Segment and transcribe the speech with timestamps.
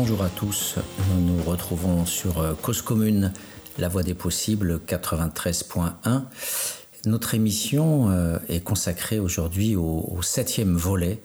[0.00, 0.76] Bonjour à tous,
[1.10, 3.32] nous nous retrouvons sur euh, Cause Commune,
[3.78, 6.22] la voie des possibles 93.1.
[7.04, 11.20] Notre émission euh, est consacrée aujourd'hui au, septième volet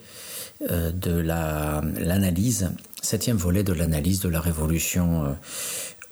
[0.71, 5.37] euh, de l'analyse, septième volet de l'analyse de la révolution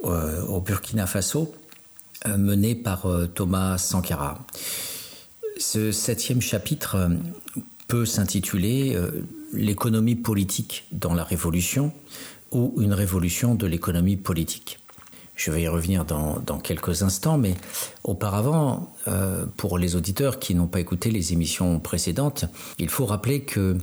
[0.04, 1.56] au Burkina Faso,
[2.28, 4.38] menée par Thomas Sankara.
[5.58, 7.10] Ce septième chapitre
[7.88, 8.96] peut s'intituler
[9.54, 11.92] L'économie politique dans la révolution
[12.52, 14.80] ou une révolution de l'économie politique.
[15.36, 17.56] Je vais y revenir dans, quelques instants, mais
[18.04, 22.46] auparavant, euh, pour les auditeurs qui n'ont pas écouté les émissions précédentes,
[22.78, 23.78] il faut rappeler que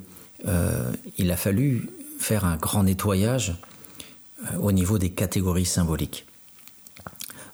[0.47, 1.89] euh, il a fallu
[2.21, 3.57] faire un grand nettoyage
[4.45, 6.27] euh, au niveau des catégories symboliques.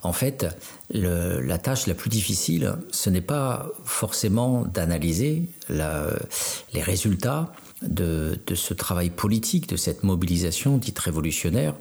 [0.02, 0.46] En fait,
[0.90, 7.50] la tâche la plus difficile, ce n'est pas forcément d'analyser les résultats
[7.88, 11.74] de, ce travail politique, de cette mobilisation dite révolutionnaire,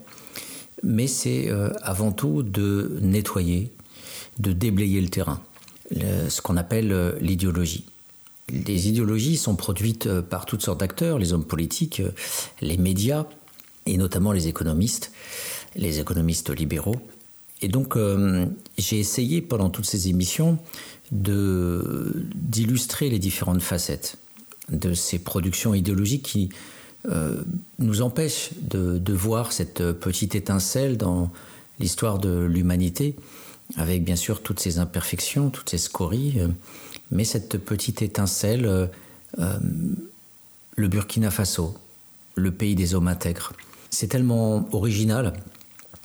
[0.84, 3.72] mais c'est euh, avant tout de nettoyer,
[4.40, 5.42] de déblayer le terrain,
[5.92, 7.86] ce qu'on appelle euh, l'idéologie.
[8.50, 12.02] Les idéologies sont produites euh, par toutes sortes d'acteurs, les hommes politiques,
[12.62, 13.26] les médias,
[13.86, 15.12] et notamment les économistes,
[15.76, 17.02] les économistes libéraux.
[17.62, 17.98] Et donc,
[18.78, 20.58] j'ai essayé pendant toutes ces émissions
[21.12, 24.18] d'illustrer les différentes facettes
[24.70, 26.50] de ces productions idéologiques qui
[27.12, 27.44] euh,
[27.80, 31.32] nous empêchent de, voir cette petite étincelle dans
[31.80, 33.16] l'histoire de l'humanité,
[33.76, 36.48] avec bien sûr toutes ses imperfections, toutes ses scories, euh,
[37.12, 39.60] mais cette petite étincelle, euh,
[40.76, 41.76] le Burkina Faso,
[42.36, 43.52] le pays des hommes intègres.
[43.90, 45.34] C'est tellement original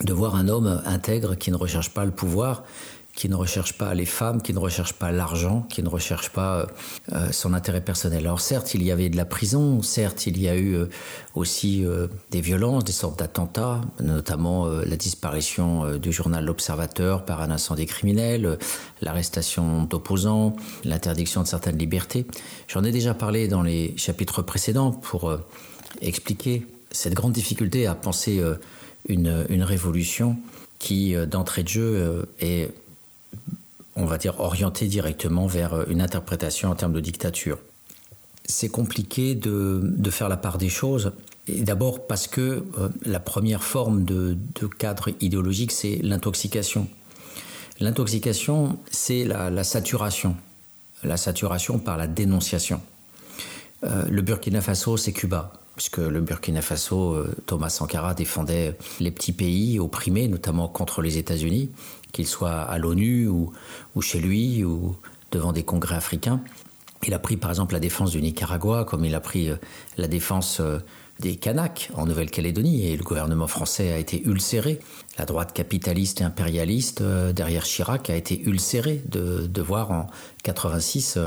[0.03, 2.64] de voir un homme intègre qui ne recherche pas le pouvoir,
[3.19, 6.58] qui ne recherche pas les femmes, qui ne recherche pas l'argent, qui ne recherche pas
[6.58, 6.66] euh,
[7.14, 8.20] euh, son intérêt personnel.
[8.20, 10.86] Alors certes, il y avait de la prison, certes, il y a eu euh,
[11.34, 11.84] aussi
[12.30, 18.58] des violences, des sortes d'attentats, notamment la disparition du journal L'Observateur par un incendie criminel,
[19.02, 22.27] l'arrestation d'opposants, l'interdiction de certaines libertés.
[22.67, 25.33] J'en ai déjà parlé dans les chapitres précédents pour
[26.02, 28.42] expliquer cette grande difficulté à penser
[29.08, 30.36] une, une révolution
[30.80, 32.73] qui, d'entrée de jeu, est
[33.98, 37.59] on va dire, orienté directement vers euh, une interprétation en termes de dictature.
[38.47, 41.13] C'est compliqué de, faire la part des choses.
[41.48, 44.39] D'abord parce que euh, la première forme de,
[44.79, 46.89] cadre idéologique, c'est l'intoxication.
[47.81, 50.37] L'intoxication, c'est la, saturation.
[51.05, 52.81] La saturation par la dénonciation.
[53.85, 59.31] Euh, le Burkina Faso, c'est Cuba puisque le Burkina Faso, Thomas Sankara défendait les petits
[59.31, 61.70] pays opprimés, notamment contre les États-Unis
[62.18, 63.52] qu'il soit à l'ONU ou,
[64.01, 64.96] chez lui ou
[65.30, 66.40] devant des congrès africains.
[67.06, 69.56] Il a pris par exemple la défense du Nicaragua, comme il a pris euh,
[69.98, 70.80] la défense euh,
[71.20, 74.80] des Kanaks en Nouvelle-Calédonie, et le gouvernement français a été ulcéré.
[75.17, 80.08] La droite capitaliste et impérialiste euh, derrière Chirac a été ulcérée de, voir en
[80.42, 81.20] 86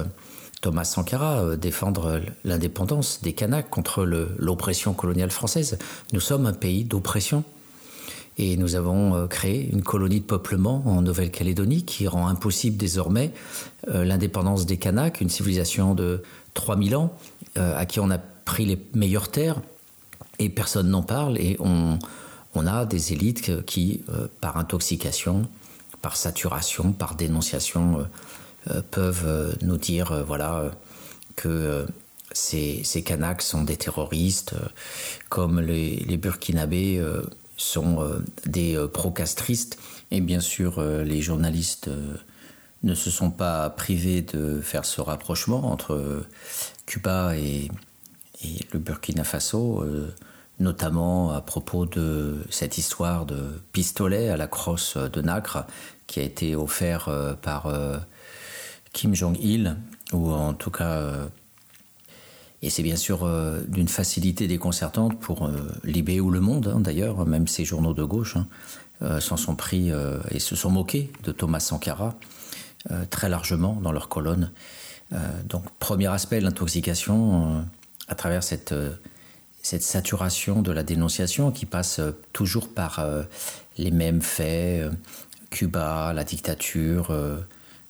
[0.60, 5.80] Thomas Sankara défendre l'indépendance des Kanaks contre l'oppression coloniale française.
[6.12, 7.46] Nous sommes un pays d'oppression.
[8.38, 13.32] Et nous avons euh, créé une colonie de peuplement en Nouvelle-Calédonie qui rend impossible désormais
[13.90, 17.18] euh, l'indépendance des Kanaks, une civilisation de 3000 ans
[17.58, 19.58] euh, à qui on a pris les meilleures terres.
[20.40, 22.00] Et personne n'en parle et on,
[22.66, 24.04] a des élites qui,
[24.40, 25.48] par intoxication,
[26.02, 28.08] par saturation, par dénonciation,
[28.90, 30.72] peuvent nous dire voilà
[31.36, 31.86] que
[32.32, 34.56] ces, Kanaks sont des terroristes,
[35.30, 37.00] comme les Burkinabés
[37.62, 39.78] sont euh, des euh, pro-castristes.
[40.10, 41.90] Et bien sûr, euh, les journalistes
[42.84, 46.26] ne se sont pas privés de faire ce rapprochement entre
[46.86, 47.70] Cuba et,
[48.74, 49.86] le Burkina Faso,
[50.60, 55.68] notamment à propos de cette histoire de pistolet à la crosse de nacre
[56.08, 57.72] qui a été offert par
[58.94, 59.78] Kim Jong-il,
[60.12, 61.30] ou en tout cas
[62.62, 65.52] et c'est bien sûr euh, d'une facilité déconcertante pour euh,
[65.84, 68.48] Libé ou Le Monde, hein, d'ailleurs, même ces journaux de gauche hein,
[69.02, 69.92] euh, s'en sont pris
[70.30, 72.16] et se sont moqués de Thomas Sankara
[73.12, 74.52] très largement dans leurs colonnes.
[75.46, 77.64] donc, premier aspect, l'intoxication
[78.08, 78.74] à travers cette,
[79.62, 82.02] cette saturation de la dénonciation qui passe
[82.34, 83.06] toujours par
[83.78, 84.90] les mêmes faits,
[85.52, 87.12] Cuba, la dictature,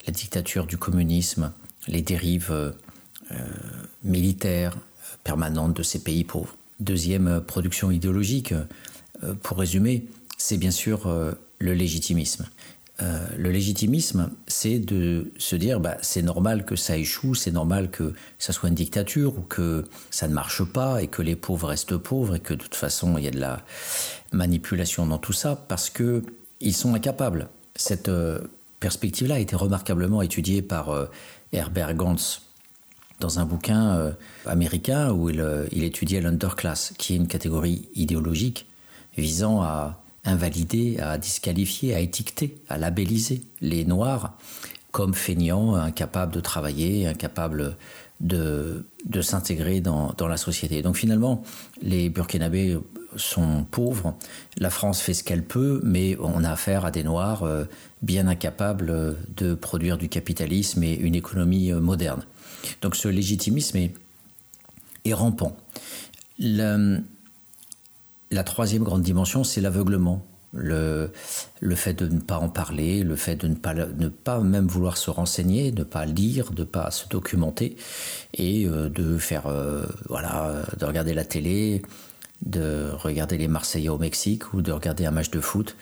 [0.06, 1.54] la dictature du communisme,
[1.88, 2.72] les dérives euh,
[4.04, 4.78] militaire
[5.24, 6.56] permanente de ces pays pauvres.
[6.80, 8.54] Deuxième euh, production idéologique,
[9.24, 10.08] euh, pour résumer,
[10.38, 11.08] c'est bien sûr
[11.60, 12.48] le légitimisme.
[13.02, 17.90] euh, le légitimisme, c'est de se dire bah, c'est normal que ça échoue, c'est normal
[17.90, 21.68] que ça soit une dictature ou que ça ne marche pas et que les pauvres
[21.70, 23.64] restent pauvres et que de toute façon il y a de la
[24.32, 26.24] manipulation dans tout ça parce que
[26.60, 27.50] ils sont incapables.
[27.76, 28.40] Cette euh,
[28.80, 31.06] perspective-là a été remarquablement étudiée par euh,
[31.54, 32.42] Herbert Gantz
[33.22, 34.14] dans un bouquin
[34.46, 38.68] américain où il, il étudiait l'underclass, qui est une catégorie idéologique
[39.18, 44.38] visant à invalider, à disqualifier, à étiqueter, à labelliser les Noirs
[44.92, 47.78] comme feignants, incapables de travailler, incapables
[48.20, 50.82] de, de s'intégrer dans, dans, la société.
[50.82, 51.44] Donc finalement,
[51.82, 52.78] les Burkinabés
[53.16, 54.16] sont pauvres,
[54.58, 57.66] la France fait ce qu'elle peut, mais on a affaire à des Noirs euh,
[58.02, 62.24] bien incapables de produire du capitalisme et une économie euh, moderne.
[62.82, 65.58] Donc ce légitimisme est, rampant.
[66.40, 67.00] La
[68.46, 70.26] troisième grande dimension, c'est l'aveuglement.
[70.54, 71.10] Le,
[71.76, 74.98] fait de ne pas en parler, le fait de ne pas, ne pas même vouloir
[74.98, 77.78] se renseigner, de ne pas lire, de ne pas se documenter,
[78.34, 81.82] et euh, de faire, euh, voilà, de regarder la télé,
[82.46, 85.76] de regarder les Marseillais au Mexique ou de regarder un match de foot,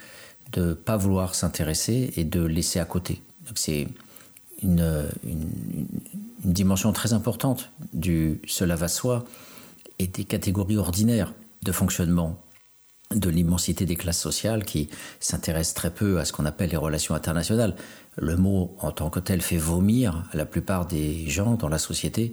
[0.52, 3.22] de ne pas vouloir s'intéresser et de laisser à côté.
[3.54, 3.88] c'est
[4.62, 5.86] une, une, une,
[6.44, 9.24] dimension très importante du cela va soi
[9.98, 12.42] et des catégories ordinaires de fonctionnement
[13.14, 14.88] de l'immensité des classes sociales qui
[15.18, 17.74] s'intéressent très peu à ce qu'on appelle les relations internationales.
[18.16, 22.32] Le mot en tant que tel fait vomir la plupart des gens dans la société,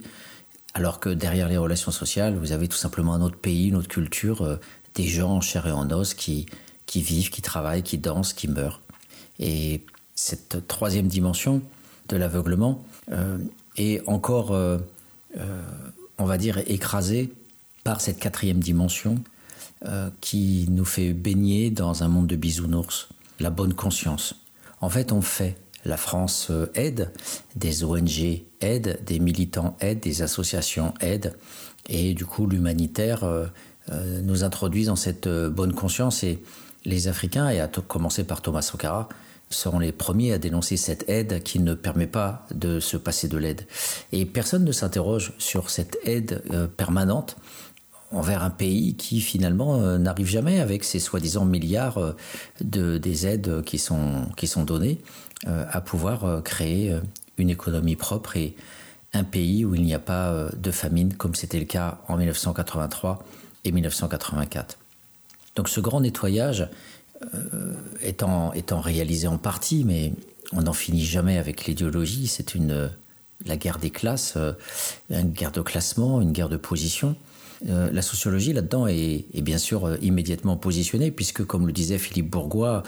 [0.74, 3.88] alors que derrière les relations sociales, vous avez tout simplement un autre pays, une autre
[3.88, 4.56] culture, euh,
[4.94, 6.46] des gens en chair et en os qui,
[6.86, 8.80] qui vivent, qui travaillent, qui dansent, qui meurent.
[9.40, 9.84] Et
[10.14, 11.62] cette troisième dimension
[12.08, 13.38] de l'aveuglement euh,
[13.78, 14.78] est encore, euh,
[16.18, 17.32] on va dire, écrasée
[17.84, 19.22] par cette quatrième dimension
[19.86, 23.08] euh, qui nous fait baigner dans un monde de bisounours,
[23.38, 24.34] la bonne conscience.
[24.80, 25.56] En fait, on fait.
[25.84, 27.12] La France euh, aide,
[27.54, 31.36] des ONG aident, des militants aident, des associations aident,
[31.88, 33.46] et du coup l'humanitaire euh,
[34.22, 36.42] nous introduit dans cette bonne conscience et
[36.84, 39.08] les Africains, et à commencer par Thomas Sankara,
[39.50, 43.38] seront les premiers à dénoncer cette aide qui ne permet pas de se passer de
[43.38, 43.62] l'aide.
[44.12, 46.42] Et personne ne s'interroge sur cette aide
[46.76, 47.36] permanente
[48.10, 52.12] envers un pays qui finalement euh, n'arrive jamais avec ses soi-disant milliards euh,
[52.60, 54.98] de, des aides qui sont, qui sont données
[55.46, 56.96] euh, à pouvoir créer
[57.36, 58.56] une économie propre et
[59.12, 63.24] un pays où il n'y a pas de famine comme c'était le cas en 1983
[63.64, 64.78] et 1984.
[65.56, 66.68] Donc ce grand nettoyage
[68.02, 70.12] étant, étant réalisé en partie, mais
[70.52, 72.56] on n'en finit jamais avec l'idéologie, c'est
[73.46, 74.36] la guerre des classes,
[75.10, 77.16] une guerre de classement, une guerre de position.
[77.66, 82.30] Euh, la sociologie là-dedans est, bien sûr euh, immédiatement positionnée, puisque, comme le disait Philippe
[82.30, 82.82] Bourgois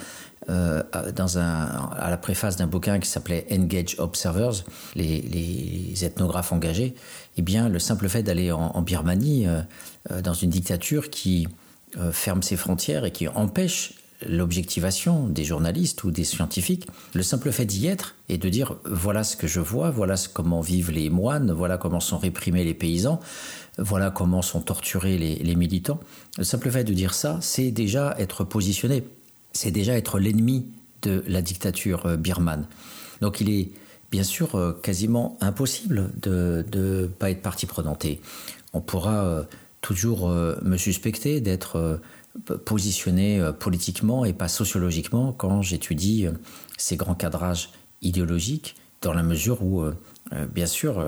[0.49, 6.95] euh, à la préface d'un bouquin qui s'appelait Engage Observers, les, ethnographes engagés,
[7.37, 9.47] eh bien, le simple fait d'aller en, Birmanie,
[10.23, 11.47] dans une dictature qui
[12.13, 13.95] ferme ses frontières et qui empêche
[14.27, 19.25] l'objectivation des journalistes ou des scientifiques, le simple fait d'y être et de dire voilà
[19.25, 23.21] ce que je vois, voilà comment vivent les moines, voilà comment sont réprimés les paysans,
[23.79, 26.01] voilà comment sont torturés les, militants.
[26.39, 29.05] Le simple fait de dire ça, c'est déjà être positionné,
[29.53, 30.67] c'est déjà être l'ennemi
[31.03, 32.67] de la dictature euh, birmane.
[33.21, 33.71] Donc il est
[34.11, 38.07] bien sûr euh, quasiment impossible de ne pas être partie prenante.
[38.75, 39.43] on pourra euh,
[39.81, 42.01] toujours me suspecter d'être
[42.65, 46.27] positionné politiquement et pas sociologiquement quand j'étudie
[46.79, 47.71] ces grands cadrages
[48.03, 49.83] idéologiques, dans la mesure où,
[50.55, 51.05] bien sûr,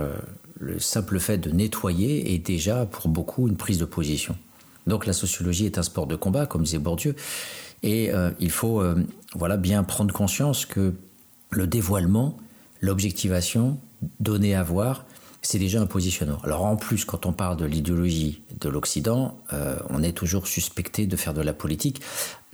[0.59, 4.37] le simple fait de nettoyer est déjà pour beaucoup une prise de position.
[4.87, 7.15] Donc la sociologie est un sport de combat, comme disait Bourdieu,
[7.83, 8.95] et euh, il faut euh,
[9.35, 10.95] voilà bien prendre conscience que
[11.51, 12.37] le dévoilement,
[12.81, 13.79] l'objectivation,
[14.21, 15.05] donner à voir,
[15.43, 16.39] c'est déjà un positionnement.
[16.45, 21.07] Alors en plus, quand on parle de l'idéologie de l'Occident, euh, on est toujours suspecté
[21.07, 22.01] de faire de la politique,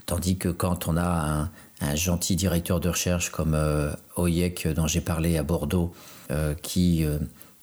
[0.05, 1.49] tandis que quand on a
[1.81, 3.57] un, gentil directeur de recherche comme
[4.17, 5.93] Oyek, dont j'ai parlé à Bordeaux,
[6.61, 7.05] qui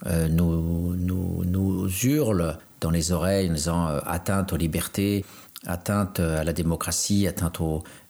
[0.05, 5.25] euh, nous, hurle dans les oreilles en disant euh, atteinte aux libertés,
[5.67, 7.61] atteinte à la démocratie, atteinte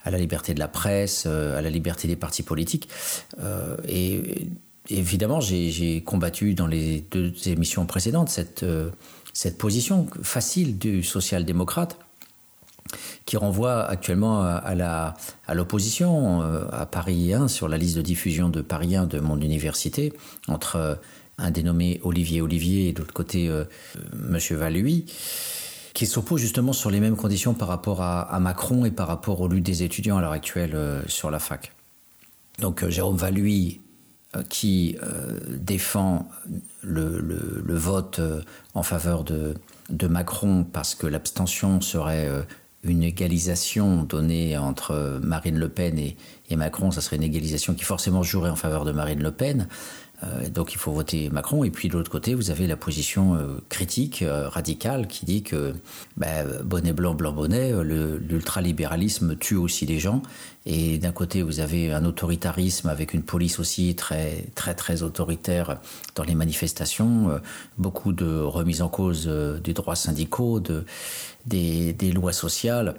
[0.05, 2.89] à la liberté de la presse, euh, à la liberté des partis politiques.
[3.89, 4.49] et
[4.89, 8.65] évidemment, j'ai combattu dans les deux émissions précédentes cette,
[9.33, 11.99] cette position facile du social-démocrate
[13.25, 18.95] qui renvoie actuellement à, l'opposition à Paris 1 sur la liste de diffusion de Paris
[18.95, 20.13] 1 de mon université
[20.47, 21.01] entre
[21.39, 23.65] un dénommé Olivier Olivier et de l'autre côté euh,
[24.15, 25.07] Monsieur Valui,
[25.93, 29.49] qui s'oppose justement sur les mêmes conditions par rapport à, Macron et par rapport aux
[29.49, 31.73] luttes des étudiants à l'heure actuelle euh, sur la fac.
[32.61, 33.81] Donc Jérôme Valuy,
[34.51, 34.97] qui
[35.49, 36.29] défend
[36.83, 38.21] le, vote
[38.75, 39.55] en faveur de,
[39.89, 42.29] de, Macron parce que l'abstention serait
[42.85, 46.17] une égalisation donnée entre Marine Le Pen et,
[46.51, 49.69] et Macron, ça serait une égalisation qui forcément jouerait en faveur de Marine Le Pen.
[50.27, 51.65] Euh, donc il faut voter Macron.
[51.65, 55.43] Et puis de l'autre côté, vous avez la position euh, critique, euh, radicale, qui dit
[55.43, 55.75] que
[56.17, 60.23] ben, bonnet blanc, blanc bonnet, l'ultralibéralisme tue aussi les gens.
[60.65, 65.79] Et d'un côté, vous avez un autoritarisme avec une police aussi très, très, très autoritaire
[66.17, 67.41] dans les manifestations,
[67.79, 69.29] beaucoup de remises en cause
[69.63, 70.85] des droits syndicaux, de,
[71.47, 72.97] des, des lois sociales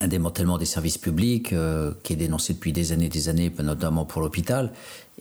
[0.00, 1.52] un démantèlement des services publics
[2.04, 4.70] qui est dénoncé depuis des années et des années, notamment pour l'hôpital.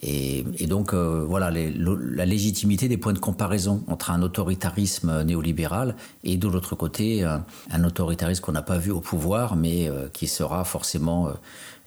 [0.02, 6.38] Et, donc, euh, voilà, la légitimité des points de comparaison entre un autoritarisme néolibéral et
[6.38, 10.64] de l'autre côté, un, autoritarisme qu'on n'a pas vu au pouvoir, mais euh, qui sera
[10.66, 11.30] forcément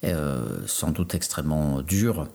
[0.02, 2.26] euh, sans doute extrêmement dur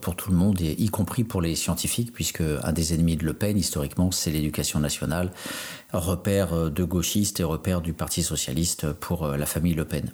[0.00, 3.32] pour tout le monde, y compris pour les scientifiques, puisque un des ennemis de Le
[3.32, 5.30] Pen, historiquement, c'est l'éducation nationale,
[5.92, 10.12] repère de gauchistes et repère du Parti socialiste pour la famille Le Pen.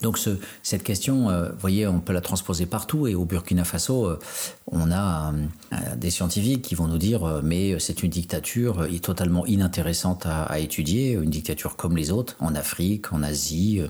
[0.00, 0.30] Donc ce,
[0.62, 3.06] cette question, euh, vous voyez, on peut la transposer partout.
[3.06, 4.18] Et au Burkina Faso, euh,
[4.66, 10.26] on a euh, des scientifiques qui vont nous dire, mais c'est une dictature totalement inintéressante
[10.26, 13.80] à, étudier, une dictature comme les autres, en Afrique, en Asie,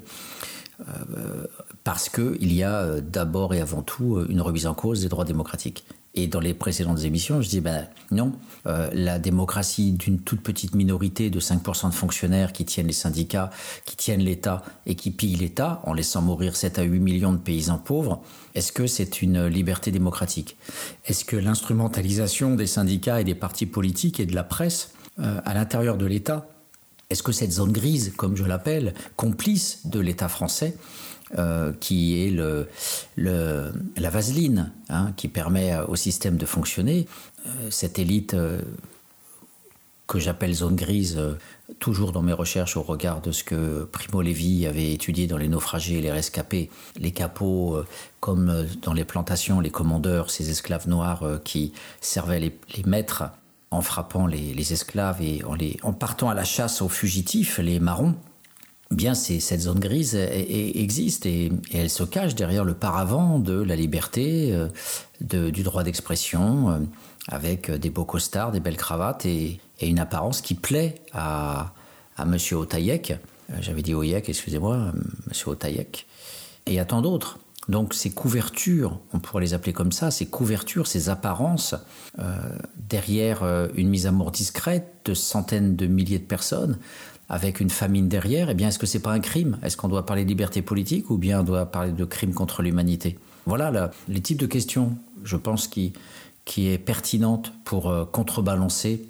[1.84, 5.84] parce qu'il y a d'abord et avant tout une remise en cause des droits démocratiques.
[6.18, 8.32] Et dans les précédentes émissions, je dis ben non,
[8.66, 13.50] euh, la démocratie d'une toute petite minorité de 5% de fonctionnaires qui tiennent les syndicats,
[13.84, 17.38] qui tiennent l'État et qui pillent l'État en laissant mourir 7 à 8 millions de
[17.38, 18.20] paysans pauvres,
[18.56, 20.56] est-ce que c'est une liberté démocratique?
[21.04, 25.54] Est-ce que l'instrumentalisation des syndicats et des partis politiques et de la presse euh, à
[25.54, 26.48] l'intérieur de l'État,
[27.10, 30.76] est-ce que cette zone grise, comme je l'appelle, complice de l'État français,
[31.37, 32.66] euh, qui est le,
[33.18, 37.06] la vaseline, hein, qui permet au système de fonctionner.
[37.47, 38.62] Euh, cette élite euh,
[40.06, 41.20] que j'appelle zone grise,
[41.80, 45.49] toujours dans mes recherches au regard de ce que Primo Levi avait étudié dans les
[45.49, 47.76] naufragés et les rescapés, les capots,
[48.20, 53.25] comme dans les plantations, les commandeurs, ces esclaves noirs qui servaient les, maîtres
[53.70, 55.42] en frappant les, esclaves et
[55.82, 58.14] en, partant à la chasse aux fugitifs, les marrons,
[58.90, 64.52] bien cette zone grise existe et, elle se cache derrière le paravent de la liberté,
[64.52, 66.78] euh, du droit d'expression, euh,
[67.28, 71.73] avec des beaux costards, des belles cravates et, une apparence qui plaît à,
[72.16, 72.37] à M.
[72.52, 73.12] Otaïek.
[73.50, 75.33] Euh, j'avais dit Oyek, excusez-moi, M.
[75.47, 76.07] Otaïek.
[76.66, 77.38] Et à tant d'autres.
[77.68, 81.75] Donc ces couvertures, on pourrait les appeler comme ça, ces couvertures, ces apparences,
[82.88, 83.42] derrière
[83.75, 86.78] une mise à mort discrète de centaines de milliers de personnes,
[87.28, 89.58] avec une famine derrière, eh bien, est-ce que c'est pas un crime?
[89.62, 92.62] Est-ce qu'on doit parler de liberté politique ou bien on doit parler de crime contre
[92.62, 93.18] l'humanité?
[93.47, 95.92] Voilà les types de questions, je pense, qui,
[96.44, 99.04] qui est pertinente pour euh, contrebalancer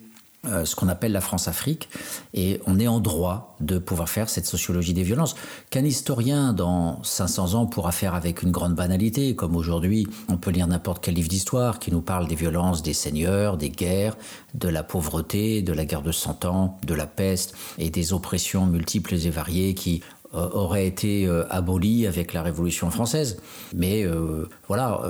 [0.47, 1.89] euh, ce qu'on appelle la France-Afrique,
[2.33, 5.35] et on est en droit de pouvoir faire cette sociologie des violences,
[5.71, 10.53] qu'un historien dans 500 ans pourra faire avec une grande banalité, comme aujourd'hui on peut
[10.53, 14.17] lire n'importe quel livre d'histoire qui nous parle des violences des seigneurs, des guerres,
[14.55, 18.67] de la pauvreté, de la guerre de Cent Ans, de la peste, et des oppressions
[18.67, 23.41] multiples et variées qui aurait été euh, aboli avec la Révolution française.
[23.75, 25.03] Mais euh, voilà,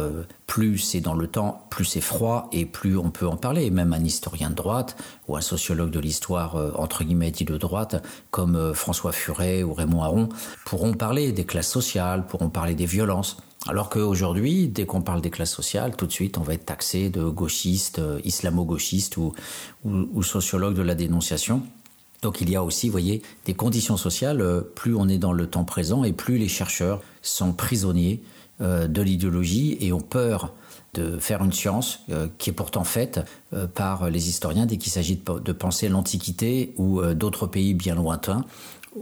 [0.47, 3.71] plus c'est dans le temps, plus c'est froid et plus on peut en parler.
[3.71, 4.97] Même un historien de droite
[5.27, 10.03] ou un sociologue de l'histoire, entre guillemets, dit de droite, comme François Furet ou Raymond
[10.03, 10.29] Aron,
[10.65, 13.39] pourront parler des classes sociales, pourront parler des violences.
[13.67, 17.11] Alors qu'aujourd'hui, dès qu'on parle des classes sociales, tout de suite, on va être taxé
[17.11, 19.33] de gauchiste, islamo-gauchiste ou,
[19.85, 21.63] ou, ou sociologue de la dénonciation.
[22.23, 25.47] Donc il y a aussi, voyez, des conditions sociales, euh, plus on est dans le
[25.47, 28.23] temps présent et plus les chercheurs sont prisonniers
[28.61, 30.53] euh, de l'idéologie et ont peur
[30.95, 33.21] de faire une science euh, qui est pourtant faite
[33.75, 38.45] par les historiens dès qu'il s'agit de, penser l'Antiquité ou d'autres pays bien lointains.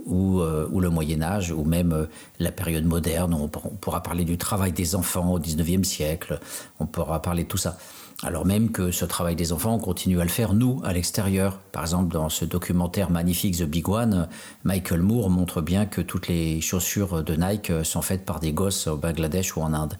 [0.05, 2.07] Ou, le Moyen Âge, ou même
[2.39, 3.33] la période moderne.
[3.33, 6.39] On, pourra parler du travail des enfants au XIXe siècle,
[6.81, 7.79] on pourra parler de tout ça
[8.23, 11.59] alors même que ce travail des enfants, on continue à le faire, nous, à l'extérieur.
[11.73, 14.29] Par exemple, dans ce documentaire magnifique The Big One,
[14.65, 18.87] Michael Moore montre bien que toutes les chaussures de Nike sont faites par des gosses
[18.87, 19.99] au Bangladesh ou en Inde.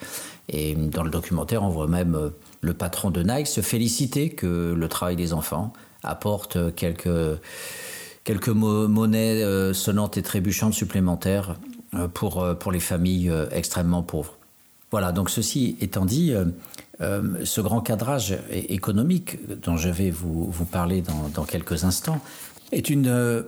[0.49, 2.31] Et dans le documentaire, on voit même euh,
[2.61, 7.39] le patron de Nike se féliciter que le travail des enfants apporte quelques,
[8.25, 11.57] quelques monnaies euh, sonnantes et trébuchantes supplémentaires
[11.95, 14.39] euh, pour, pour les familles extrêmement pauvres.
[14.93, 16.33] Voilà, donc ceci étant dit,
[17.03, 22.21] euh, ce grand cadrage économique dont je vais vous, parler dans, quelques instants
[22.73, 23.43] est une, euh,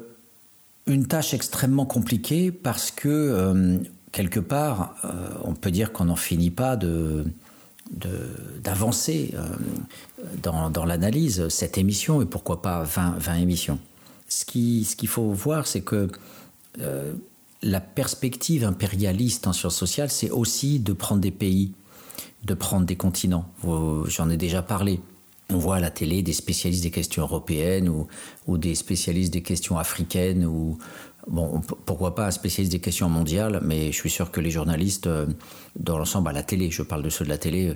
[0.86, 3.78] une tâche extrêmement compliquée parce que, euh,
[4.12, 4.96] quelque part,
[5.44, 6.78] on peut dire qu'on n'en finit pas
[8.62, 9.34] d'avancer
[10.42, 13.78] dans, l'analyse cette émission et pourquoi pas 20, 20 émissions.
[14.28, 16.08] Ce qu'il ce qu'il faut voir, c'est que
[17.62, 21.72] la perspective impérialiste en sciences sociales, c'est aussi de prendre des pays,
[22.44, 23.46] de prendre des continents.
[24.06, 25.00] J'en ai déjà parlé.
[25.50, 27.88] On voit à la télé des spécialistes des questions européennes
[28.46, 30.78] ou, des spécialistes des questions africaines ou,
[31.28, 35.08] Bon, pourquoi pas un spécialiste des questions mondiales, mais je suis sûr que les journalistes,
[35.08, 35.26] euh,
[35.76, 37.74] dans l'ensemble à la télé, je parle de ceux de la télé, euh,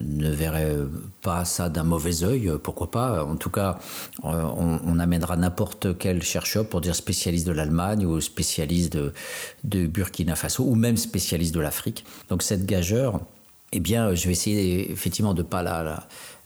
[0.00, 0.78] ne verraient
[1.20, 2.48] pas ça d'un mauvais œil.
[2.48, 3.78] Euh, pourquoi pas En tout cas,
[4.22, 9.12] on, amènera n'importe quel chercheur pour dire spécialiste de l'Allemagne ou spécialiste de,
[9.64, 12.06] de Burkina Faso ou même spécialiste de l'Afrique.
[12.30, 13.20] Donc cette gageure,
[13.76, 15.64] eh bien, je vais essayer effectivement de pas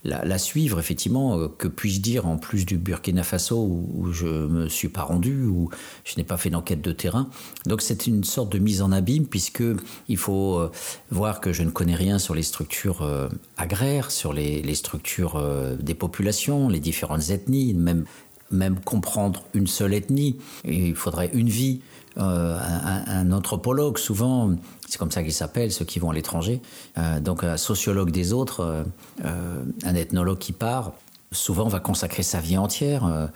[0.03, 4.67] la, suivre, effectivement, euh, que puis-je dire en plus du Burkina Faso où, je me
[4.67, 5.69] suis pas rendu, où
[6.05, 7.29] je n'ai pas fait d'enquête de terrain.
[7.67, 9.63] Donc c'est une sorte de mise en abîme puisque
[10.07, 10.71] il faut euh,
[11.11, 15.39] voir que je ne connais rien sur les structures euh, agraires, sur les, structures
[15.79, 20.37] des populations, les différentes ethnies, même comprendre une seule ethnie.
[20.65, 21.81] il faudrait une vie.
[22.19, 24.55] Un, anthropologue, souvent,
[24.87, 26.61] c'est comme ça qu'ils s'appellent, ceux qui vont à l'étranger.
[26.97, 28.83] Euh, donc un sociologue des autres, euh,
[29.25, 30.93] euh, un ethnologue qui part,
[31.31, 33.29] souvent va consacrer sa vie entière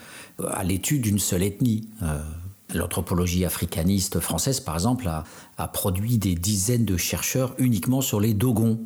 [0.48, 1.88] à l'étude d'une seule ethnie.
[2.74, 8.80] L'anthropologie africaniste française, par exemple, a, produit des dizaines de chercheurs uniquement sur les Dogons.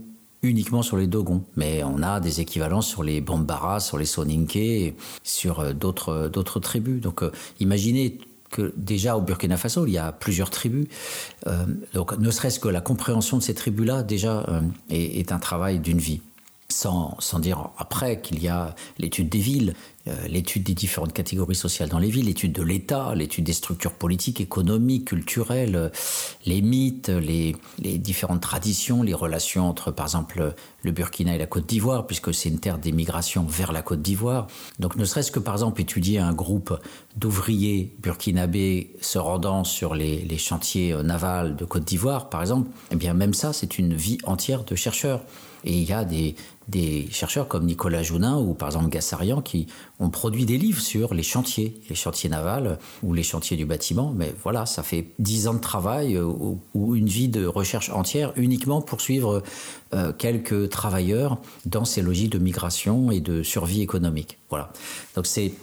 [0.44, 1.42] Uniquement sur les Dogons.
[1.56, 7.00] Mais on a des équivalences sur les Bambara, sur les Soninké, sur d'autres tribus.
[7.00, 7.24] Donc
[7.62, 10.88] imaginez que déjà au Burkina Faso, il y a plusieurs tribus.
[11.48, 15.80] Euh, donc ne serait-ce que la compréhension de ces tribus-là, déjà, euh, est, un travail
[15.80, 16.22] d'une vie.
[16.70, 19.74] Sans, dire après qu'il y a l'étude des villes,
[20.08, 23.94] euh, l'étude des différentes catégories sociales dans les villes, l'étude de l'État, l'étude des structures
[23.94, 25.94] politiques, économiques, culturelles,
[26.46, 31.68] les mythes, les, différentes traditions, les relations entre, par exemple, le Burkina et la Côte
[31.68, 34.48] d'Ivoire, puisque c'est une terre d'émigration vers la Côte d'Ivoire.
[34.78, 36.78] Donc ne serait-ce que, par exemple, étudier un groupe
[37.16, 42.70] d'ouvriers burkinabés se rendant sur les, les chantiers euh, navals de Côte d'Ivoire, par exemple,
[42.92, 45.22] eh bien même ça, c'est une vie entière de chercheurs.
[45.64, 46.36] Et il y a des,
[46.68, 49.68] des chercheurs comme Nicolas Jounin ou par exemple Gassarian qui
[50.00, 54.14] ont produit des livres sur les chantiers, les chantiers navals ou les chantiers du bâtiment.
[54.16, 56.26] Mais voilà, ça fait dix ans de travail euh,
[56.74, 59.44] ou, une vie de recherche entière uniquement pour suivre
[59.94, 64.38] euh, quelques travailleurs dans ces logiques de migration et de survie économique.
[64.50, 64.72] Voilà.
[65.16, 65.54] Donc c'est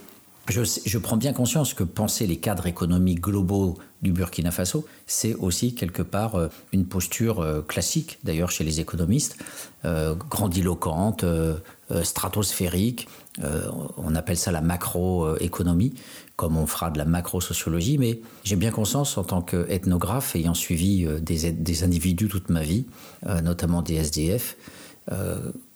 [0.48, 5.74] je, prends bien conscience que penser les cadres économiques globaux du Burkina Faso, c'est aussi
[5.74, 9.36] quelque part euh, une posture euh, classique, d'ailleurs chez les économistes,
[9.84, 11.24] euh, grandiloquente,
[12.02, 13.08] stratosphérique.
[13.98, 15.94] on appelle ça la macroéconomie,
[16.36, 21.06] comme on fera de la macro-sociologie, mais j'ai bien conscience en tant qu'ethnographe, ayant suivi
[21.20, 22.86] des, individus toute ma vie,
[23.42, 24.56] notamment des SDF,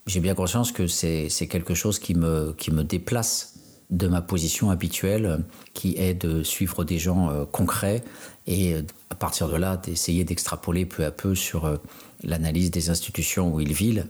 [0.07, 3.58] j'ai bien conscience que c'est quelque chose qui me, qui me déplace
[3.91, 8.03] de ma position habituelle qui est de suivre des gens euh, concrets
[8.47, 11.77] et euh, à partir de là d'essayer d'extrapoler peu à peu sur euh,
[12.23, 14.05] l'analyse des institutions où ils vivent,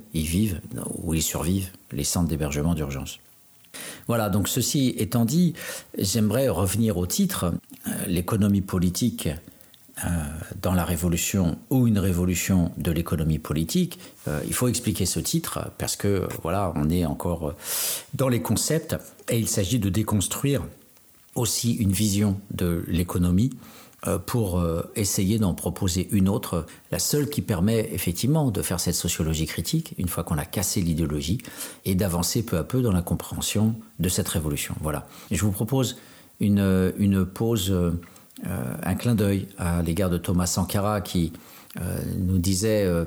[0.95, 3.21] où ils survivent, les centres d'hébergement d'urgence.
[4.07, 5.55] Voilà, donc ceci étant dit,
[5.97, 7.53] j'aimerais revenir au titre,
[8.07, 9.35] l'économie politique euh,
[10.61, 15.71] dans la révolution ou une révolution de l'économie politique, euh, il faut expliquer ce titre
[15.79, 17.55] parce que voilà, on est encore
[18.15, 18.97] dans les concepts
[19.29, 20.63] et il s'agit de déconstruire
[21.35, 23.51] aussi une vision de l'économie
[24.07, 24.63] euh, pour
[24.95, 29.95] essayer d'en proposer une autre, la seule qui permet effectivement de faire cette sociologie critique,
[29.99, 31.39] une fois qu'on a cassé l'idéologie,
[31.85, 34.75] et d'avancer peu à peu dans la compréhension de cette révolution.
[34.81, 35.07] Voilà.
[35.31, 35.97] je vous propose
[36.41, 37.93] une, une pause euh,
[38.45, 41.33] un clin d'œil à l'égard de Thomas Sankara qui
[41.81, 43.05] euh, nous disait euh,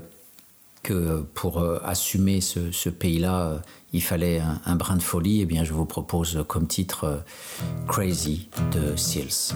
[0.84, 3.62] que pour assumer ce, pays-là,
[3.94, 5.42] il fallait un, brin de folie.
[5.42, 7.24] Eh bien, je vous propose comme titre
[7.88, 9.54] Crazy de Seals.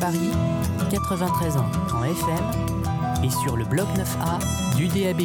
[0.00, 0.30] Paris,
[0.90, 2.44] 93 ans en FM
[3.22, 5.22] et sur le bloc 9A du DAB+.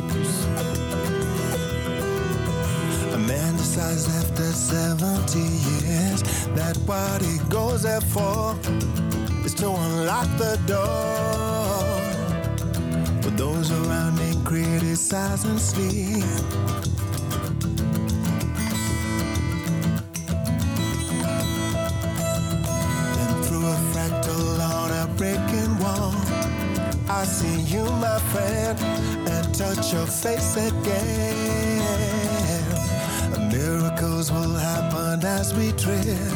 [3.14, 6.22] A man decides after 70 years
[6.56, 8.56] that what he goes there for
[9.46, 11.84] is to unlock the door.
[13.22, 16.24] But those around me criticize and sleep.
[27.44, 28.80] See you, my friend,
[29.34, 31.80] and touch your face again.
[33.52, 36.32] Miracles will happen as we tread.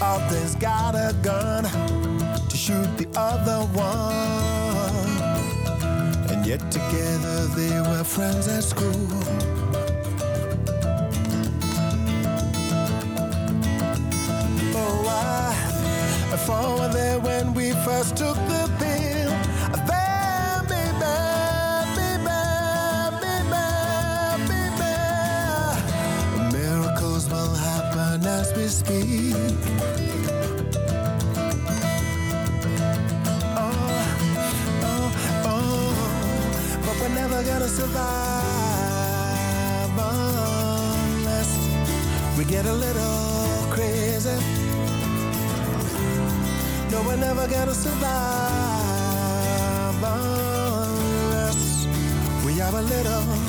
[0.00, 5.20] Them's got a gun to shoot the other one.
[6.30, 8.94] And yet together they were friends at school.
[14.74, 15.54] Oh, I,
[16.46, 19.30] for there when we first took the pill.
[19.86, 20.82] Baby,
[22.00, 23.36] baby,
[24.48, 24.80] baby,
[26.56, 29.89] Miracles will happen as we speak.
[37.10, 37.98] We're never gonna survive
[39.98, 41.58] unless
[42.38, 44.36] we get a little crazy.
[46.90, 48.04] No, we're never gonna survive
[50.02, 51.86] unless
[52.44, 53.39] we are a little.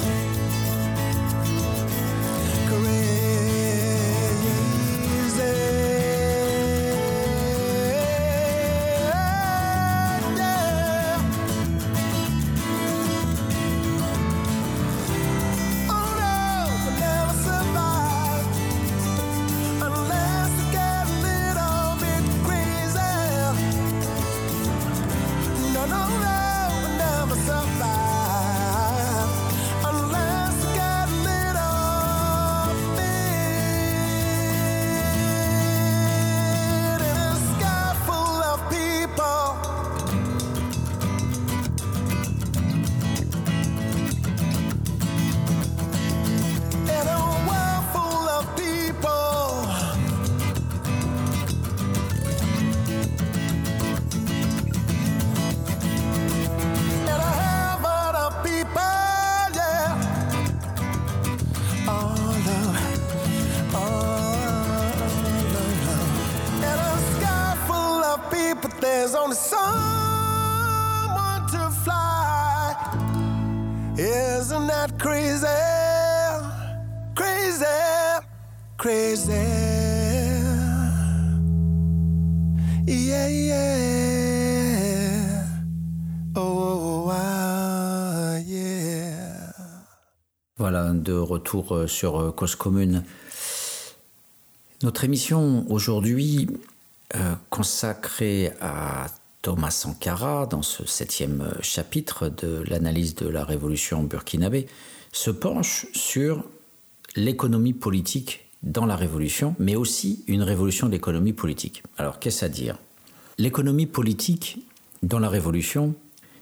[91.02, 93.04] De retour euh, sur euh, Cause Commune.
[94.84, 96.48] Notre émission aujourd'hui
[97.16, 99.08] euh, consacrée à
[99.42, 104.68] Thomas Sankara dans ce septième chapitre de l'analyse de la révolution burkinabé
[105.12, 106.44] se penche sur
[107.16, 111.84] l'économie politique dans la révolution, mais aussi une révolution d'économie politique.
[111.98, 112.78] Alors qu'est-ce à dire?
[113.40, 114.60] L'économie politique
[115.02, 115.96] dans la révolution,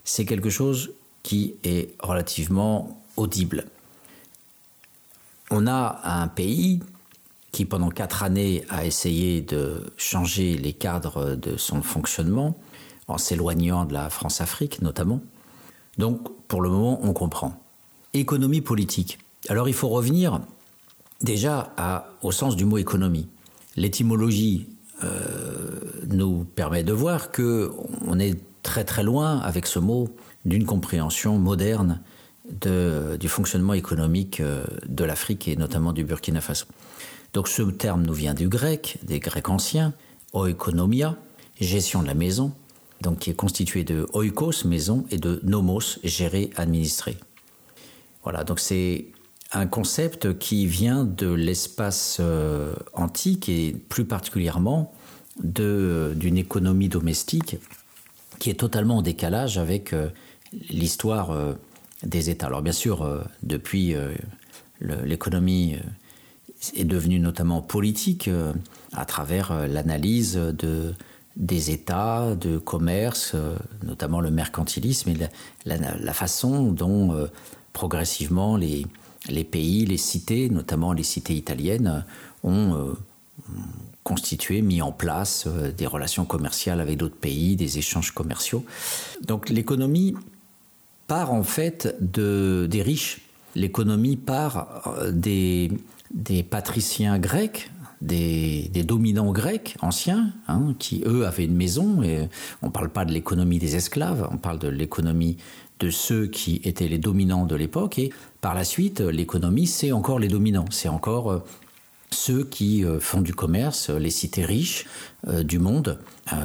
[0.04, 0.92] c'est quelque chose
[1.24, 3.66] qui est relativement audible.
[5.52, 6.82] On a un pays
[7.52, 12.56] qui, pendant quatre années, a essayé de changer les cadres de son fonctionnement,
[13.08, 15.22] en s'éloignant de la France-Afrique notamment.
[15.98, 17.62] Donc, pour le moment, on comprend.
[18.14, 19.20] Économie politique.
[19.50, 20.40] Alors, il faut revenir
[21.22, 21.74] déjà
[22.22, 23.28] au sens du mot économie.
[23.76, 24.68] L'étymologie
[25.04, 27.72] euh, nous permet de voir que
[28.06, 30.10] on est très très loin avec ce mot
[30.46, 32.02] d'une compréhension moderne
[32.50, 36.66] du fonctionnement économique euh, de l'Afrique et notamment du Burkina Faso.
[37.34, 39.94] Donc ce terme nous vient du grec, des grecs anciens,
[40.34, 41.16] oikonomia,
[41.60, 42.54] gestion de la maison,
[43.02, 47.18] donc qui est constitué de oikos, maison, et de nomos, gérer, administrer.
[48.24, 49.06] Voilà, donc c'est
[49.52, 54.94] un concept qui vient de l'espace euh, antique et plus particulièrement
[55.42, 57.58] d'une économie domestique
[58.40, 60.10] qui est totalement en décalage avec euh,
[60.70, 61.32] l'histoire
[62.04, 62.48] des États.
[62.48, 64.14] Alors bien sûr, euh, depuis, euh,
[64.82, 68.30] l'économie euh, est devenue notamment politique
[68.94, 70.94] à travers l'analyse de,
[71.38, 73.36] des États, de commerce,
[73.86, 75.18] notamment le mercantilisme et
[75.66, 77.30] la, façon dont
[77.72, 78.86] progressivement les,
[79.30, 82.04] les, pays, les cités, notamment les cités italiennes,
[82.44, 82.94] ont
[84.04, 88.66] constitué, mis en place des relations commerciales avec d'autres pays, des échanges commerciaux.
[89.26, 90.14] Donc l'économie
[91.10, 93.20] part en fait de, des riches.
[93.56, 95.72] L'économie part des,
[96.14, 97.70] des patriciens grecs,
[98.02, 102.02] des, dominants grecs anciens, hein, qui eux avaient une maison.
[102.02, 102.28] Et
[102.62, 105.38] on ne parle pas de l'économie des esclaves, on parle de l'économie
[105.80, 108.00] de ceux qui étaient les dominants de l'époque.
[108.00, 111.44] Et par la suite, l'économie, c'est encore les dominants, c'est encore euh,
[112.12, 114.86] ceux qui euh, font du commerce, les cités riches
[115.28, 116.00] euh, du monde,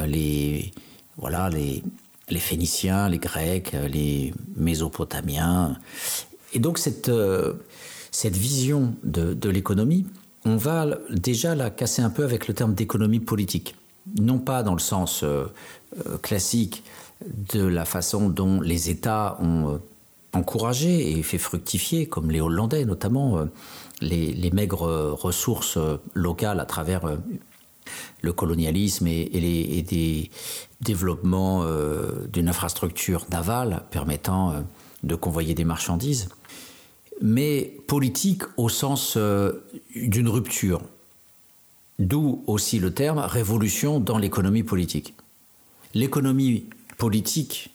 [0.06, 0.72] les
[1.16, 1.82] voilà les,
[2.30, 5.76] les Phéniciens, les Grecs, les Mésopotamiens.
[6.52, 7.10] Et donc cette,
[8.10, 10.06] cette vision de, de l'économie,
[10.44, 13.74] on va déjà la casser un peu avec le terme d'économie politique.
[14.20, 15.46] Non pas dans le sens euh,
[16.06, 16.84] euh, classique
[17.54, 19.78] de la façon dont les États ont euh,
[20.34, 23.46] encouragé et fait fructifier, comme les Hollandais notamment,
[24.00, 25.78] les, maigres ressources
[26.12, 27.02] locales à travers
[28.22, 30.30] le colonialisme et, et, des
[30.80, 31.64] développements
[32.32, 34.64] d'une infrastructure navale permettant
[35.02, 36.28] de convoyer des marchandises
[37.20, 40.82] mais politique au sens euh, d'une rupture.
[41.98, 45.14] D'où aussi le terme révolution dans l'économie politique.
[45.94, 46.68] L'économie
[46.98, 47.70] politique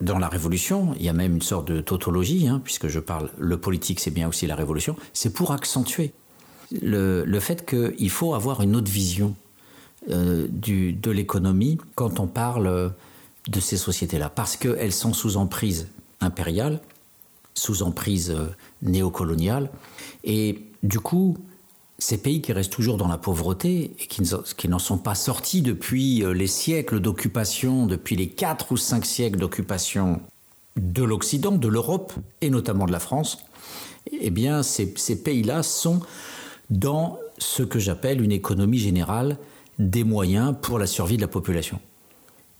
[0.00, 3.30] dans la révolution, il y a même une sorte de tautologie, hein, puisque je parle,
[3.38, 6.12] le politique c'est bien aussi la révolution, c'est pour accentuer
[6.72, 9.34] le, le fait qu'il faut avoir une autre vision
[10.10, 12.92] euh, du, de l'économie quand on parle
[13.48, 15.88] de ces sociétés-là, parce qu'elles sont sous emprise
[16.20, 16.80] impériale,
[17.54, 18.48] sous emprise euh,
[18.82, 19.70] néocoloniale.
[20.24, 21.38] Et du coup,
[21.98, 26.22] ces pays qui restent toujours dans la pauvreté et qui, n'en sont pas sortis depuis
[26.22, 30.20] euh, les siècles d'occupation, depuis les quatre ou cinq siècles d'occupation
[30.76, 33.38] de l'Occident, de l'Europe et notamment de la France,
[34.10, 36.00] eh bien, ces, ces pays-là sont
[36.70, 39.38] dans ce que j'appelle une économie générale
[39.78, 41.80] des moyens pour la survie de la population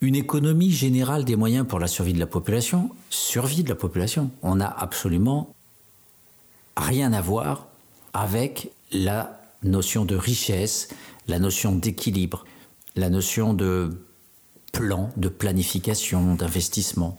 [0.05, 4.31] une économie générale des moyens pour la survie de la population, survie de la population.
[4.43, 5.55] On n'a absolument
[6.77, 7.69] rien à voir
[8.13, 10.89] avec la notion de richesse,
[11.27, 12.45] la notion d'équilibre,
[12.97, 14.07] la notion de
[14.73, 17.19] plan, de planification, d'investissement.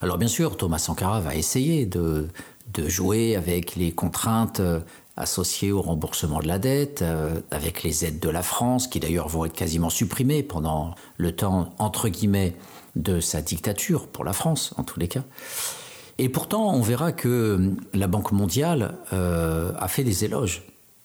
[0.00, 2.28] Alors bien sûr, Thomas Sankara va essayer de,
[2.72, 4.60] de jouer avec les contraintes
[5.16, 9.28] associés au remboursement de la dette, euh, avec les aides de la France, qui d'ailleurs
[9.28, 12.54] vont être quasiment supprimées pendant le temps, entre guillemets,
[12.96, 15.24] de sa dictature, pour la France en tous les cas.
[16.18, 20.62] Et pourtant, on verra que la Banque mondiale euh, a fait des éloges.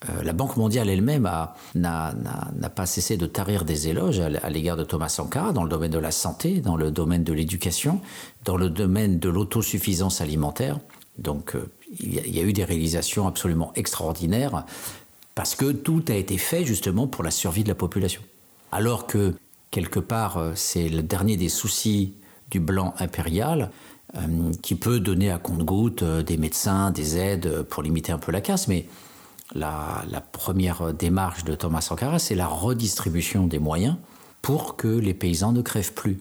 [0.09, 1.29] Euh, la Banque mondiale elle-même
[1.75, 5.69] n'a pas cessé de tarir des éloges à, à l'égard de Thomas Sankara dans le
[5.69, 7.99] domaine de la santé, dans le domaine de l'éducation,
[8.45, 10.79] dans le domaine de l'autosuffisance alimentaire.
[11.17, 11.69] Donc euh,
[11.99, 14.65] il y, a eu des réalisations absolument extraordinaires
[15.35, 18.21] parce que tout a été fait justement pour la survie de la population.
[18.71, 19.35] Alors que
[19.71, 22.13] quelque part euh, c'est le dernier des soucis
[22.49, 23.71] du blanc impérial
[24.15, 28.41] euh, qui peut donner à compte-goutte des médecins, des aides pour limiter un peu la
[28.41, 28.85] casse, mais
[29.53, 33.97] la, la première démarche de Thomas Sankara, c'est la redistribution des moyens
[34.41, 36.19] pour que les paysans ne crèvent plus.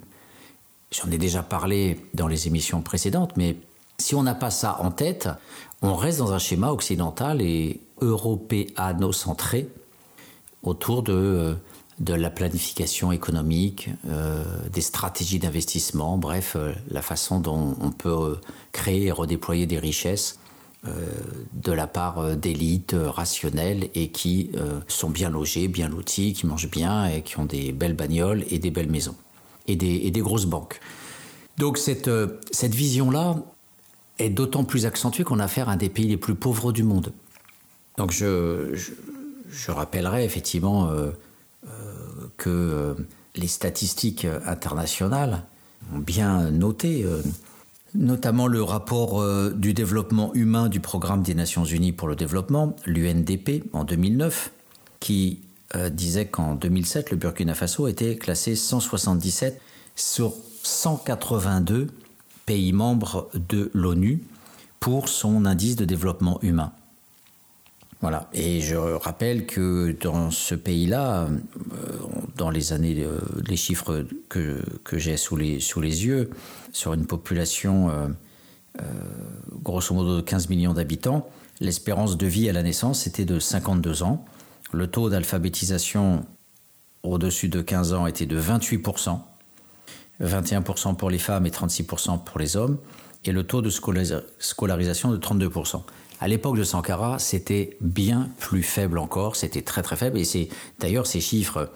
[0.91, 3.57] J'en ai déjà parlé dans les émissions précédentes, mais
[4.01, 5.29] si on n'a pas ça en tête,
[5.83, 9.69] on reste dans un schéma occidental et européano-centré
[10.63, 11.55] autour de, euh,
[12.01, 18.39] de la planification économique, euh, des stratégies d'investissement, bref, euh, la façon dont on peut
[18.73, 20.39] créer et redéployer des richesses
[21.53, 24.51] de la part d'élites rationnelles et qui
[24.89, 28.59] sont bien logées, bien loties, qui mangent bien et qui ont des belles bagnoles et
[28.59, 29.15] des belles maisons
[29.69, 30.81] et des, et des grosses banques.
[31.59, 32.11] Donc cette,
[32.51, 33.37] cette vision-là,
[34.21, 36.83] est d'autant plus accentué qu'on a affaire à un des pays les plus pauvres du
[36.83, 37.13] monde.
[37.97, 38.75] Donc je,
[39.51, 41.11] je, rappellerai effectivement euh,
[41.67, 41.71] euh,
[42.37, 42.95] que euh,
[43.37, 45.45] les statistiques internationales
[45.95, 47.07] ont bien noté,
[47.95, 53.65] notamment le rapport du développement humain du Programme des Nations Unies pour le développement, l'UNDP,
[53.73, 54.51] en 2009,
[54.99, 55.41] qui
[55.91, 59.61] disait qu'en 2007, le Burkina Faso était classé 177
[59.95, 61.87] sur 182
[62.51, 64.25] pays membres de l'ONU
[64.81, 66.73] pour son indice de développement humain.
[68.01, 68.29] Voilà.
[68.33, 71.29] Et je rappelle que dans ce pays-là, euh,
[72.35, 76.31] dans les années, euh, les chiffres que, que j'ai sous les, sous les yeux,
[76.73, 78.83] sur une population euh,
[79.63, 81.29] grosso modo de 15 millions d'habitants,
[81.61, 84.25] l'espérance de vie à la naissance était de 52 ans.
[84.73, 86.27] Le taux d'alphabétisation
[87.05, 88.79] au-dessus de 15 ans était de 28
[90.21, 92.79] 21% pour les femmes et 36% pour les hommes,
[93.25, 95.83] et le taux de scolarisation de 32%.
[96.23, 100.19] À l'époque de Sankara, c'était bien plus faible encore, c'était très très faible.
[100.19, 101.71] Et c'est d'ailleurs ces chiffres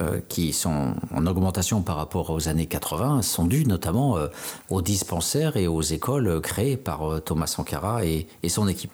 [0.00, 4.28] euh, qui sont en augmentation par rapport aux années 80 sont dus notamment euh,
[4.70, 8.92] aux dispensaires et aux écoles créées par Thomas Sankara et, son équipe.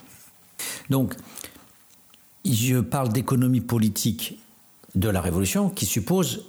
[0.90, 1.14] Donc,
[2.44, 4.40] je parle d'économie politique
[4.96, 6.48] de la révolution qui suppose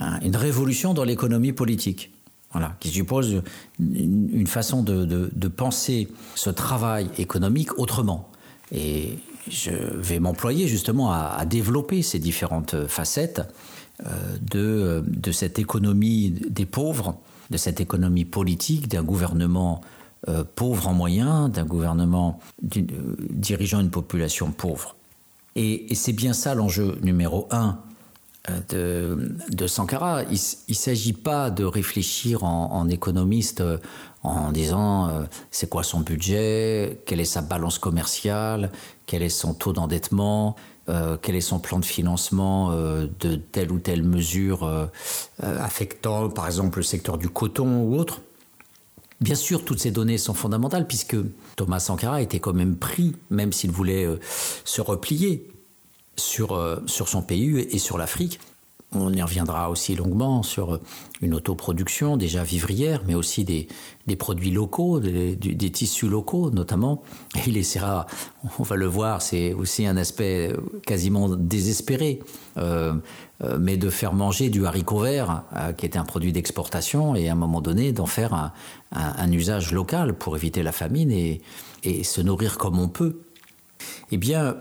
[0.00, 2.10] une révolution dans l'économie politique.
[2.52, 3.42] Voilà, qui suppose
[3.78, 8.30] une, façon de, penser ce travail économique autrement.
[8.72, 13.42] Et je vais m'employer justement à, développer ces différentes facettes
[14.06, 17.18] euh, de, de, cette économie des pauvres,
[17.50, 19.80] de cette économie politique, d'un gouvernement
[20.28, 22.40] euh, pauvre en moyens, d'un gouvernement
[22.76, 22.82] euh,
[23.30, 24.96] dirigeant une population pauvre.
[25.54, 27.78] Et, c'est bien ça l'enjeu numéro un
[28.72, 29.16] euh,
[29.50, 30.22] de, Sankara.
[30.24, 33.78] Il ne s'agit pas de réfléchir en, économiste euh,
[34.22, 38.70] en disant euh, c'est quoi son budget, quelle est sa balance commerciale,
[39.06, 40.56] quel est son taux d'endettement,
[41.20, 44.88] quel est son plan de financement de telle ou telle mesure
[45.42, 48.20] affectant par exemple le secteur du coton ou autre.
[49.20, 51.16] Bien sûr, toutes ces données sont fondamentales puisque
[51.56, 54.06] Thomas Sankara était quand même pris, même s'il voulait
[54.64, 55.48] se replier
[56.16, 58.38] sur, sur son pays et sur l'Afrique.
[58.92, 60.78] On y reviendra aussi longuement sur
[61.20, 63.66] une autoproduction déjà vivrière, mais aussi des,
[64.16, 67.02] produits locaux, des, tissus locaux notamment.
[67.46, 68.06] Il essaiera,
[68.58, 70.52] on va le voir, c'est aussi un aspect
[70.86, 72.20] quasiment désespéré,
[72.58, 72.94] euh,
[73.42, 77.28] euh, mais de faire manger du haricot vert, euh, qui était un produit d'exportation, et
[77.28, 78.52] à un moment donné d'en faire
[78.92, 81.42] un, usage local pour éviter la famine et,
[81.82, 83.18] et se nourrir comme on peut.
[84.12, 84.56] Eh bien,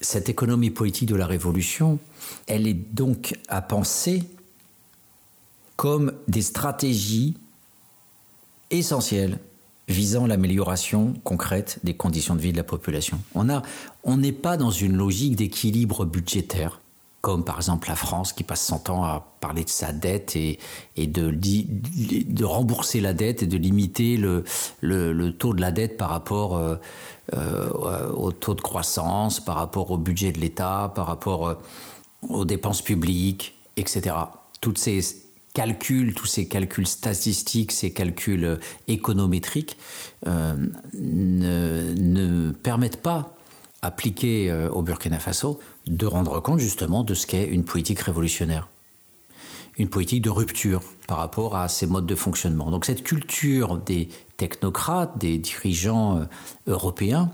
[0.00, 1.98] cette économie politique de la Révolution,
[2.46, 4.24] elle est donc à penser
[5.76, 7.36] comme des stratégies
[8.70, 9.38] essentielles
[9.88, 13.18] visant l'amélioration concrète des conditions de vie de la population.
[13.34, 16.80] On n'est pas dans une logique d'équilibre budgétaire,
[17.20, 20.58] comme par exemple la France qui passe son temps à parler de sa dette et,
[20.96, 24.44] de, rembourser la dette et de limiter le,
[25.32, 26.76] taux de la dette par rapport euh,
[27.32, 31.54] au taux de croissance, par rapport au budget de l'État, par rapport euh,
[32.28, 34.14] aux dépenses publiques, etc.
[34.60, 35.00] Toutes ces
[35.54, 38.56] calculs, tous ces calculs statistiques, ces calculs euh,
[38.88, 39.76] économétriques
[40.26, 40.54] euh,
[40.94, 43.34] ne, permettent pas,
[43.82, 48.68] appliqués euh, au Burkina Faso, de rendre compte justement de ce qu'est une politique révolutionnaire.
[49.78, 52.70] Une politique de rupture par rapport à ces modes de fonctionnement.
[52.70, 54.08] Donc cette culture des
[54.40, 56.26] technocrates, des dirigeants
[56.66, 57.30] européens,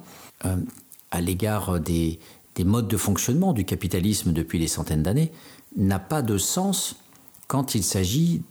[1.10, 2.18] à l'égard des,
[2.56, 5.30] des modes de fonctionnement du capitalisme depuis des centaines d'années
[5.76, 6.96] n'a pas de sens
[7.46, 8.42] quand il s'agit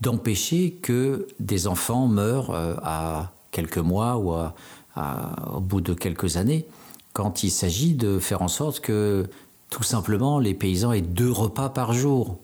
[0.00, 6.66] d'empêcher que des enfants meurent euh, à quelques mois ou au bout de quelques années,
[7.12, 9.28] quand il s'agit de faire en sorte que
[9.70, 12.38] tout simplement les paysans aient deux repas par jour.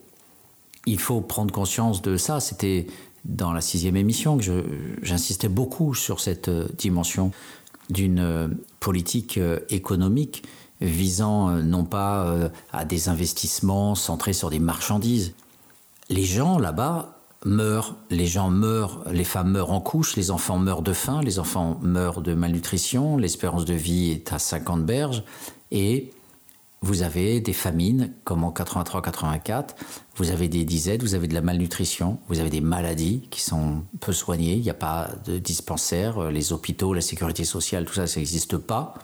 [0.87, 2.41] Il faut prendre conscience de ça.
[2.41, 2.87] C'était
[3.29, 4.39] dans la sixième émission
[5.03, 7.31] j'insistais beaucoup sur cette euh, dimension
[7.91, 8.49] d'une euh,
[8.81, 9.39] politique
[9.71, 10.43] économique
[10.81, 15.35] visant euh, non pas euh, à des investissements centrés sur des marchandises.
[16.09, 20.83] Les gens là-bas meurent, les gens meurent, les femmes meurent en couche, les enfants meurent
[20.83, 25.23] de faim, les enfants meurent de malnutrition, l'espérance de vie est à 50 berges,
[25.71, 26.11] et
[26.81, 29.71] vous avez des famines, comme en 83-84,
[30.17, 33.83] vous avez des disettes, vous avez de la malnutrition, vous avez des maladies qui sont
[34.01, 38.07] peu soignées, il n'y a pas de dispensaire, les hôpitaux, la sécurité sociale, tout ça,
[38.07, 38.95] ça n'existe pas.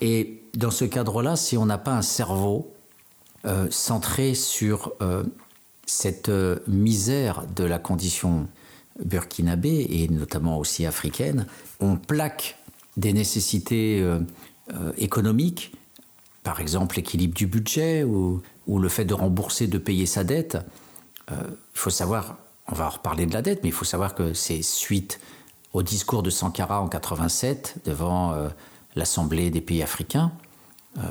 [0.00, 2.72] Et dans ce cadre-là, si on n'a pas un cerveau
[3.46, 5.22] euh, centré sur euh,
[5.86, 8.48] cette euh, misère de la condition
[9.04, 11.46] burkinabé et notamment aussi africaine,
[11.78, 12.58] on plaque
[12.96, 14.02] des nécessités
[14.96, 15.72] économiques,
[16.46, 20.56] par exemple l'équilibre du budget ou, le fait de rembourser, de payer sa dette.
[21.28, 21.34] Il
[21.74, 22.36] faut savoir,
[22.68, 25.18] on va reparler de la dette, mais il faut savoir que c'est suite
[25.72, 28.32] au discours de Sankara en 87 devant
[28.94, 30.30] l'Assemblée des pays africains,
[30.98, 31.02] euh,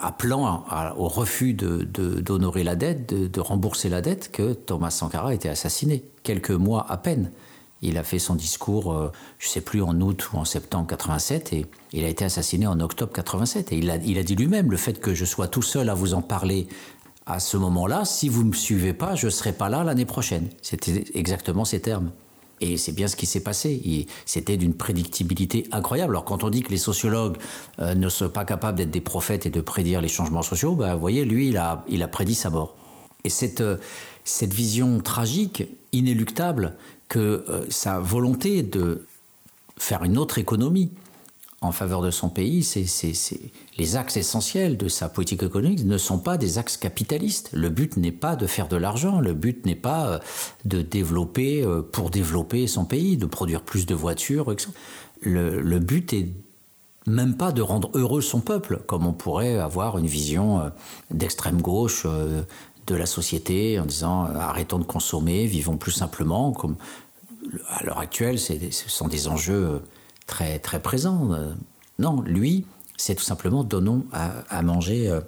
[0.00, 0.64] appelant
[0.96, 5.48] au refus d'honorer de, la dette, de, rembourser la dette, que Thomas Sankara a été
[5.48, 6.04] assassiné.
[6.22, 7.32] Quelques mois à peine.
[7.82, 10.86] Il a fait son discours, euh, je ne sais plus, en août ou en septembre
[10.86, 13.72] 87, et il a été assassiné en octobre 87.
[13.72, 15.94] Et il a, il a dit lui-même, le fait que je sois tout seul à
[15.94, 16.68] vous en parler
[17.26, 20.04] à ce moment-là, si vous ne me suivez pas, je ne serai pas là l'année
[20.04, 20.48] prochaine.
[20.60, 22.10] C'était exactement ces termes.
[22.60, 24.06] Et c'est bien ce qui s'est passé.
[24.24, 26.12] C'était d'une prédictibilité incroyable.
[26.12, 27.36] Alors quand on dit que les sociologues
[27.80, 30.94] euh, ne sont pas capables d'être des prophètes et de prédire les changements sociaux, bah,
[30.94, 32.76] vous voyez, lui, il a, il a prédit sa mort.
[33.24, 33.78] Et cette, euh,
[34.24, 36.76] cette vision tragique, inéluctable,
[37.12, 39.04] que euh, sa volonté de
[39.76, 40.92] faire une autre économie
[41.60, 42.86] en faveur de son pays, c'est,
[43.76, 47.50] les axes essentiels de sa politique économique ne sont pas des axes capitalistes.
[47.52, 50.18] Le but n'est pas de faire de l'argent, le but n'est pas euh,
[50.64, 54.56] de développer euh, pour développer son pays, de produire plus de voitures.
[55.20, 56.30] Le, le but est
[57.06, 60.70] même pas de rendre heureux son peuple, comme on pourrait avoir une vision
[61.10, 62.06] d'extrême gauche
[62.86, 66.52] de la société en disant arrêtons de consommer, vivons plus simplement.
[66.52, 66.76] Comme
[67.68, 69.82] à l'heure actuelle, ce sont des enjeux
[70.26, 71.32] très, très présent.
[71.32, 71.52] Euh,
[71.98, 72.66] non, lui,
[72.96, 75.20] c'est tout simplement donnons à, manger euh,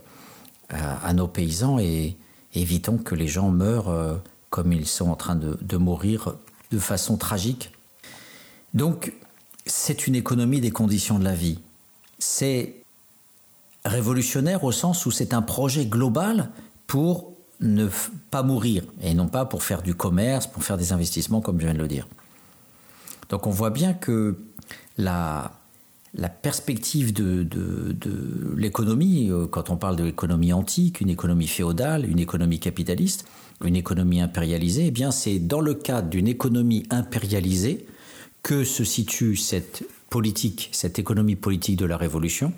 [0.71, 2.17] à, nos paysans et
[2.55, 4.17] évitons que les gens meurent euh,
[4.51, 6.37] comme ils sont en train de, mourir
[6.71, 7.73] de façon tragique.
[8.73, 9.13] Donc,
[9.67, 11.59] c'est une économie des conditions de la vie.
[12.19, 12.77] C'est
[13.85, 16.51] révolutionnaire au sens où c'est un projet global
[16.87, 17.89] pour ne
[18.31, 21.67] pas mourir et non pas pour faire du commerce, pour faire des investissements, comme je
[21.67, 22.07] viens de le dire.
[23.29, 24.37] Donc on voit bien que
[24.99, 25.53] la,
[26.43, 32.19] perspective de, de, l'économie, euh, quand on parle de l'économie antique, une économie féodale, une
[32.19, 33.27] économie capitaliste,
[33.65, 37.87] une économie impérialisée, eh bien c'est dans le cadre d'une économie impérialisée
[38.43, 42.53] que se situe cette politique, cette économie politique de la Révolution.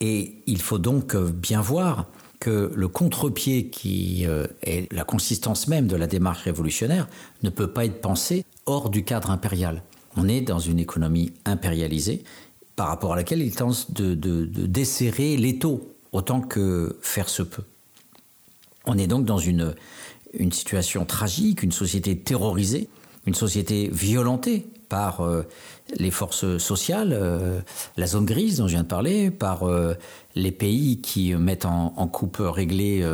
[0.00, 2.06] Et il faut donc bien voir
[2.40, 7.06] que le contre-pied qui euh, est la consistance même de la démarche révolutionnaire
[7.42, 9.82] ne peut pas être pensé hors du cadre impérial.
[10.16, 12.24] On est dans une économie impérialisée
[12.76, 14.14] par rapport à laquelle il tente de,
[14.66, 17.64] desserrer l'étau autant que faire se peut.
[18.86, 19.74] On est donc dans une,
[20.32, 22.88] une situation tragique, une société terrorisée,
[23.26, 25.46] une société violentée par euh,
[25.96, 27.60] les forces sociales, euh,
[27.96, 29.94] la zone grise dont je viens de parler, par euh,
[30.34, 33.06] les pays qui mettent en, coupe réglée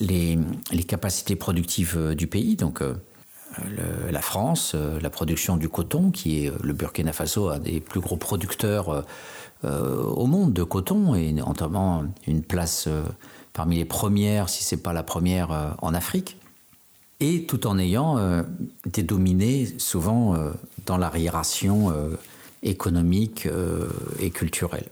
[0.00, 0.38] les,
[0.86, 2.56] capacités productives du pays.
[2.56, 2.82] Donc
[4.12, 8.16] la France, la production du coton, qui est le Burkina Faso, un des plus gros
[8.16, 9.04] producteurs
[9.62, 12.88] au monde de coton, et notamment une place
[13.52, 16.36] parmi les premières, si ce n'est pas la première, en Afrique.
[17.20, 18.44] Et tout en ayant
[18.86, 20.36] été dominé souvent
[20.86, 21.92] dans l'arriération
[22.62, 23.48] économique
[24.20, 24.88] et culturelle.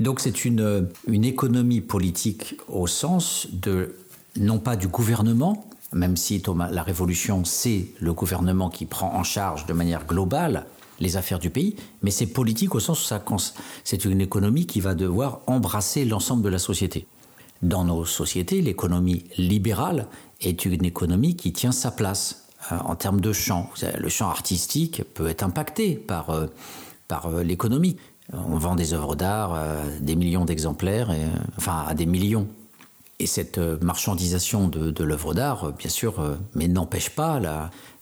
[0.00, 3.94] Donc c'est une, une économie politique au sens de,
[4.36, 9.66] non pas du gouvernement, même si la révolution, c'est le gouvernement qui prend en charge
[9.66, 10.66] de manière globale
[11.00, 13.36] les affaires du pays, mais c'est politique au sens où
[13.84, 17.06] c'est une économie qui va devoir embrasser l'ensemble de la société.
[17.62, 20.08] Dans nos sociétés, l'économie libérale
[20.40, 23.70] est une économie qui tient sa place euh, en termes de champ.
[23.98, 26.46] Le champ artistique peut être impacté par, euh,
[27.08, 27.96] par euh, l'économie.
[28.32, 29.56] On vend des œuvres d'art,
[30.00, 31.14] des millions d'exemplaires,
[31.56, 32.48] enfin à des millions
[33.18, 37.40] et cette euh, marchandisation de, l'œuvre d'art, euh, bien sûr, euh, mais n'empêche pas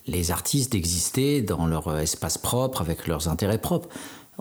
[0.07, 3.89] les artistes d'exister dans leur espace propre, avec leurs intérêts propres.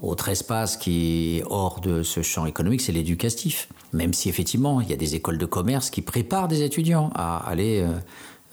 [0.02, 3.70] Autre espace qui est hors de ce champ économique, c'est l'éducatif.
[3.94, 7.38] Même si effectivement, il y a des écoles de commerce qui préparent des étudiants à
[7.48, 7.86] aller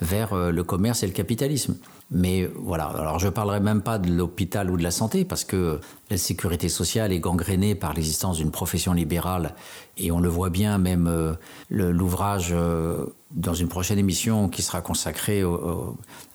[0.01, 1.77] vers le commerce et le capitalisme.
[2.13, 5.79] Mais voilà, alors je parlerai même pas de l'hôpital ou de la santé parce que
[6.11, 9.55] la sécurité sociale est gangrénée par l'existence d'une profession libérale
[9.97, 11.35] et on le voit bien, même euh,
[11.71, 15.45] l'ouvrage euh, dans une prochaine émission qui sera consacrée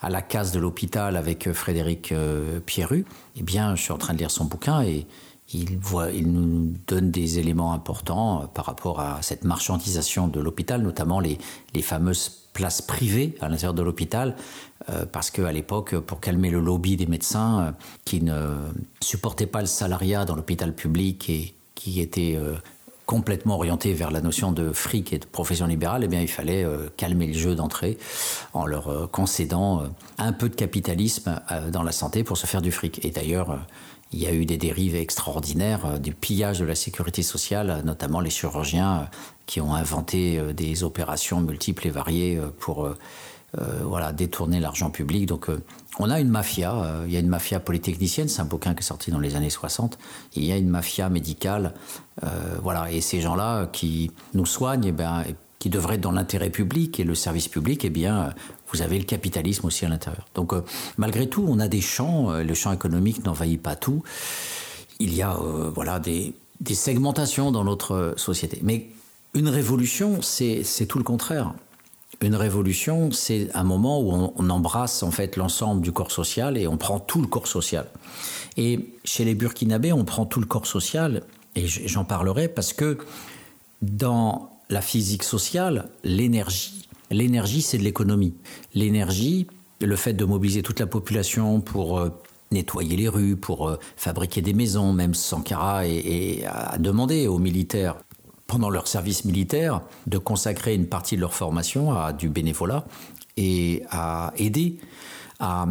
[0.01, 3.03] à la case de l'hôpital avec Frédéric euh, Pierru.
[3.35, 5.05] Eh bien, je suis en train de lire son bouquin et
[5.53, 5.77] il,
[6.25, 11.37] nous donne des éléments importants par rapport à cette marchandisation de l'hôpital, notamment les
[11.81, 14.35] fameuses places privées à l'intérieur de l'hôpital,
[14.89, 17.71] euh, parce qu'à l'époque, pour calmer le lobby des médecins euh,
[18.05, 18.55] qui ne
[19.01, 22.55] supportaient pas le salariat dans l'hôpital public et qui étaient euh,
[23.05, 26.65] complètement orientés vers la notion de fric et de profession libérale, eh bien, il fallait
[26.97, 27.99] calmer le jeu d'entrée
[28.53, 29.83] en leur concédant
[30.17, 31.39] un peu de capitalisme
[31.71, 33.05] dans la santé pour se faire du fric.
[33.05, 33.59] Et d'ailleurs,
[34.11, 38.31] il y a eu des dérives extraordinaires du pillage de la sécurité sociale, notamment les
[38.31, 39.07] chirurgiens
[39.45, 42.89] qui ont inventé des opérations multiples et variées pour
[43.61, 45.27] euh, voilà, détourner l'argent public.
[45.27, 45.63] Donc euh,
[45.99, 48.79] on a une mafia, euh, il y a une mafia polytechnicienne, c'est un bouquin qui
[48.79, 49.97] est sorti dans les années 60,
[50.35, 51.73] il y a une mafia médicale,
[52.61, 55.23] voilà, et ces gens-là qui nous soignent, eh ben,
[55.59, 58.33] qui devraient être dans l'intérêt public et le service public, eh bien,
[58.71, 60.25] vous avez le capitalisme aussi à l'intérieur.
[60.33, 60.53] Donc,
[60.97, 64.01] malgré tout, on a des champs, le champ économique n'envahit pas tout.
[64.99, 65.37] Il y a,
[65.73, 68.59] voilà, des, des segmentations dans notre société.
[68.63, 68.87] Mais
[69.35, 71.53] une révolution, c'est tout le contraire.
[72.21, 76.65] Une révolution, c'est un moment où on, embrasse en fait l'ensemble du corps social et
[76.65, 77.87] on prend tout le corps social.
[78.55, 81.23] Et chez les Burkinabés, on prend tout le corps social,
[81.55, 82.97] et j'en parlerai parce que
[83.81, 88.33] dans la physique sociale, l'énergie, l'énergie c'est de l'économie.
[88.73, 89.47] L'énergie,
[89.81, 92.09] le fait de mobiliser toute la population pour euh,
[92.51, 94.93] nettoyer les rues, pour euh, fabriquer des maisons.
[94.93, 97.97] Même Sankara et, a demandé aux militaires,
[98.47, 102.85] pendant leur service militaire, de consacrer une partie de leur formation à du bénévolat
[103.37, 104.77] et à aider,
[105.39, 105.65] à,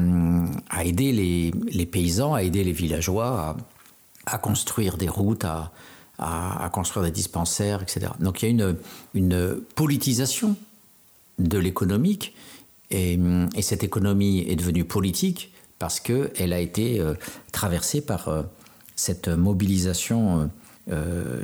[0.82, 3.56] aider les, paysans, à aider les villageois
[4.26, 8.12] à, construire des routes, à, construire des dispensaires, etc.
[8.20, 8.74] Donc il y a
[9.14, 10.56] une, politisation
[11.38, 12.34] de l'économique
[12.90, 13.18] et,
[13.56, 17.14] et, cette économie est devenue politique parce qu'elle a été euh,
[17.52, 18.42] traversée par euh,
[18.96, 20.46] cette mobilisation euh,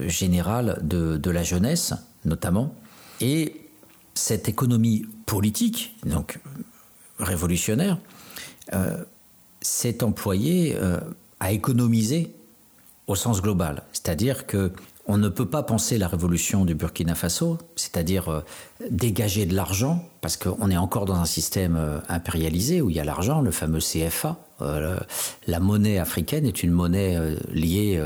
[0.06, 2.74] générale de, de, la jeunesse, notamment.
[3.20, 3.68] Et
[4.14, 6.38] cette économie politique, donc
[7.18, 7.98] révolutionnaire,
[9.62, 10.76] s'est employée
[11.40, 12.34] à économiser
[13.06, 13.82] au sens global.
[13.92, 14.72] C'est-à-dire que
[15.10, 18.40] on ne peut pas penser la révolution du Burkina Faso, c'est-à-dire euh,
[18.90, 23.00] dégager de l'argent, parce qu'on est encore dans un système euh, impérialisé où il y
[23.00, 24.36] a l'argent, le fameux CFA.
[24.60, 24.96] Euh,
[25.48, 27.18] la monnaie africaine est une monnaie
[27.52, 28.00] liée,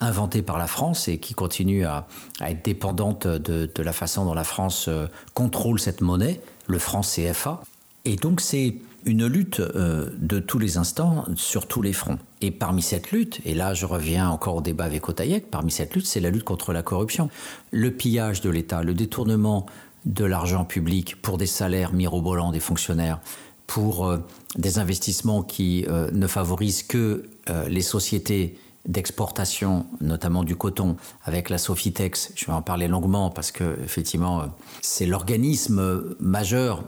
[0.00, 2.06] inventée par la France et qui continue à,
[2.42, 4.90] être dépendante de, de, la façon dont la France
[5.32, 7.62] contrôle cette monnaie, le franc CFA.
[8.04, 8.74] Et donc c'est
[9.04, 12.18] une lutte euh, de tous les instants sur tous les fronts.
[12.40, 15.94] Et parmi cette lutte, et là je reviens encore au débat avec Otaïek, parmi cette
[15.94, 17.30] lutte, c'est la lutte contre la corruption.
[17.70, 19.66] Le pillage de l'État, le détournement
[20.06, 23.20] de l'argent public pour des salaires mirobolants des fonctionnaires,
[23.66, 24.18] pour euh,
[24.56, 27.24] des investissements qui euh, ne favorisent que
[27.66, 30.94] les sociétés d'exportation, notamment du coton,
[31.24, 32.30] avec la Sofitex.
[32.36, 34.44] Je vais en parler longuement parce que effectivement,
[34.82, 36.84] c'est l'organisme majeur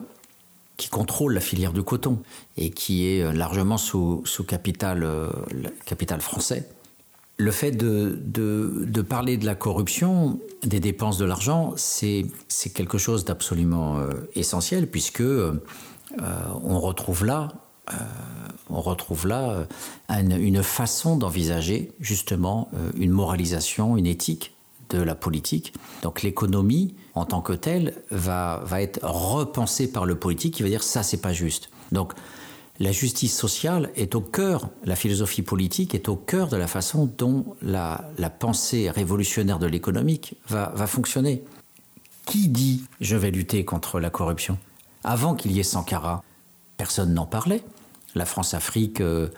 [0.83, 2.18] qui contrôle la filière du coton
[2.57, 5.28] et qui est euh, largement sous, sous capital, euh,
[5.87, 6.68] capital français.
[7.37, 12.26] Le fait de, de, parler de la corruption, des dépenses de l'argent, c'est
[12.74, 17.49] quelque chose d'absolument euh, essentiel puisque on retrouve là,
[18.68, 19.66] on retrouve là
[20.09, 24.55] une, une façon d'envisager justement une moralisation, une éthique
[24.91, 25.72] de la politique.
[26.03, 30.69] Donc l'économie, en tant que telle, va, va être repensée par le politique qui va
[30.69, 31.71] dire ça, c'est pas juste.
[31.93, 32.15] Donc
[32.81, 37.11] la justice sociale est au cœur, la philosophie politique est au cœur de la façon
[37.19, 41.45] dont la, la pensée révolutionnaire de l'économique va, va fonctionner.
[42.25, 44.59] Qui dit je vais lutter contre la corruption?
[45.05, 46.23] Avant qu'il y ait Sankara,
[46.77, 47.63] personne n'en parlait.
[48.15, 49.29] La France-Afrique euh,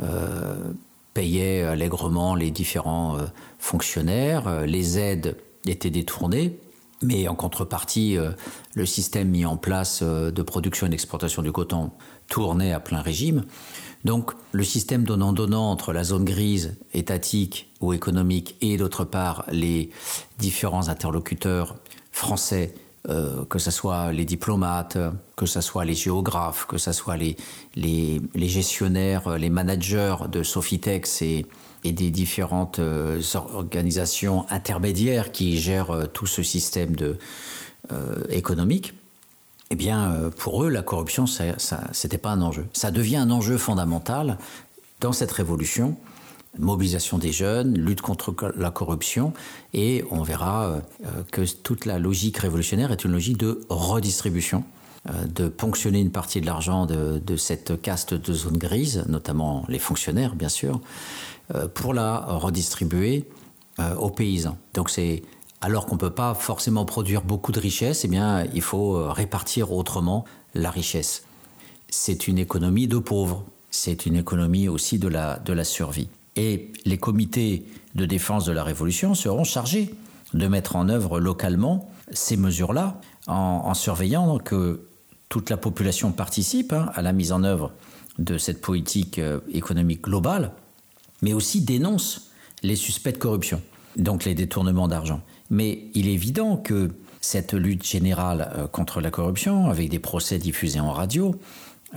[0.00, 0.72] euh,
[1.14, 3.24] payait allègrement les différents euh,
[3.58, 6.58] fonctionnaires, les aides étaient détournées,
[7.04, 8.30] mais en contrepartie, euh,
[8.74, 11.90] le système mis en place de production et d'exportation du coton
[12.28, 13.44] tournait à plein régime.
[14.04, 19.90] Donc le système donnant-donnant entre la zone grise étatique ou économique et d'autre part les
[20.38, 21.76] différents interlocuteurs
[22.12, 22.74] français
[23.10, 24.96] euh, que ce soit les diplomates,
[25.36, 27.36] que ce soit les géographes, que ce soit les,
[27.76, 31.44] les, les gestionnaires, les managers de Sofitex et,
[31.84, 37.16] et des différentes euh, organisations intermédiaires qui gèrent euh, tout ce système de,
[38.30, 38.94] économique,
[39.68, 41.44] eh bien, pour eux, la corruption, ça,
[41.92, 42.64] c'était pas un enjeu.
[42.72, 44.38] Ça devient un enjeu fondamental
[45.00, 45.94] dans cette révolution
[46.58, 49.32] mobilisation des jeunes, lutte contre la corruption,
[49.72, 54.64] et on verra euh, que toute la logique révolutionnaire est une logique de redistribution,
[55.08, 59.78] euh, de ponctionner une partie de l'argent de, cette caste de zone grise, notamment les
[59.78, 60.78] fonctionnaires bien sûr, euh,
[61.74, 63.28] pour la redistribuer
[63.98, 64.56] aux paysans.
[64.72, 65.22] Donc c'est
[65.60, 69.72] alors qu'on ne peut pas forcément produire beaucoup de richesses, eh bien il faut répartir
[69.72, 70.24] autrement
[70.54, 71.24] la richesse.
[71.88, 76.08] C'est une économie de pauvres, c'est une économie aussi de la, de la survie.
[76.36, 79.94] Et les comités de défense de la Révolution seront chargés
[80.32, 84.86] de mettre en œuvre localement ces mesures-là, en, surveillant que
[85.28, 87.72] toute la population participe hein, à la mise en œuvre
[88.18, 90.52] de cette politique euh, économique globale,
[91.24, 92.30] mais aussi dénonce
[92.62, 93.62] les suspects de corruption,
[93.96, 95.22] donc les détournements d'argent.
[95.48, 96.90] Mais il est évident que
[97.22, 101.34] cette lutte générale euh, contre la corruption, avec des procès diffusés en radio,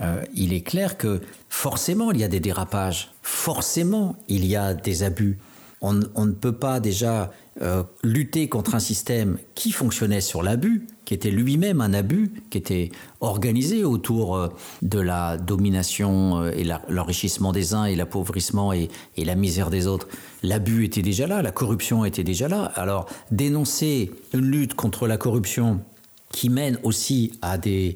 [0.00, 1.20] euh, il est clair que
[1.50, 5.38] forcément il y a des dérapages, forcément il y a des abus.
[5.82, 11.14] On, ne peut pas déjà euh, lutter contre un système qui fonctionnait sur l'abus, qui
[11.14, 12.90] était lui-même un abus, qui était
[13.22, 14.48] organisé autour euh,
[14.82, 20.06] de la domination et l'enrichissement des uns et l'appauvrissement et, et, la misère des autres.
[20.42, 22.64] L'abus était déjà là, la corruption était déjà là.
[22.74, 25.80] Alors dénoncer une lutte contre la corruption
[26.30, 27.94] qui mène aussi à des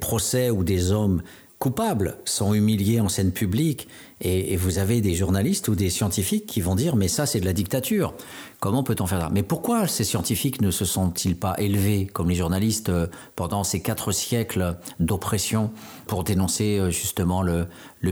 [0.00, 1.20] procès où des hommes
[1.58, 3.88] coupables sont humiliés en scène publique
[4.20, 7.44] et, vous avez des journalistes ou des scientifiques qui vont dire mais ça c'est de
[7.44, 8.14] la dictature.
[8.60, 9.30] Comment peut-on faire ça?
[9.32, 13.80] Mais pourquoi ces scientifiques ne se sont-ils pas élevés comme les journalistes euh, pendant ces
[13.80, 15.70] quatre siècles d'oppression
[16.06, 17.66] pour dénoncer euh, justement le,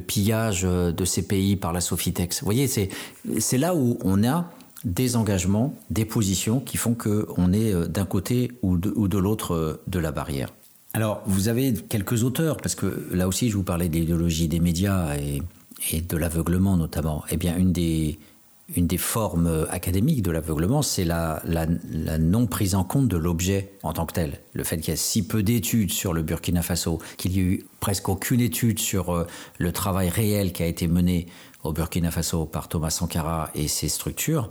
[0.06, 2.40] pillage euh, de ces pays par la Sofitex?
[2.40, 4.50] Vous voyez, c'est là où on a
[4.84, 9.80] des engagements, des positions qui font qu'on est d'un côté ou de, ou de l'autre
[9.86, 10.50] de la barrière.
[10.92, 14.60] Alors, vous avez quelques auteurs, parce que là aussi, je vous parlais de l'idéologie des
[14.60, 15.42] médias et,
[16.00, 17.24] de l'aveuglement notamment.
[17.30, 18.18] Eh bien, une des,
[18.74, 21.42] une des formes académiques de l'aveuglement, c'est la,
[22.18, 24.40] non prise en compte de l'objet en tant que tel.
[24.54, 27.42] Le fait qu'il y ait si peu d'études sur le Burkina Faso, qu'il y ait
[27.42, 29.26] eu presque aucune étude sur euh,
[29.58, 31.26] le travail réel qui a été mené
[31.62, 34.50] au Burkina Faso par Thomas Sankara et ses structures,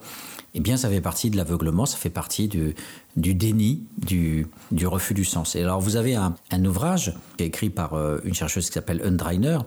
[0.56, 2.76] eh bien, ça fait partie de l'aveuglement, ça fait partie du,
[3.16, 4.46] déni, du,
[4.86, 5.56] refus du sens.
[5.56, 6.36] Et alors, vous avez un,
[6.66, 9.58] ouvrage qui est écrit par euh, une chercheuse qui s'appelle Undreiner,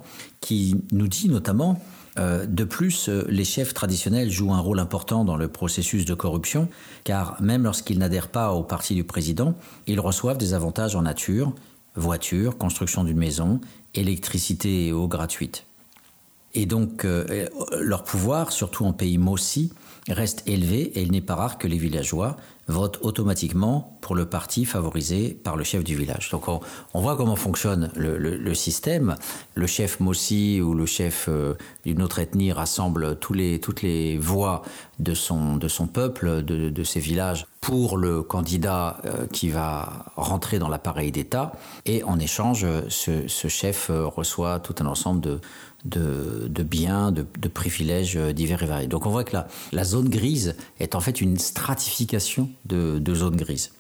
[0.41, 1.75] qui nous dit notamment euh,
[2.19, 6.69] de plus, euh, les chefs traditionnels jouent un rôle important dans le processus de corruption,
[7.05, 9.55] car même lorsqu'ils n'adhèrent pas au parti du président,
[9.87, 11.53] ils reçoivent des avantages en nature,
[11.95, 13.61] voiture, construction d'une maison,
[13.95, 15.67] électricité et eau gratuite.
[16.55, 17.07] Et donc,
[17.79, 19.73] leur pouvoir, surtout en pays mossi,
[20.09, 22.37] reste élevé et il n'est pas rare que les villageois
[22.69, 26.31] votent automatiquement pour le parti favorisé par le chef du village.
[26.31, 26.61] Donc on,
[27.01, 29.17] voit comment fonctionne le, système.
[29.55, 31.55] Le chef Mossi ou le chef euh,
[31.85, 34.63] d'une autre ethnie rassemble tous les, toutes les voix
[34.99, 40.13] de son, de son peuple, de, de ses villages, pour le candidat euh, qui va
[40.15, 41.51] rentrer dans l'appareil d'État.
[41.85, 45.41] Et en échange, ce, ce chef euh, reçoit tout un ensemble de,
[45.85, 48.87] de, biens, de, privilèges euh, divers et variés.
[48.87, 49.37] Donc on voit que
[49.73, 53.73] la, zone grise est en fait une stratification de, zones grises.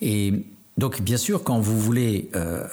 [0.00, 0.32] Et
[0.78, 2.66] donc bien sûr, quand vous voulez euh,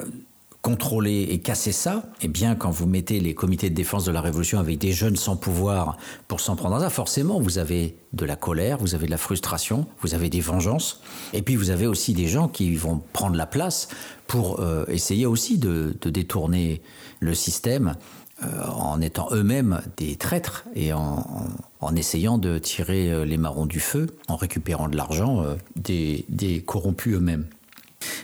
[0.68, 4.20] contrôler et casser ça, eh bien quand vous mettez les comités de défense de la
[4.20, 5.95] révolution avec des jeunes sans pouvoir
[6.28, 9.18] pour s'en prendre à ça, forcément vous avez de la colère, vous avez de la
[9.18, 10.99] frustration, vous avez des vengeances,
[11.32, 13.88] et puis vous avez aussi des gens qui vont prendre la place
[14.28, 16.82] pour euh, essayer aussi de, détourner
[17.22, 17.95] le système
[18.43, 21.47] euh, en étant eux-mêmes des traîtres et en,
[21.95, 25.45] essayant de tirer euh, les marrons du feu, en récupérant de l'argent
[25.78, 27.45] des, corrompus eux-mêmes.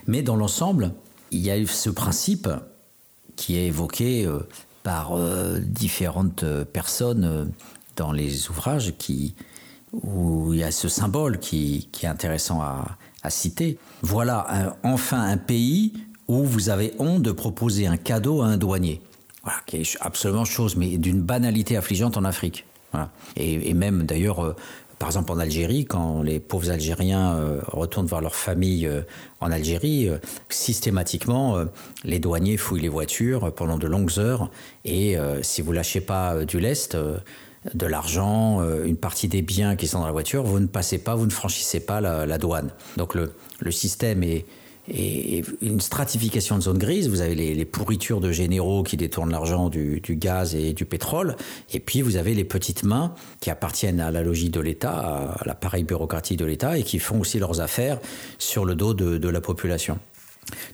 [0.07, 0.91] Mais dans l'ensemble,
[1.33, 2.47] il y a ce principe
[3.35, 4.29] qui est évoqué
[4.83, 5.17] par
[5.61, 7.51] différentes personnes
[7.95, 9.35] dans les ouvrages qui,
[9.91, 12.97] où il y a ce symbole qui, est intéressant à,
[13.29, 13.79] citer.
[14.01, 15.93] Voilà enfin un pays
[16.27, 19.01] où vous avez honte de proposer un cadeau à un douanier.
[19.43, 22.65] Voilà, qui est absolument chose, mais d'une banalité affligeante en Afrique.
[23.35, 24.55] Et, même d'ailleurs, euh,
[25.03, 29.01] par exemple en Algérie, quand les pauvres Algériens euh, retournent voir leur famille euh,
[29.41, 30.09] en Algérie,
[30.47, 31.57] systématiquement,
[32.05, 34.49] les douaniers fouillent les voitures pendant de longues heures.
[34.85, 39.99] Et si vous lâchez pas du lest, de l'argent, une partie des biens qui sont
[39.99, 42.69] dans la voiture, vous ne passez pas, vous ne franchissez pas la, la douane.
[42.95, 44.45] Donc le, le système est
[44.87, 47.09] et une stratification de zone grise.
[47.09, 51.35] Vous avez les, pourritures de généraux qui détournent l'argent du, gaz et du pétrole,
[51.71, 55.45] et puis vous avez les petites mains qui appartiennent à la logique de l'État, à
[55.45, 57.99] l'appareil bureaucratique de l'État, et qui font aussi leurs affaires
[58.37, 59.97] sur le dos de, la population.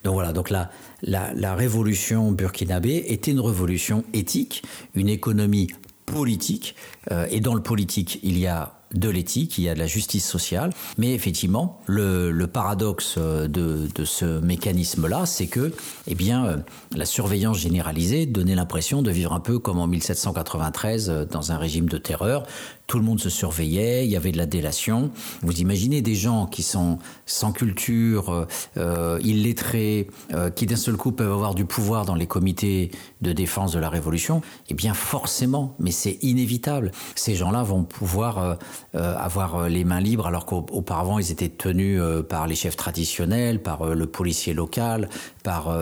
[0.04, 0.72] Donc voilà, donc la,
[1.04, 4.64] la, la révolution burkinabé était une révolution éthique,
[4.96, 5.68] une économie
[6.06, 6.76] politique,
[7.12, 9.88] euh, et dans le politique, il y a de l'éthique, il y a de la
[9.88, 10.72] justice sociale.
[10.98, 15.74] Mais effectivement, le, paradoxe euh, de, ce mécanisme-là, c'est que
[16.08, 16.58] eh bien, euh,
[16.96, 21.58] la surveillance généralisée donnait l'impression de vivre un peu comme en 1793 euh, dans un
[21.58, 22.44] régime de terreur.
[22.90, 25.12] Tout le monde se surveillait, il y avait de la délation.
[25.42, 30.08] Vous imaginez des gens qui sont sans culture, illettrés,
[30.56, 33.90] qui d'un seul coup peuvent avoir du pouvoir dans les comités de défense de la
[33.90, 36.92] Révolution Eh bien forcément, mais c'est inévitable.
[37.16, 38.58] Ces gens-là vont pouvoir
[38.96, 42.76] euh, avoir euh, les mains libres alors qu'auparavant ils étaient tenus euh, par les chefs
[42.76, 45.10] traditionnels, par le policier local,
[45.44, 45.76] par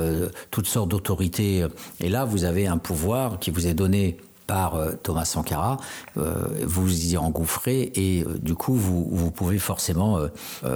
[0.52, 1.66] toutes sortes d'autorités.
[2.00, 4.18] Et là, vous avez un pouvoir qui vous est donné
[4.48, 5.78] par Thomas Sankara,
[6.16, 10.20] vous y engouffrez et du coup vous, vous pouvez forcément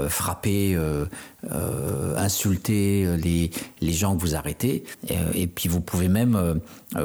[0.10, 0.78] frapper,
[2.18, 4.84] insulter les, les, gens que vous arrêtez
[5.34, 6.60] et puis vous pouvez même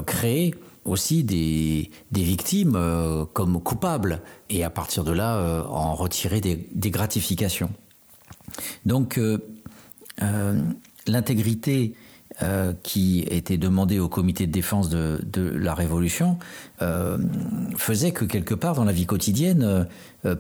[0.07, 0.55] créer
[0.87, 6.41] aussi des, des victimes euh, comme coupables et à partir de là euh, en retirer
[6.41, 7.71] des, des gratifications.
[8.87, 9.39] Donc euh,
[11.07, 11.95] l'intégrité
[12.82, 15.18] qui était demandée au comité de défense de,
[15.57, 16.39] la Révolution
[17.78, 19.87] faisait que quelque part dans la vie quotidienne,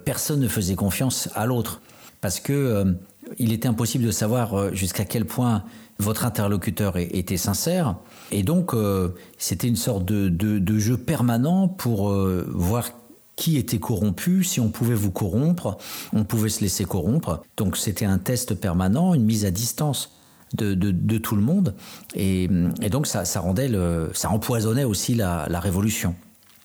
[0.04, 1.80] personne ne faisait confiance à l'autre
[2.20, 2.94] parce que
[3.38, 5.64] il était impossible de savoir jusqu'à quel point
[5.98, 7.96] votre interlocuteur était sincère.
[8.30, 12.90] Et donc, euh, c'était une sorte de, jeu permanent pour euh, voir
[13.36, 15.76] qui était corrompu, si on pouvait vous corrompre,
[16.14, 17.42] on pouvait se laisser corrompre.
[17.58, 20.15] Donc, c'était un test permanent, une mise à distance.
[20.54, 21.74] De, tout le monde.
[22.14, 22.48] Et,
[22.90, 23.70] donc ça, rendait
[24.14, 26.14] ça empoisonnait aussi la, révolution.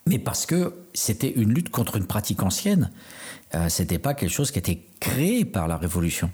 [0.07, 2.91] Mais parce que c'était une lutte contre une pratique ancienne.
[3.53, 6.31] Euh, c'était pas quelque chose qui était créé par la révolution.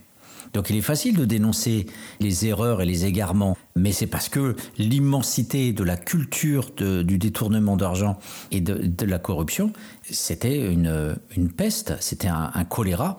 [0.54, 1.86] Donc il est facile de dénoncer
[2.20, 7.78] les erreurs et les égarements, mais c'est parce que l'immensité de la culture du détournement
[7.78, 8.18] d'argent
[8.52, 9.72] et de, la corruption,
[10.10, 13.18] c'était une, peste, c'était un, choléra.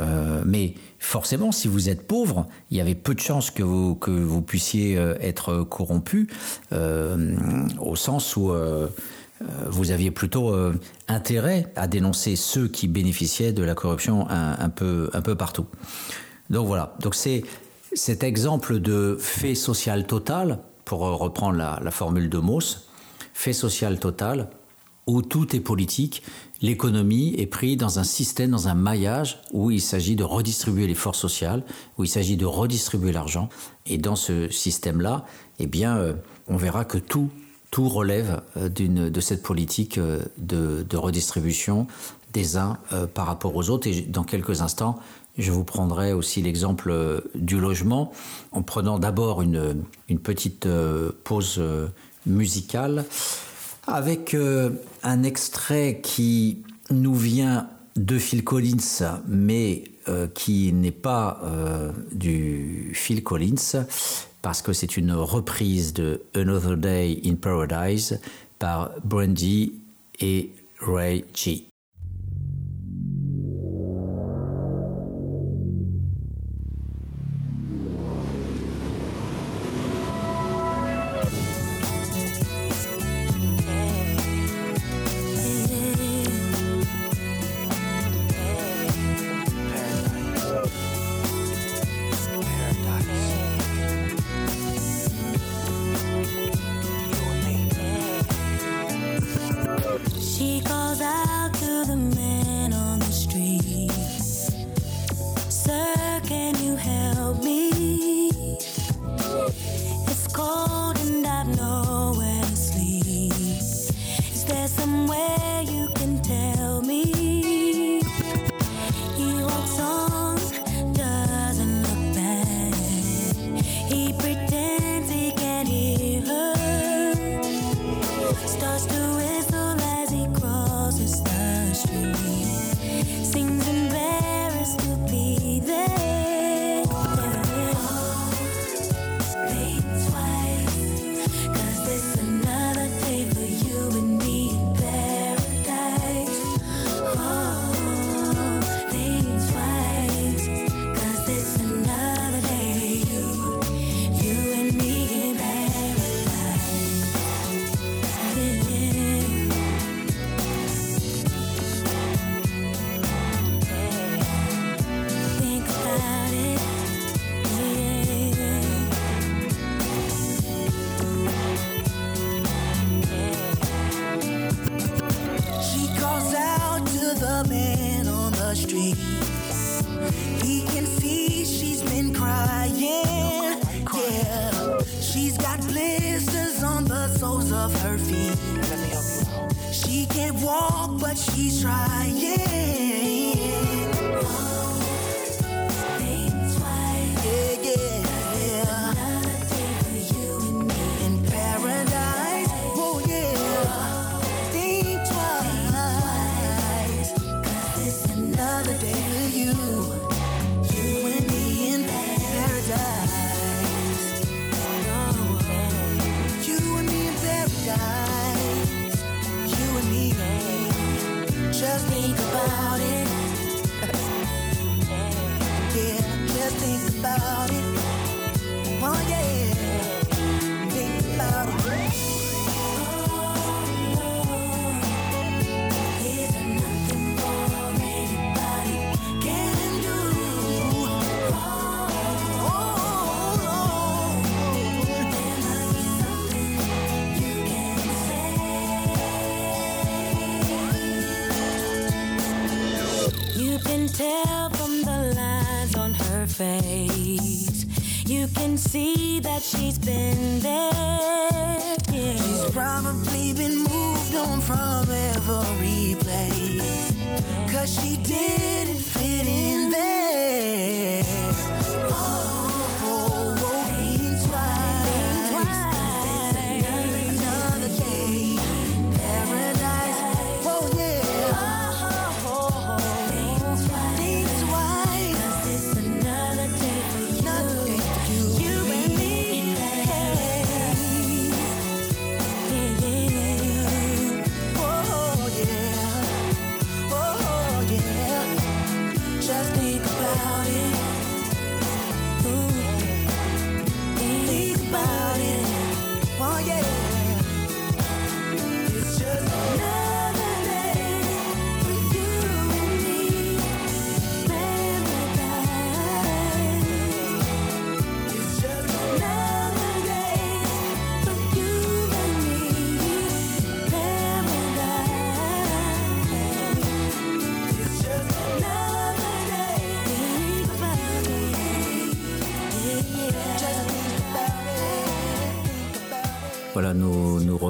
[0.00, 4.42] Euh, mais forcément, si vous êtes pauvre, il y avait peu de chances que vous,
[4.42, 6.28] puissiez euh, être corrompu,
[6.72, 7.36] euh,
[7.80, 8.52] au sens où...
[9.66, 10.56] vous aviez plutôt
[11.08, 15.66] intérêt à dénoncer ceux qui bénéficiaient de la corruption un, peu, partout.
[16.48, 17.44] Donc voilà, donc c'est
[17.92, 22.88] cet exemple de fait social total, pour reprendre la, formule de Mauss,
[23.34, 24.48] fait social total,
[25.06, 26.22] où tout est politique,
[26.62, 30.94] l'économie est prise dans un système, dans un maillage où il s'agit de redistribuer les
[30.94, 31.62] forces sociales,
[31.96, 33.48] où il s'agit de redistribuer l'argent.
[33.86, 35.24] Et dans ce système-là,
[35.58, 36.14] eh bien, euh,
[36.48, 37.30] on verra que tout,
[37.70, 41.86] tout relève euh, de cette politique euh, de, redistribution
[42.32, 42.76] des uns
[43.14, 43.86] par rapport aux autres.
[43.86, 44.98] Et dans quelques instants,
[45.38, 48.12] je vous prendrai aussi l'exemple du logement
[48.52, 49.84] en prenant d'abord une,
[50.22, 50.68] petite
[51.24, 51.62] pause
[52.26, 53.06] musicale
[53.86, 54.36] avec
[55.02, 59.84] un extrait qui nous vient de Phil Collins, mais
[60.34, 61.40] qui n'est pas
[62.12, 63.86] du Phil Collins,
[64.42, 68.20] parce que c'est une reprise de Another Day in Paradise
[68.58, 69.72] par Brandy
[70.20, 71.66] et Ray G.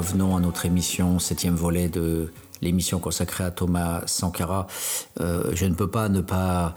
[0.06, 2.32] revenons à notre émission, septième volet de
[2.62, 4.68] l'émission consacrée à Thomas Sankara.
[5.20, 6.76] Euh, je ne peux pas ne pas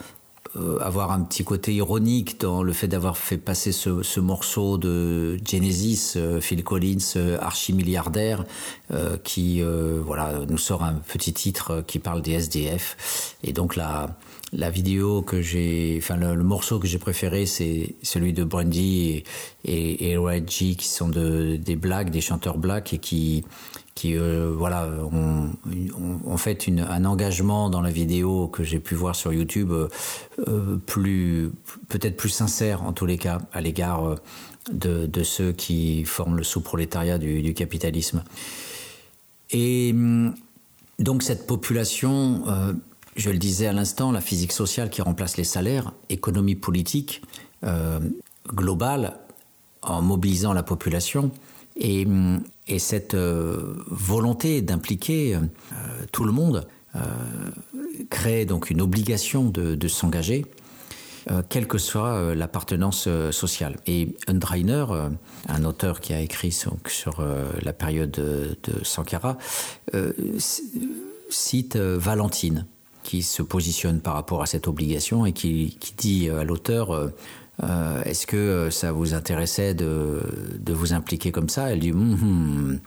[0.81, 5.37] avoir un petit côté ironique dans le fait d'avoir fait passer ce, ce morceau de
[5.45, 8.43] Genesis, euh, Phil Collins, euh, archimilliardaire,
[8.91, 13.35] euh, qui euh, voilà nous sort un petit titre euh, qui parle des SDF.
[13.43, 14.17] Et donc la,
[14.51, 19.23] la vidéo que j'ai, enfin le, morceau que j'ai préféré, c'est celui de Brandy
[19.63, 23.43] et, et, et qui sont de, des blacks, des chanteurs blacks et qui
[23.99, 29.33] qui euh, voilà ont, fait un engagement dans la vidéo que j'ai pu voir sur
[29.33, 29.89] YouTube euh,
[30.47, 31.51] euh, plus
[31.89, 34.15] peut-être plus sincère en tous les cas à l'égard
[34.71, 38.23] de, ceux qui forment le sous-prolétariat du, capitalisme.
[39.51, 40.33] Et hum,
[40.99, 42.45] donc cette population,
[43.17, 47.21] je le disais à l'instant, la physique sociale qui remplace les salaires, économie politique
[48.47, 49.17] globale
[49.81, 51.31] en mobilisant la population
[51.75, 55.39] et, hum, et cette euh, volonté d'impliquer euh,
[56.11, 56.99] tout le monde euh,
[58.09, 60.45] crée donc une obligation de, s'engager
[61.49, 63.77] quelle que soit l'appartenance sociale.
[63.85, 64.85] Et Undreiner,
[65.47, 66.77] un auteur qui a écrit sur,
[67.61, 69.37] la période de, Sankara,
[71.29, 72.65] cite Valentine,
[73.03, 77.11] qui se positionne par rapport à cette obligation et qui dit à l'auteur
[77.63, 80.21] euh, Est-ce que euh, ça vous intéressait de,
[80.67, 81.71] vous impliquer comme ça?
[81.71, 82.79] Elle dit Hum, hum,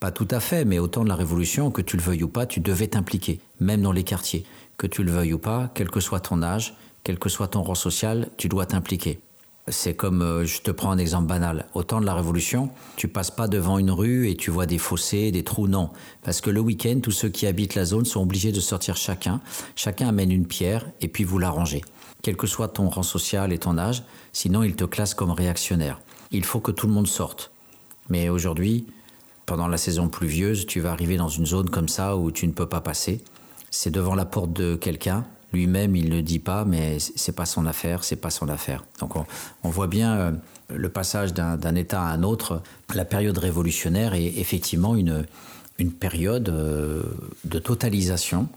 [0.00, 2.28] Pas tout à fait, mais au temps de la Révolution, que tu le veuilles ou
[2.28, 4.44] pas, tu devais t'impliquer, même dans les quartiers.
[4.76, 7.62] Que tu le veuilles ou pas, quel que soit ton âge, quel que soit ton
[7.62, 9.20] rang social, tu dois t'impliquer.
[9.68, 13.08] C'est comme, euh, je te prends un exemple banal, au temps de la Révolution, tu
[13.08, 15.90] passes pas devant une rue et tu vois des fossés, des trous, non.
[16.22, 19.40] Parce que le week-end, tous ceux qui habitent la zone sont obligés de sortir chacun,
[19.76, 21.82] chacun amène une pierre et puis vous l'arrangez.
[22.22, 24.02] Quel que soit ton rang social et ton âge,
[24.32, 26.00] sinon ils te classent comme réactionnaire.
[26.30, 27.50] Il faut que tout le monde sorte.
[28.08, 28.86] Mais aujourd'hui,
[29.46, 32.52] pendant la saison pluvieuse, tu vas arriver dans une zone comme ça où tu ne
[32.52, 33.22] peux pas passer.
[33.70, 35.24] C'est devant la porte de quelqu'un.
[35.52, 38.84] Lui-même, il ne dit pas, mais c'est pas son affaire, c'est pas son affaire.
[39.00, 40.32] Donc on, voit bien euh,
[40.68, 42.62] le passage d'un État à un autre.
[42.94, 45.26] La période révolutionnaire est effectivement une,
[45.78, 47.02] une période euh,
[47.44, 48.48] de totalisation,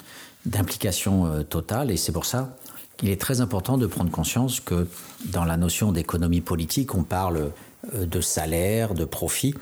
[0.45, 2.55] d'implication euh, totale, et c'est pour ça
[2.97, 4.87] qu'il est très important de prendre conscience que
[5.25, 7.51] dans la notion d'économie politique, on parle
[7.93, 9.55] euh, de salaire, de profit,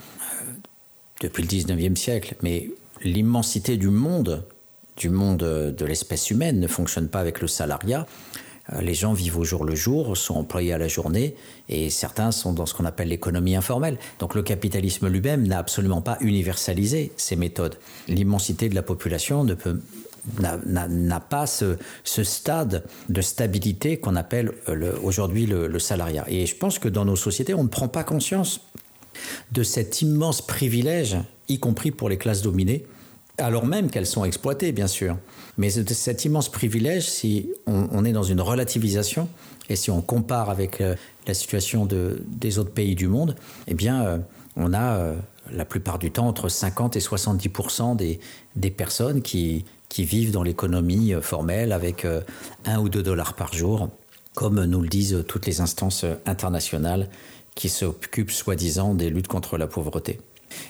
[1.22, 2.36] depuis le 19e siècle.
[2.42, 2.70] Mais
[3.04, 4.46] l'immensité du monde,
[4.98, 8.06] du monde de l'espèce humaine, ne fonctionne pas avec le salariat.
[8.74, 11.36] Euh, Les gens vivent au jour le jour, sont employés à la journée,
[11.70, 13.98] et certains sont dans ce qu'on appelle l'économie informelle.
[14.20, 17.78] Donc le capitalisme lui-même n'a absolument pas universalisé ces méthodes.
[18.08, 19.80] L'immensité de la population ne peut
[20.40, 26.26] n'a- pas ce, stade de stabilité qu'on appelle euh, aujourd'hui le, salariat.
[26.28, 28.62] Et je pense que dans nos sociétés, on ne prend pas conscience
[29.52, 31.18] de cet immense privilège,
[31.50, 32.86] y compris pour les classes dominées,
[33.38, 35.18] alors même qu'elles sont exploitées, bien sûr.
[35.58, 39.28] Mais de cet immense privilège, si on, est dans une relativisation,
[39.70, 40.96] et si on compare avec euh,
[41.28, 43.36] la situation de, des autres pays du monde,
[43.68, 44.18] eh bien, euh,
[44.56, 45.14] on a
[45.52, 47.50] la plupart du temps entre 50 et 70
[47.96, 48.20] des,
[48.56, 52.22] des personnes qui, qui vivent dans l'économie euh, formelle avec euh,
[52.64, 53.90] un ou deux dollars par jour,
[54.36, 57.10] comme nous le disent toutes les instances euh, internationales
[57.56, 60.22] qui s'occupent soi-disant des luttes contre la pauvreté.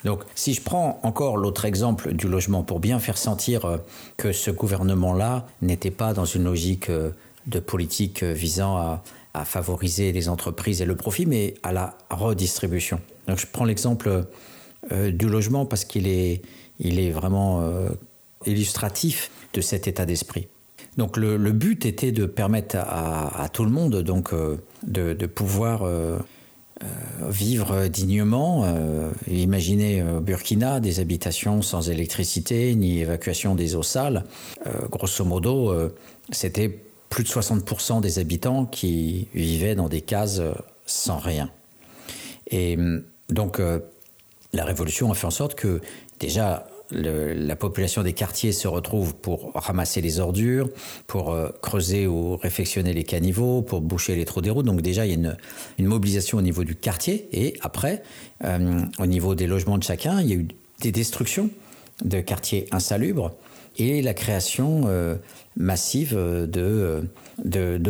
[0.05, 3.79] Donc, si je prends encore l'autre exemple du logement pour bien faire sentir
[4.17, 10.81] que ce gouvernement-là n'était pas dans une logique de politique visant à, favoriser les entreprises
[10.81, 12.99] et le profit, mais à la redistribution.
[13.27, 14.25] Donc je prends l'exemple
[14.91, 16.41] du logement parce qu'il est,
[16.79, 17.63] il est vraiment
[18.45, 20.47] illustratif de cet état d'esprit.
[20.97, 25.87] Donc le, but était de permettre à, tout le monde donc, euh, de, pouvoir
[27.29, 28.65] vivre dignement.
[29.29, 34.25] imaginez Burkina des habitations sans électricité ni évacuation des eaux sales.
[34.89, 35.73] grosso modo,
[36.31, 36.79] c'était
[37.09, 40.41] plus de 60% des habitants qui vivaient dans des cases
[40.85, 41.51] sans rien.
[42.49, 42.77] Et
[43.29, 43.61] donc
[44.53, 45.81] la révolution a fait en sorte que
[46.19, 50.69] déjà la population des quartiers se retrouve pour ramasser les ordures,
[51.07, 54.65] pour euh, creuser ou réfectionner les caniveaux, pour boucher les trous des routes.
[54.65, 55.35] Donc déjà, il y a
[55.77, 57.27] une, mobilisation au niveau du quartier.
[57.31, 58.03] Et après,
[58.43, 60.47] euh, au niveau des logements de chacun, il y a eu
[60.81, 61.49] des destructions
[62.03, 63.31] de quartiers insalubres
[63.77, 65.15] et la création euh,
[65.55, 67.07] massive de,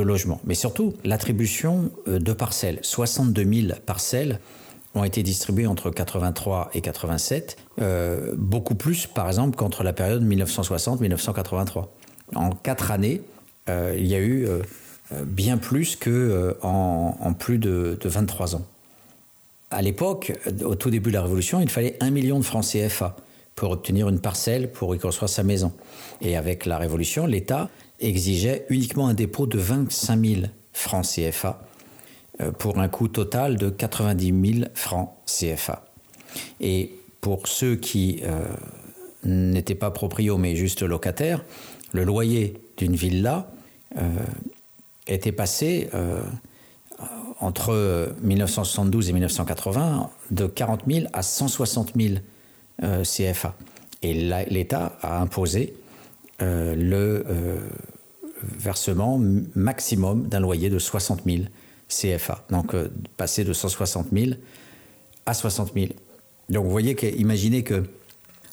[0.02, 0.42] logements.
[0.46, 2.80] Mais surtout, l'attribution de parcelles.
[2.82, 4.40] 62 000 parcelles
[4.94, 10.24] ont été distribués entre 83 et 87, euh, beaucoup plus par exemple qu'entre la période
[10.24, 11.88] 1960-1983.
[12.36, 13.22] En quatre années,
[13.70, 14.62] euh, il y a eu euh,
[15.26, 18.66] bien plus que en, plus de, 23 ans.
[19.72, 23.16] À l'époque, au tout début de la Révolution, il fallait un million de francs CFA
[23.56, 25.74] pour obtenir une parcelle pour y construire sa maison.
[26.22, 27.70] Et avec la Révolution, l'État
[28.00, 30.42] exigeait uniquement un dépôt de 25 000
[30.74, 31.62] francs CFA
[32.58, 35.86] pour un coût total de 90 000 francs CFA.
[36.60, 36.92] Et
[37.22, 38.40] pour ceux qui euh,
[39.24, 41.44] n'étaient pas proprios mais juste locataires,
[41.94, 43.52] le loyer d'une villa
[43.98, 44.10] euh,
[45.08, 45.90] était passé
[47.40, 52.16] entre 1972 et 1980 de 40 000 à 160 000
[53.04, 53.56] CFA.
[54.04, 55.74] Et l'État a imposé
[56.40, 57.26] le
[58.44, 59.20] versement
[59.56, 61.44] maximum d'un loyer de 60 000
[61.88, 62.44] CFA.
[62.50, 64.32] Donc euh, passer de 160 000
[65.26, 65.88] à 60 000.
[66.52, 67.84] Donc vous voyez imaginez que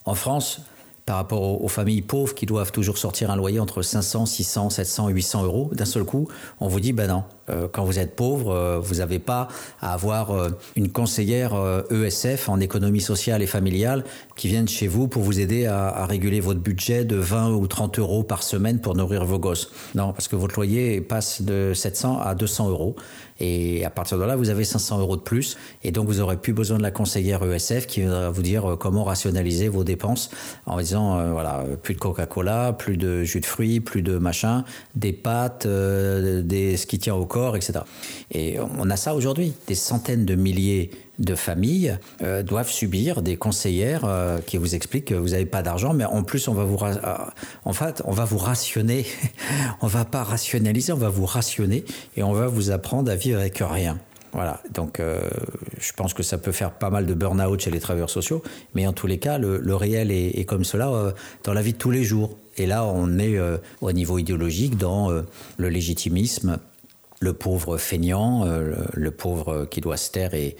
[0.05, 0.62] en France,
[1.05, 5.09] par rapport aux, familles pauvres qui doivent toujours sortir un loyer entre 500, 600, 700
[5.09, 6.28] et 800 euros, d'un seul coup,
[6.61, 7.24] on vous dit, ben non,
[7.72, 9.49] quand vous êtes pauvre, euh, vous n'avez pas
[9.80, 10.32] à avoir
[10.76, 11.55] une conseillère
[11.90, 14.05] ESF e en économie sociale et familiale
[14.36, 17.99] qui vienne chez vous pour vous aider à, réguler votre budget de 20 ou 30
[17.99, 19.70] euros par semaine pour nourrir vos gosses.
[19.94, 22.96] Non, parce que votre loyer passe de 700 à 200 euros.
[23.40, 25.57] Et à partir de là, vous avez 500 euros de plus.
[25.84, 28.76] Et donc, vous aurez plus besoin de la conseillère ESF qui va vous dire euh,
[28.76, 30.30] comment rationaliser vos dépenses
[30.66, 34.64] en disant, euh, voilà, plus de Coca-Cola, plus de jus de fruits, plus de machin,
[34.96, 37.80] des pâtes, euh, des, ce qui tient au corps, etc.
[38.32, 39.53] Et on a ça aujourd'hui.
[39.66, 45.07] Des centaines de milliers de familles euh, doivent subir des conseillères euh, qui vous expliquent
[45.07, 47.16] que vous n'avez pas d'argent, mais en plus on va vous, euh,
[47.64, 49.05] en fait, on va vous rationner.
[49.80, 51.84] on va pas rationaliser, on va vous rationner
[52.16, 53.99] et on va vous apprendre à vivre avec rien.
[54.32, 58.11] Voilà, donc je pense que ça peut faire pas mal de burn-out chez les travailleurs
[58.11, 58.43] sociaux,
[58.74, 61.14] mais en tous les cas, le, réel est, comme cela
[61.45, 62.36] dans la vie de tous les jours.
[62.59, 63.39] Et là, on est
[63.80, 66.59] au niveau idéologique dans le légitimisme,
[67.20, 70.56] le pauvre feignant, le, pauvre qui doit se taire et,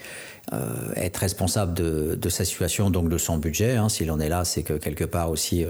[0.51, 3.75] euh, être responsable de, sa situation, donc de son budget.
[3.75, 3.87] Hein.
[3.87, 5.69] S'il en est là, c'est que quelque part aussi, euh,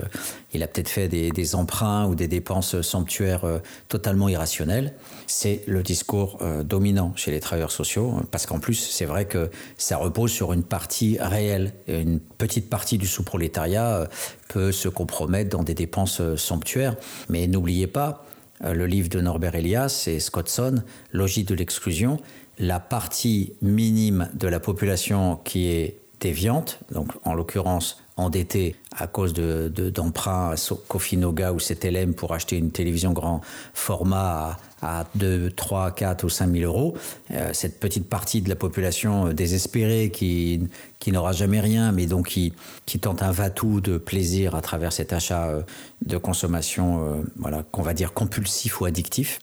[0.53, 3.59] il a peut-être fait des, emprunts ou des dépenses sanctuaires euh,
[3.89, 4.93] totalement irrationnelles.
[5.27, 9.49] C'est le discours dominant chez les travailleurs sociaux, hein, parce qu'en plus, c'est vrai que
[9.77, 11.73] ça repose sur une partie réelle.
[11.87, 14.07] Une petite partie du sous-prolétariat
[14.47, 16.95] peut se compromettre dans des dépenses sanctuaires.
[17.27, 18.25] Mais n'oubliez pas,
[18.61, 22.17] le livre de Norbert Elias et Scottson, Logique de l'exclusion,
[22.57, 29.33] la partie minime de la population qui est déviante, donc en l'occurrence endettée à cause
[29.33, 30.55] de, d'emprunts à
[30.87, 33.41] Kofinoga ou CTLM pour acheter une télévision grand
[33.73, 36.95] format à, 2, 3, 4 ou 5 000 euros,
[37.31, 40.61] euh, cette petite partie de la population désespérée qui,
[40.99, 42.53] qui n'aura jamais rien, mais donc qui,
[42.85, 45.61] qui tente un va-tout de plaisir à travers cet achat euh,
[46.05, 49.39] de consommation, euh, voilà, qu'on va dire compulsif ou addictif,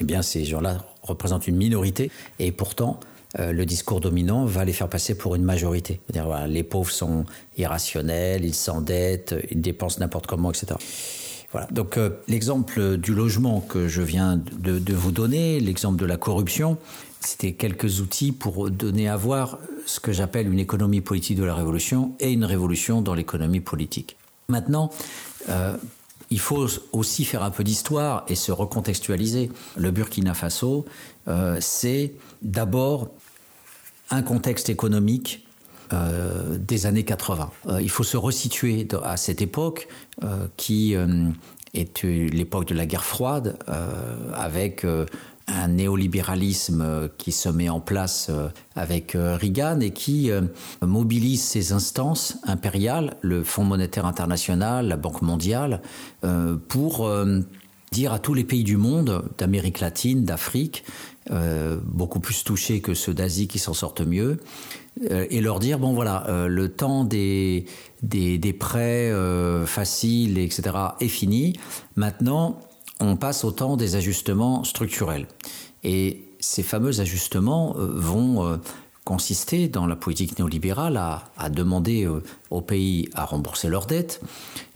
[0.00, 2.10] eh bien ces gens-là représentent une minorité.
[2.38, 3.00] Et pourtant
[3.40, 6.00] euh, le discours dominant va les faire passer pour une majorité.
[6.12, 7.24] -dire, voilà, les pauvres sont
[7.56, 10.76] irrationnels, ils s'endettent, ils dépensent n'importe comment, etc.
[11.50, 11.66] Voilà.
[11.72, 16.78] Donc euh, l'exemple du logement que je viens de, vous donner, l'exemple de la corruption,
[17.20, 21.54] c'était quelques outils pour donner à voir ce que j'appelle une économie politique de la
[21.54, 24.16] révolution et une révolution dans l'économie politique.
[24.48, 24.90] Maintenant,
[25.48, 25.76] euh,
[26.30, 29.50] il faut aussi faire un peu d'histoire et se recontextualiser.
[29.76, 30.84] Le Burkina Faso,
[31.60, 32.12] c'est
[32.42, 33.10] d'abord
[34.10, 35.46] un contexte économique
[35.92, 37.50] euh, des années 80.
[37.68, 39.88] Euh, il faut se resituer à cette époque
[40.56, 43.58] qui est l'époque de la guerre froide,
[44.32, 44.86] avec
[45.48, 48.30] un néolibéralisme qui se met en place
[48.76, 50.30] avec Reagan et qui
[50.80, 55.82] mobilise ses instances impériales, le Fonds monétaire international, la Banque mondiale,
[56.68, 57.10] pour
[57.94, 60.84] dire à tous les pays du monde, d'Amérique latine, d'Afrique,
[61.30, 64.40] euh, beaucoup plus touchés que ceux d'Asie qui s'en sortent mieux,
[65.10, 67.64] euh, et leur dire, bon voilà, euh, le temps des,
[68.02, 69.10] des, prêts
[69.64, 71.54] faciles, etc., est fini.
[71.96, 72.60] Maintenant,
[73.00, 75.26] on passe au temps des ajustements structurels.
[75.82, 78.60] Et ces fameux ajustements vont
[79.04, 82.06] consister dans la politique néolibérale à demander
[82.54, 84.20] aux pays à rembourser leurs dettes,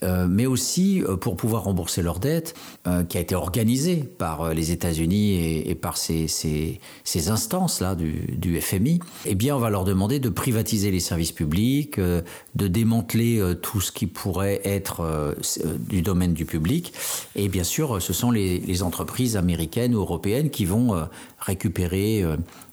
[0.02, 2.54] euh, mais aussi euh, pour pouvoir rembourser leurs dettes,
[2.86, 8.60] euh, qui a été organisée par les États-Unis et, par ces, ces, ces instances-là du,
[8.60, 13.80] FMI, eh bien, on va leur demander de privatiser les services publics, de démanteler tout
[13.80, 15.36] ce qui pourrait être
[15.78, 16.92] du domaine du public.
[17.36, 20.94] Et bien sûr, ce sont les entreprises américaines ou européennes qui vont
[21.38, 22.24] récupérer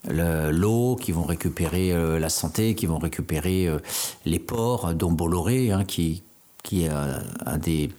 [0.07, 3.69] l'eau, qui vont récupérer la santé, qui vont récupérer
[4.25, 6.23] les ports, dont Bolloré, hein, qui,
[6.71, 7.89] est un des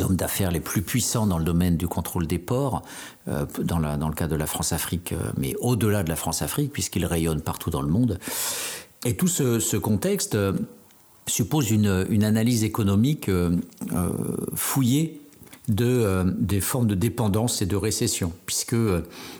[0.00, 2.82] hommes d'affaires les plus puissants dans le domaine du contrôle des ports,
[3.28, 7.40] euh, dans, le cas de la France-Afrique, euh, mais au-delà de la France-Afrique, puisqu'il rayonne
[7.40, 8.18] partout dans le monde.
[9.04, 10.52] Et tout ce, contexte euh,
[11.26, 13.30] suppose une, analyse économique
[14.54, 15.20] fouillée
[15.68, 18.76] de, des formes de dépendance et de récession, puisque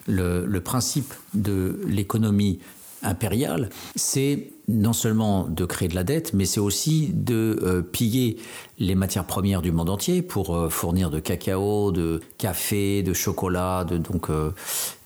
[0.06, 2.58] le principe de l'économie
[3.04, 8.38] impériale, c'est non seulement de créer de la dette, mais c'est aussi de euh, piller
[8.78, 13.84] les matières premières du monde entier pour euh, fournir de cacao, de café, de chocolat,
[13.84, 14.50] de, donc, euh,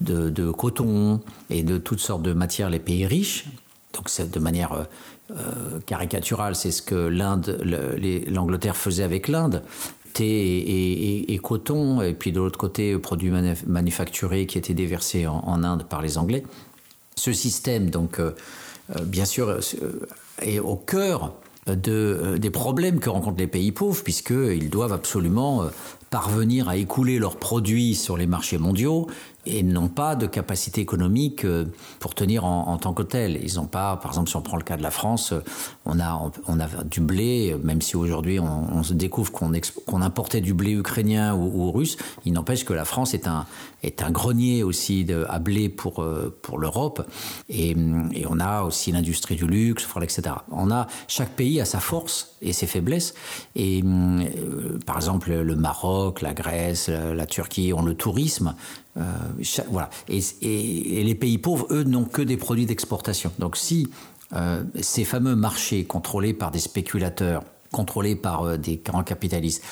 [0.01, 1.21] de, coton
[1.51, 3.47] et de toutes sortes de matières les pays riches.
[3.95, 4.87] Donc c'est de manière
[5.87, 7.61] caricaturale, c'est ce que l'Inde,
[8.31, 9.63] l'Angleterre faisait avec l'Inde
[10.13, 13.33] thé et, coton, et puis de l'autre côté, produits
[13.67, 16.45] manufacturés qui étaient déversés en, en, Inde par les Anglais.
[17.19, 18.33] Ce système, donc, euh,
[19.05, 19.61] bien sûr, euh,
[20.41, 21.35] est au cœur
[21.67, 25.65] de, euh, des problèmes que rencontrent les pays pauvres, puisqu'ils doivent absolument
[26.11, 29.09] parvenir à écouler leurs produits sur les marchés mondiaux
[29.49, 31.65] et n'ont pas de capacité économique euh,
[32.01, 33.41] pour tenir en, tant que tel.
[33.43, 35.41] Ils n'ont pas, par exemple, si on prend le cas de la France, euh,
[35.85, 40.55] on a, on a du blé, même si aujourd'hui on, se découvre qu'on importait du
[40.55, 43.47] blé ukrainien ou, russe, il n'empêche que la France est un,
[43.83, 47.07] est un grenier aussi de, à blé pour, euh, pour l'Europe.
[47.49, 47.71] Et,
[48.13, 50.23] et, on a aussi l'industrie du luxe, etc.
[50.53, 53.15] On a, chaque pays a sa force et ses faiblesses.
[53.57, 53.83] Et
[54.87, 58.55] par exemple, le Maroc, la Grèce, la Turquie ont le tourisme.
[58.99, 59.91] Euh, voilà.
[60.09, 63.33] Et, les pays pauvres, eux, n'ont que des produits d'exportation.
[63.39, 63.89] Donc si
[64.35, 69.63] euh, ces fameux marchés contrôlés par des spéculateurs, contrôlés par euh, des grands capitalistes,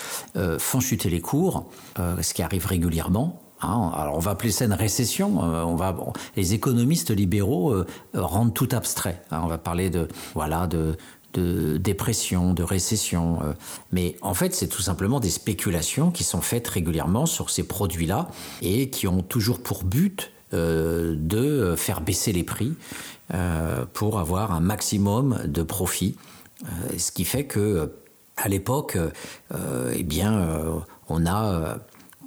[0.58, 1.66] font chuter les cours,
[1.96, 5.40] ce qui arrive régulièrement, hein, alors on va appeler ça une récession.
[5.40, 5.96] on va,
[6.36, 9.22] les économistes libéraux rendent tout abstrait.
[9.30, 9.40] Hein.
[9.44, 10.96] on va parler de voilà de
[11.36, 13.38] de dépression, de récession.
[13.42, 13.52] Euh.
[13.92, 18.28] Mais en fait, c'est tout simplement des spéculations qui sont faites régulièrement sur ces produits-là
[18.62, 22.74] et qui ont toujours pour but euh, de faire baisser les prix
[23.34, 26.16] euh, pour avoir un maximum de profit.
[26.96, 27.92] ce qui fait que
[28.38, 28.98] à l'époque,
[29.94, 31.78] eh bien, on a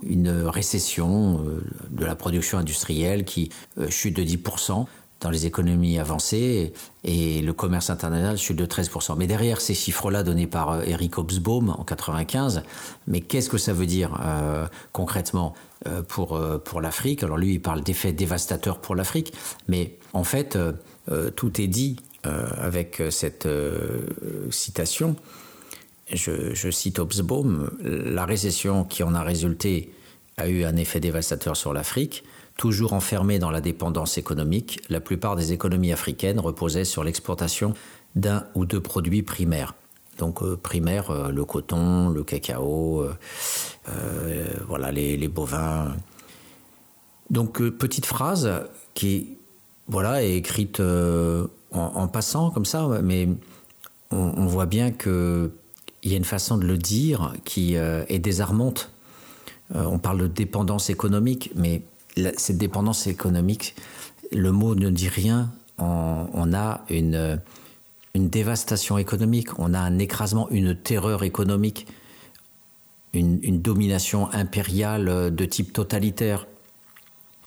[0.01, 1.45] une récession
[1.91, 3.51] de la production industrielle qui
[3.89, 4.87] chute de 10%
[5.21, 9.15] dans les économies avancées et le commerce international chute de 13%.
[9.17, 12.63] Mais derrière ces chiffres-là donnés par euh, Eric Hobsbawm en 95,
[13.07, 15.53] mais qu'est-ce que ça veut dire euh, concrètement
[15.87, 17.23] euh, pour, pour l'Afrique?
[17.23, 19.33] Alors lui, il parle d'effets dévastateurs pour l'Afrique,
[19.67, 20.57] mais en fait,
[21.35, 23.47] tout est dit avec cette
[24.49, 25.15] citation.
[26.11, 29.91] Je, je cite Hobsbawm, la récession qui en a résulté
[30.37, 32.23] a eu un effet dévastateur sur l'Afrique.
[32.59, 37.73] Toujours enfermée dans la dépendance économique, la plupart des économies africaines reposaient sur l'exportation
[38.17, 39.75] d'un ou deux produits primaires.
[40.17, 43.07] Donc euh, primaire, euh, le coton, le cacao,
[43.87, 45.95] euh, voilà les, bovins.
[47.29, 48.51] Donc petite phrase
[48.93, 49.37] qui
[49.87, 50.81] voilà est écrite
[51.71, 53.29] en, passant comme ça, mais
[54.11, 55.49] on, on voit bien que
[56.03, 58.91] il y a une façon de le dire qui est désarmante.
[59.73, 61.83] on parle de dépendance économique, mais
[62.37, 63.75] cette dépendance économique,
[64.31, 65.51] le mot ne dit rien.
[65.77, 67.39] On, a une,
[68.13, 71.87] une, dévastation économique, on a un écrasement, une terreur économique,
[73.13, 76.47] une, domination impériale de type totalitaire.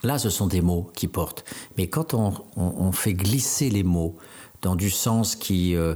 [0.02, 1.44] Là, ce sont des mots qui portent.
[1.78, 4.16] Mais quand on, fait glisser les mots
[4.62, 5.76] dans du sens qui...
[5.76, 5.94] Euh,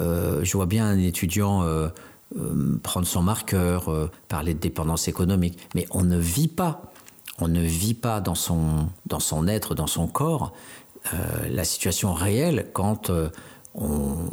[0.00, 1.62] euh, je vois bien un étudiant...
[1.62, 1.88] Euh,
[2.82, 6.92] prendre son marqueur, parler de dépendance économique, mais on ne vit pas
[7.40, 8.88] on ne vit pas dans son,
[9.48, 10.52] être, dans son corps,
[11.12, 11.16] euh,
[11.50, 13.28] la situation réelle quand euh,
[13.74, 14.30] on,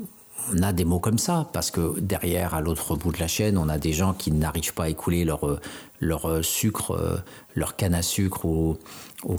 [0.62, 3.70] a des mots comme ça, parce que derrière, à l'autre bout de la chaîne, on
[3.70, 5.60] a des gens qui n'arrivent pas à écouler leur,
[6.00, 7.24] leur sucre,
[7.56, 8.78] leur canne à sucre, ou,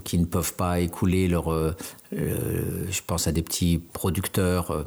[0.04, 1.52] qui ne peuvent pas écouler leur...
[2.12, 4.86] je pense à des petits producteurs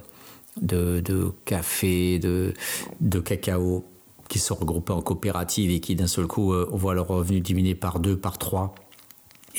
[0.59, 1.03] de,
[1.43, 3.85] café, de cacao,
[4.29, 7.75] qui sont regroupés en coopérative et qui d'un seul coup, on voit leur revenu diminuer
[7.75, 8.75] par deux, par trois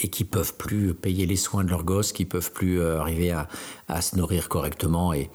[0.02, 3.30] et qui peuvent plus payer les soins de leurs gosses, qui peuvent plus euh, arriver
[3.30, 5.30] à, se nourrir correctement et,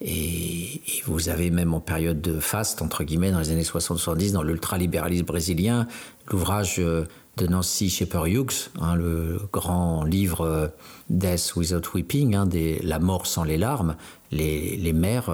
[0.00, 4.42] et, vous avez même en période de faste, entre guillemets, dans les années 60-70, dans
[4.42, 5.86] l'ultralibéralisme brésilien,
[6.30, 7.06] l'ouvrage euh,
[7.38, 10.68] de Nancy Shepherd Hughes, hein, le grand livre euh,
[11.08, 12.48] Death Without Weeping, hein,
[12.82, 13.96] La mort sans les larmes,
[14.30, 15.30] les, les mères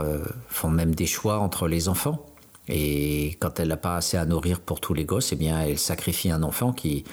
[0.48, 2.24] font même des choix entre les enfants.
[2.68, 5.78] Et quand elle n'a pas assez à nourrir pour tous les gosses, eh bien, elle
[5.78, 7.04] sacrifie un enfant qui,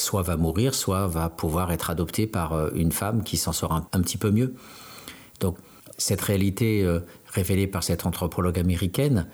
[0.00, 3.72] soit va mourir, soit va pouvoir être adopté par euh, une femme qui s'en sort
[3.72, 4.54] un, petit peu mieux.
[5.40, 5.56] Donc
[5.98, 9.26] cette réalité euh, révélée par cette anthropologue américaine,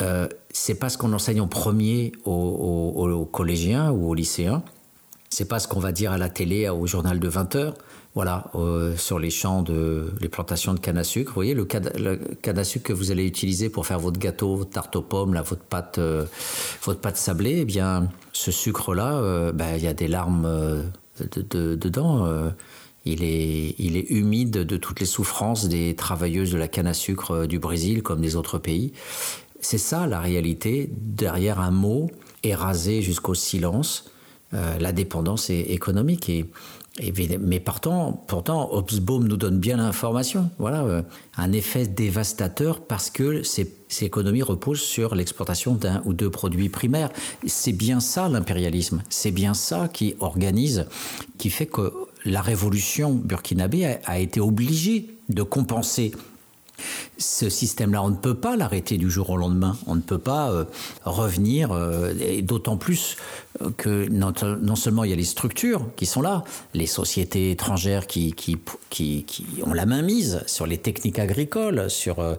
[0.00, 4.62] euh, c'est pas ce qu'on enseigne en premier aux, collégiens ou aux lycéens.
[5.30, 7.74] C'est pas ce qu'on va dire à la télé, au journal de 20 heures.
[8.16, 11.32] Voilà, euh, sur les champs de les plantations de canne à sucre.
[11.32, 14.70] Vous voyez le, canne à sucre que vous allez utiliser pour faire votre gâteau, votre
[14.70, 16.24] tarte aux pommes, là, votre pâte, euh,
[16.82, 17.58] votre pâte sablée.
[17.58, 20.48] Eh bien, ce sucre-là, euh, ben, il y a des larmes
[21.20, 22.26] dedans.
[23.04, 26.94] il est, il est humide de toutes les souffrances des travailleuses de la canne à
[26.94, 28.94] sucre du Brésil comme des autres pays.
[29.60, 32.10] C'est ça la réalité derrière un mot
[32.42, 34.10] érasé jusqu'au silence.
[34.52, 36.46] la dépendance économique et
[37.40, 38.70] mais pourtant, pourtant,
[39.08, 40.50] nous donne bien l'information.
[40.58, 41.02] Voilà, euh,
[41.36, 47.10] un effet dévastateur parce que ces, économies reposent sur l'exportation d'un ou deux produits primaires.
[47.46, 49.02] C'est bien ça l'impérialisme.
[49.10, 50.86] C'est bien ça qui organise,
[51.38, 51.92] qui fait que
[52.24, 56.12] la révolution burkinabé a été obligée de compenser
[57.18, 59.76] ce système-là, on ne peut pas l'arrêter du jour au lendemain.
[59.86, 60.64] On ne peut pas euh,
[61.04, 63.16] revenir, euh, et d'autant plus
[63.62, 66.44] euh, que non, seulement il y a les structures qui sont là,
[66.74, 68.34] les sociétés étrangères qui,
[69.64, 72.36] ont la main mise sur les techniques agricoles, sur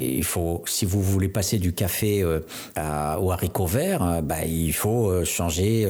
[0.00, 5.88] il faut si vous voulez passer du café au haricot vert, bah, il faut changer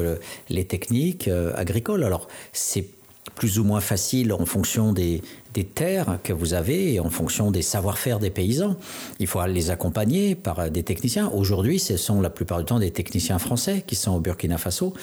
[0.48, 2.05] les techniques agricoles.
[2.05, 2.89] Alors c'est
[3.35, 5.23] plus ou moins facile en fonction des,
[5.55, 8.76] des terres que vous avez en fonction des savoir-faire des paysans.
[9.20, 11.31] Il faut les accompagner par des techniciens.
[11.32, 14.94] Aujourd'hui, ce sont la plupart du temps des techniciens français qui sont au Burkina Faso,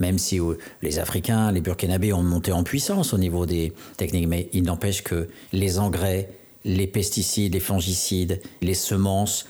[0.00, 4.26] même si euh, les Africains, les Burkinabés ont monté en puissance au niveau des techniques.
[4.26, 6.28] Mais il n'empêche que les engrais,
[6.64, 9.46] les pesticides, les fongicides, les semences,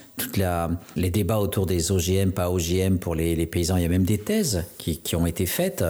[0.95, 3.77] les débats autour des OGM, pas OGM pour les, paysans.
[3.77, 5.83] Il y a même des thèses qui, ont été faites,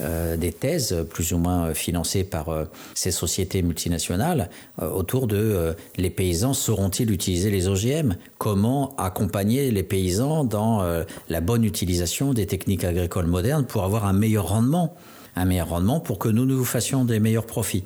[0.00, 2.64] euh, des thèses plus ou moins financées par euh,
[2.94, 4.50] ces sociétés multinationales
[4.80, 10.82] euh, autour de les paysans sauront-ils utiliser les OGM Comment accompagner les paysans dans
[11.28, 14.96] la bonne utilisation des techniques agricoles modernes pour avoir un meilleur rendement?
[15.36, 17.84] Un meilleur rendement pour que nous nous fassions des meilleurs profits.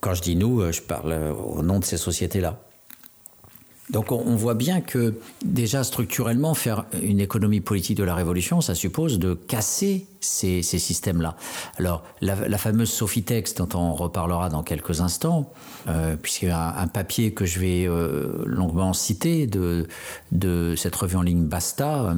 [0.00, 2.60] Quand je dis nous, je parle au nom de ces sociétés-là.
[3.90, 8.74] Donc on voit bien que déjà structurellement, faire une économie politique de la révolution, ça
[8.74, 11.36] suppose de casser ces, systèmes-là.
[11.78, 15.52] Alors, la, fameuse Sophitex, dont on reparlera dans quelques instants,
[15.88, 19.86] euh, puisqu'il y a un, papier que je vais euh, longuement citer de,
[20.32, 22.14] de cette revue en ligne Basta, euh,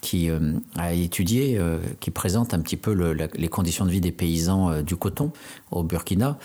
[0.00, 1.58] qui euh, a étudié,
[2.00, 5.32] qui présente un petit peu les conditions de vie des paysans du coton
[5.70, 6.38] au Burkina.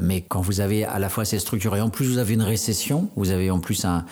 [0.00, 2.42] mais quand vous avez à la fois ces structures et en plus vous avez une
[2.42, 4.04] récession, vous avez en plus un,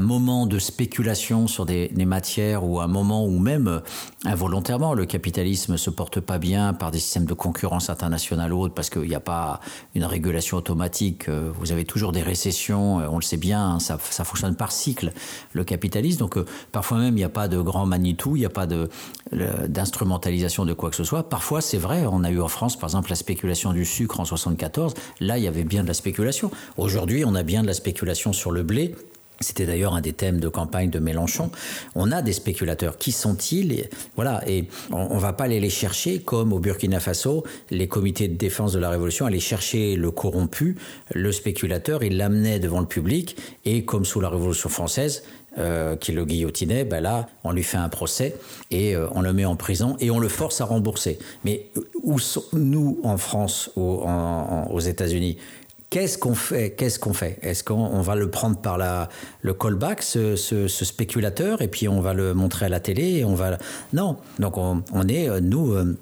[0.00, 3.80] moment de spéculation sur des, matières ou un moment où même
[4.24, 8.74] involontairement le capitalisme se porte pas bien par des systèmes de concurrence internationale ou autres,
[8.74, 9.60] parce qu'il n'y a pas
[9.94, 11.28] une régulation automatique.
[11.28, 14.56] Euh, vous avez toujours des récessions, euh, on le sait bien, hein, ça, ça fonctionne
[14.56, 15.12] par cycle,
[15.52, 16.18] le capitalisme.
[16.18, 18.66] Donc euh, parfois même, il n'y a pas de grand Manitou, il n'y a pas
[18.66, 21.28] d'instrumentalisation de, de quoi que ce soit.
[21.28, 24.24] Parfois, c'est vrai, on a eu en France, par exemple, la spéculation du sucre en
[24.24, 24.94] 74.
[25.20, 26.50] Là, il y avait bien de la spéculation.
[26.76, 28.94] Aujourd'hui, on a bien de la spéculation sur le blé
[29.42, 31.50] c'était d'ailleurs un des thèmes de campagne de Mélenchon.
[31.94, 32.98] On a des spéculateurs.
[32.98, 33.88] Qui sont-ils?
[34.14, 34.42] Voilà.
[34.46, 38.36] Et on, ne va pas aller les chercher comme au Burkina Faso, les comités de
[38.36, 40.76] défense de la révolution allaient chercher le corrompu,
[41.14, 45.22] le spéculateur, ils l'amenaient devant le public et comme sous la révolution française,
[45.58, 48.36] euh, qui le guillotinait, ben là, on lui fait un procès
[48.70, 51.18] et euh, on le met en prison et on le force à rembourser.
[51.44, 51.66] Mais
[52.02, 52.18] où
[52.52, 54.02] nous, en France ou
[54.70, 55.38] aux États-Unis,
[55.90, 57.38] Qu'est-ce qu'on fait Qu'est-ce qu'on fait?
[57.42, 59.08] Est-ce qu'on va le prendre par la,
[59.42, 63.24] le callback, ce, ce, spéculateur, et puis on va le montrer à la télé et
[63.24, 63.58] on va
[63.92, 64.16] non.
[64.38, 65.98] Donc on, on est euh, nous euh,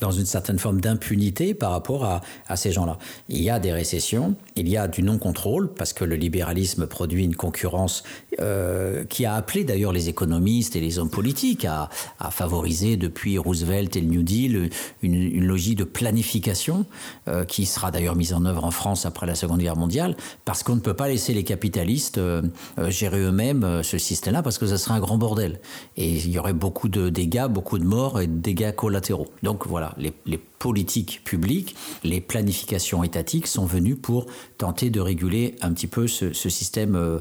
[0.00, 2.98] dans une certaine forme d'impunité par rapport à, à ces gens-là.
[3.28, 7.24] Il y a des récessions, il y a du non-contrôle, parce que le libéralisme produit
[7.24, 8.02] une concurrence
[8.40, 13.38] euh, qui a appelé d'ailleurs les économistes et les hommes politiques à, à, favoriser depuis
[13.38, 14.70] Roosevelt et le New Deal
[15.02, 16.86] une, logique de planification
[17.28, 20.62] euh, qui sera d'ailleurs mise en œuvre en France après la Seconde Guerre mondiale, parce
[20.62, 22.42] qu'on ne peut pas laisser les capitalistes euh,
[22.88, 25.60] gérer eux-mêmes ce système-là, parce que ça serait un grand bordel.
[25.96, 29.28] Et il y aurait beaucoup de dégâts, beaucoup de morts et de dégâts collatéraux.
[29.42, 30.12] Donc voilà, les,
[30.58, 34.26] politiques publiques, les planifications étatiques sont venues pour
[34.58, 37.20] tenter de réguler un petit peu ce, système euh,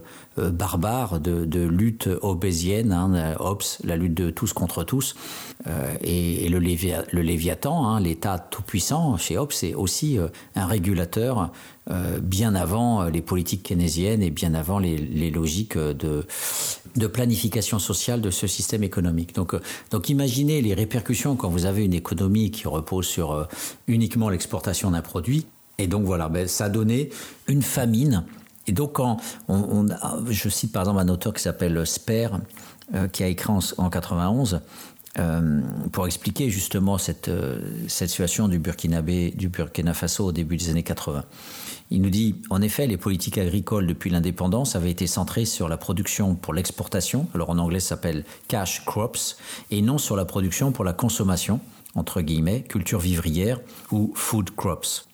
[0.52, 5.16] barbare de, lutte obésienne, hein, OPS, la lutte de tous contre tous.
[5.68, 10.66] Euh, et, le, lévia, le Léviathan, hein, l'État tout-puissant chez OPS, c'est aussi euh, un
[10.66, 11.52] régulateur
[11.91, 18.30] euh, bien avant les politiques keynésiennes et bien avant les, logiques de, planification sociale de
[18.30, 19.34] ce système économique.
[19.34, 23.45] Donc, euh, imaginez les répercussions quand vous avez une économie qui repose sur euh,
[23.88, 25.48] uniquement l'exportation d'un produit.
[25.80, 27.10] Et donc voilà, ben, ça a donné
[27.48, 28.24] une famine.
[28.70, 29.88] Et donc on,
[30.30, 32.40] je cite par exemple un auteur qui s'appelle Sper,
[32.94, 34.62] euh, qui a écrit en, en 91,
[35.18, 40.56] euh, pour expliquer justement cette, euh, cette situation du Burkinabé, du Burkina Faso au début
[40.56, 41.26] des années 80.
[41.90, 45.78] Il nous dit, en effet, les politiques agricoles depuis l'indépendance avaient été centrées sur la
[45.78, 49.38] production pour l'exportation, alors en anglais ça s'appelle cash crops,
[49.72, 51.60] et non sur la production pour la consommation,
[51.96, 53.60] entre guillemets, culture vivrière
[53.91, 55.10] ou food crops.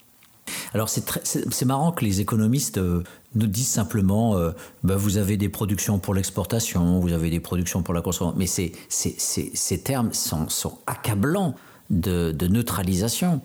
[0.74, 3.04] Alors c'est marrant que les économistes euh,
[3.36, 4.52] nous disent simplement euh,
[4.84, 8.48] ben vous avez des productions pour l'exportation, vous avez des productions pour la consommation, mais
[8.48, 11.56] ces, ces, ces, ces termes sont, sont accablants
[11.90, 13.42] de, neutralisation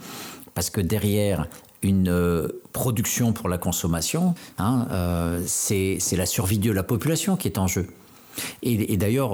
[0.55, 1.47] parce que derrière
[1.83, 7.49] une euh, production pour la consommation, hein, euh, c'est la survie de la population qui
[7.49, 7.89] est en jeu.
[8.63, 9.33] Et, d'ailleurs,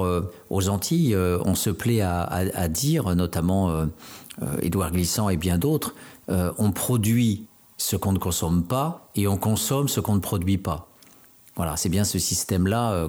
[0.49, 3.85] aux Antilles, on se plaît à, à, dire, notamment
[4.61, 5.93] Édouard Glissant et bien d'autres,
[6.27, 7.45] on produit
[7.77, 10.87] ce qu'on ne consomme pas et on consomme ce qu'on ne produit pas.
[11.55, 12.91] Voilà, c'est bien ce système-là.
[12.91, 13.07] Euh,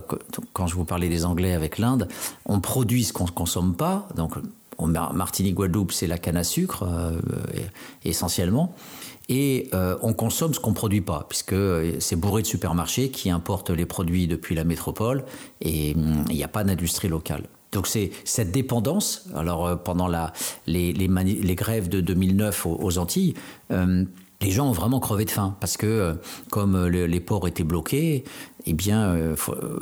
[0.52, 2.08] quand je vous parlais des Anglais avec l'Inde,
[2.46, 4.08] on produit ce qu'on ne consomme pas.
[4.16, 4.32] Donc,
[4.80, 7.20] Martinique, Guadeloupe, c'est la canne à sucre euh,
[8.04, 8.74] essentiellement
[9.28, 11.54] et euh, on consomme ce qu'on produit pas puisque
[12.00, 15.24] c'est bourré de supermarchés qui importent les produits depuis la métropole
[15.60, 17.42] et hum, il n'y a pas d'industrie locale.
[17.72, 19.28] Donc c'est cette dépendance.
[19.34, 20.32] Alors euh, pendant la,
[20.66, 20.92] les,
[21.54, 23.34] grèves de 2009 aux, Antilles,
[23.70, 24.04] euh,
[24.40, 26.14] les gens ont vraiment crevé de faim parce que euh,
[26.50, 28.24] comme le, les ports étaient bloqués,
[28.66, 29.34] eh bien, euh,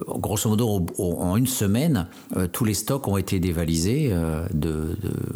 [0.06, 2.06] grosso modo, en une semaine,
[2.36, 4.46] euh, tous les stocks ont été dévalisés euh,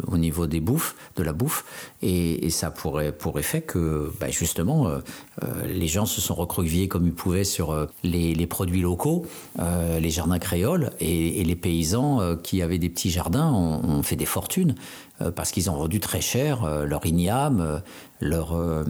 [0.07, 1.65] au niveau des bouffes, de la bouffe,
[2.01, 4.99] et, ça pourrait pour effet que, bah, justement, euh,
[5.43, 9.25] euh, les gens se sont recroquevillés comme ils pouvaient sur euh, les, produits locaux,
[9.59, 14.03] euh, les jardins créoles, et, les paysans euh, qui avaient des petits jardins ont, ont
[14.03, 14.75] fait des fortunes
[15.21, 17.81] euh, parce qu'ils ont vendu très cher euh, leur igname,
[18.21, 18.83] euh, leur euh,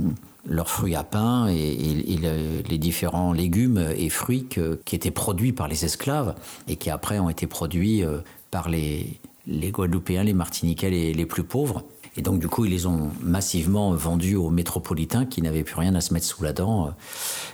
[0.47, 4.47] leurs fruits à pain et, et, et le, les différents légumes et fruits
[4.85, 6.35] qui étaient produits par les esclaves
[6.67, 11.25] et qui après ont été produits euh, par les, les Guadeloupéens, les Martiniquais les, les
[11.25, 11.83] plus pauvres.
[12.17, 15.95] Et donc, du coup, ils les ont massivement vendus aux métropolitains qui n'avaient plus rien
[15.95, 16.91] à se mettre sous la dent euh,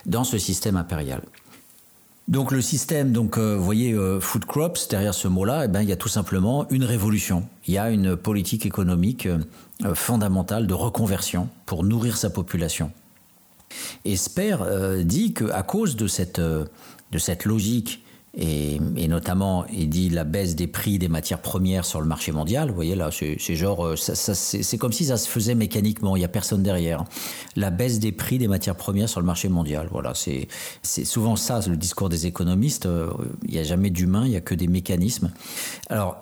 [0.05, 1.21] dans ce système impérial.
[2.27, 5.87] Donc le système, donc euh, voyez, euh, food crops derrière ce mot-là, eh ben il
[5.87, 7.47] y a tout simplement une révolution.
[7.67, 12.91] Il y a une politique économique euh, fondamentale de reconversion pour nourrir sa population.
[14.03, 14.59] Et Sper
[15.03, 16.39] dit que à cause de cette
[17.45, 18.01] logique
[18.37, 22.69] et, notamment il dit la baisse des prix des matières premières sur le marché mondial.
[22.69, 26.15] Vous voyez là, c'est genre euh, c'est comme si ça se faisait mécaniquement.
[26.15, 27.03] Il y a personne derrière.
[27.55, 29.87] La baisse des prix des matières premières sur le marché mondial.
[29.91, 30.47] Voilà, c'est
[31.05, 32.85] souvent ça le discours des économistes.
[32.85, 33.09] Euh,
[33.45, 35.31] il n'y a jamais d'humain, il y a que des mécanismes.
[35.89, 36.17] Alors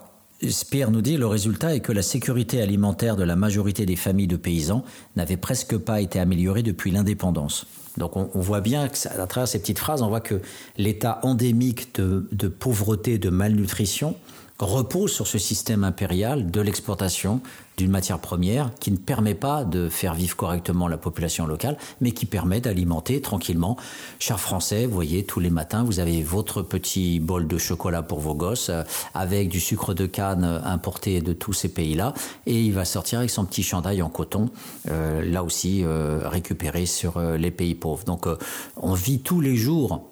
[0.48, 4.28] Speer nous dit le résultat est que la sécurité alimentaire de la majorité des familles
[4.28, 4.84] de paysans
[5.16, 7.66] n'avait presque pas été améliorée depuis l'indépendance.
[7.98, 10.42] Donc on, voit bien que à travers ces petites phrases, on voit que
[10.78, 14.16] l'état endémique de, de pauvreté, de malnutrition
[14.60, 17.42] repose sur ce système impérial de l'exportation
[17.78, 22.12] d'une matière première qui ne permet pas de faire vivre correctement la population locale, mais
[22.12, 23.78] qui permet d'alimenter tranquillement.
[24.20, 28.20] Chers Français, vous voyez, tous les matins, vous avez votre petit bol de chocolat pour
[28.20, 28.84] vos gosses, euh,
[29.14, 32.14] avec du sucre de canne importé de tous ces pays-là,
[32.46, 34.50] et il va sortir avec son petit chandail en coton,
[34.90, 38.04] euh, là aussi euh, récupéré sur euh, les pays pauvres.
[38.06, 38.38] Donc euh,
[38.78, 40.10] on vit tous les jours,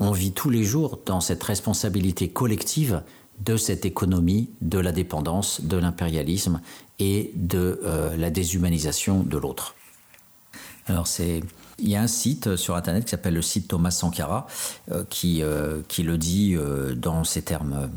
[0.00, 3.02] on vit tous les jours dans cette responsabilité collective
[3.44, 6.60] de cette économie de la dépendance, de l'impérialisme
[6.98, 9.74] et de euh, la déshumanisation de l'autre.
[10.86, 14.46] Alors Il y a un site sur Internet qui s'appelle le site Thomas Sankara
[15.08, 15.42] qui,
[15.86, 16.56] qui le dit
[16.96, 17.88] dans ces termes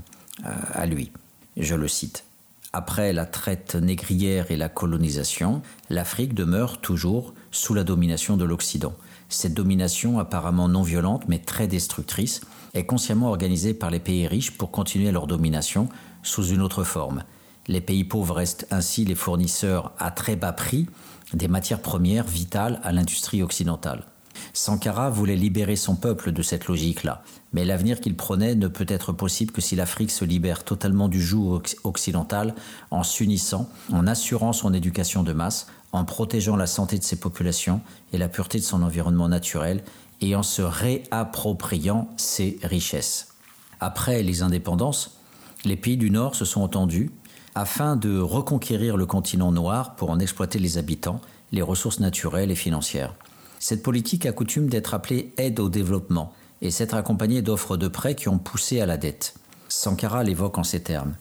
[0.44, 1.12] à lui.
[1.58, 2.26] Je le cite.
[2.74, 8.94] Après la traite négrière et la colonisation, l'Afrique demeure toujours sous la domination de l'Occident.
[9.30, 12.42] Cette domination, apparemment non violente mais très destructrice,
[12.74, 15.88] est consciemment organisée par les pays riches pour continuer leur domination
[16.22, 17.24] sous une autre forme.
[17.68, 20.88] Les pays pauvres restent ainsi les fournisseurs à très bas prix
[21.34, 24.06] des matières premières vitales à l'industrie occidentale.
[24.54, 27.24] Sankara voulait libérer son peuple de cette logique-là,
[27.54, 31.22] mais l'avenir qu'il prenait ne peut être possible que si l'Afrique se libère totalement du
[31.22, 32.54] joug occidental
[32.92, 37.82] en s'unissant, en assurant son éducation de masse, en protégeant la santé de ses populations
[38.12, 39.84] et la pureté de son environnement naturel,
[40.22, 43.34] et en se réappropriant ses richesses.
[43.80, 45.20] Après les indépendances,
[45.66, 47.12] les pays du Nord se sont entendus
[47.56, 51.22] afin de reconquérir le continent noir pour en exploiter les habitants,
[51.53, 53.15] les ressources naturelles et financières.
[53.60, 58.15] Cette politique a coutume d'être appelée aide au développement et s'être accompagnée d'offres de prêts
[58.15, 59.36] qui ont poussé à la dette.
[59.69, 61.15] Sankara l'évoque en ces termes.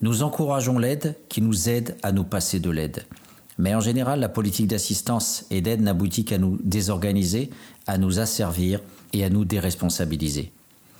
[0.00, 3.04] Nous encourageons l'aide qui nous aide à nous passer de l'aide.
[3.58, 7.50] Mais en général, la politique d'assistance et d'aide n'aboutit qu'à nous désorganiser,
[7.86, 8.80] à nous asservir
[9.12, 10.52] et à nous déresponsabiliser.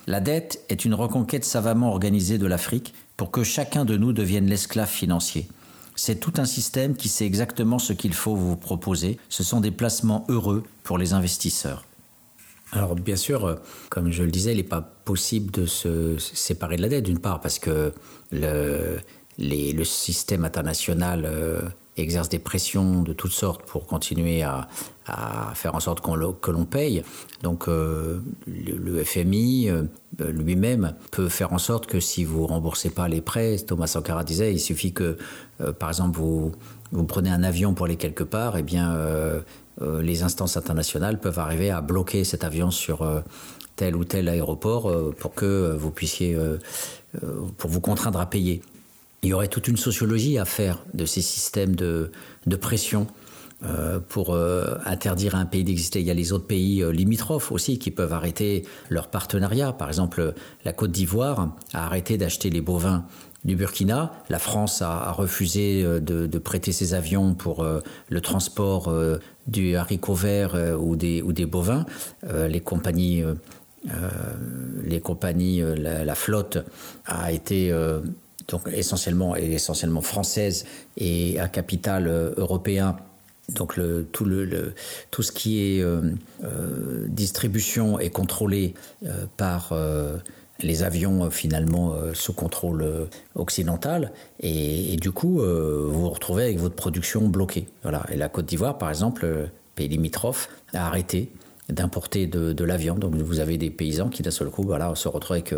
[0.07, 4.47] La dette est une reconquête savamment organisée de l'Afrique pour que chacun de nous devienne
[4.47, 5.49] l'esclave financier.
[5.97, 9.19] C'est tout un système qui sait exactement ce qu'il faut vous proposer.
[9.27, 11.83] Ce sont des placements heureux pour les investisseurs.
[12.71, 13.59] Alors bien sûr,
[13.89, 17.19] comme je le disais, il n'est pas possible de se séparer de la dette, d'une
[17.19, 17.93] part parce que
[18.31, 18.99] le,
[19.37, 21.61] le système international euh,
[22.01, 24.67] exerce des pressions de toutes sortes pour continuer à,
[25.55, 27.03] faire en sorte que l'on paye.
[27.41, 29.83] Donc euh, le, FMI euh,
[30.19, 34.53] lui-même peut faire en sorte que si vous remboursez pas les prêts, Thomas Sankara disait,
[34.53, 35.17] il suffit que,
[35.61, 36.51] euh, par exemple, vous,
[36.91, 38.95] vous prenez un avion pour aller quelque part, et eh bien
[40.01, 43.07] les instances internationales peuvent arriver à bloquer cet avion sur
[43.77, 46.37] tel ou tel aéroport pour que vous puissiez,
[47.57, 48.61] pour vous contraindre à payer
[49.23, 52.11] il y aurait toute une sociologie à faire de ces systèmes de,
[52.59, 53.07] pression
[53.65, 55.99] euh, pour euh, interdire à un pays d'exister.
[55.99, 59.73] Il y a les autres pays euh, limitrophes aussi qui peuvent arrêter leur partenariat.
[59.73, 60.33] Par exemple,
[60.63, 63.05] la Côte d'Ivoire a arrêté d'acheter les bovins
[63.43, 64.13] du Burkina.
[64.29, 67.65] La France a, refusé de, prêter ses avions pour
[68.09, 68.93] le transport
[69.47, 71.85] du haricot vert ou, des, bovins.
[72.23, 73.23] les compagnies...
[73.85, 76.57] la, flotte
[77.05, 77.73] a été
[78.49, 80.65] donc essentiellement, essentiellement française
[80.97, 82.97] et à capital euh, européen.
[83.49, 84.75] Donc le, tout, le,
[85.09, 86.01] tout ce qui est euh,
[86.43, 88.75] euh, distribution est contrôlé
[89.37, 89.73] par
[90.61, 97.27] les avions finalement sous contrôle occidental et, du coup vous vous retrouvez avec votre production
[97.27, 97.65] bloquée.
[97.81, 98.05] Voilà.
[98.11, 101.31] Et la Côte d'Ivoire par exemple, pays limitrophe, a arrêté
[101.69, 102.99] d'importer de, de, la viande.
[102.99, 105.55] Donc vous avez des paysans qui d'un seul coup voilà, se retrouvent avec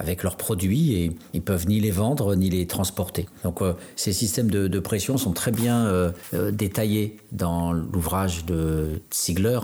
[0.00, 3.28] avec leurs produits et ils peuvent ni les vendre ni les transporter.
[3.44, 9.02] Donc euh, ces systèmes de, pression sont très bien euh, euh, détaillés dans l'ouvrage de
[9.12, 9.60] Ziegler,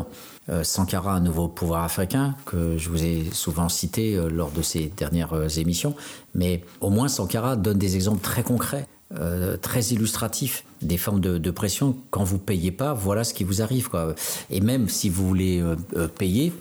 [0.62, 5.58] Sankara, un nouveau pouvoir africain, que je vous ai souvent cité lors de ces dernières
[5.58, 5.96] émissions.
[6.36, 8.86] Mais au moins Sankara donne des exemples très concrets.
[9.60, 11.96] très illustratifs des formes de, pression.
[12.10, 13.88] Quand vous payez pas, voilà ce qui vous arrive.
[13.88, 14.14] Quoi.
[14.50, 15.64] Et même si vous voulez
[16.16, 16.52] payer,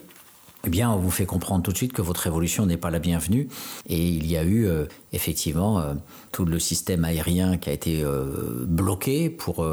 [0.66, 3.00] eh bien, on vous fait comprendre tout de suite que votre révolution n'est pas la
[3.00, 3.48] bienvenue.
[3.88, 5.94] Et il y a eu euh, effectivement euh,
[6.32, 9.66] tout le système aérien qui a été euh, bloqué pour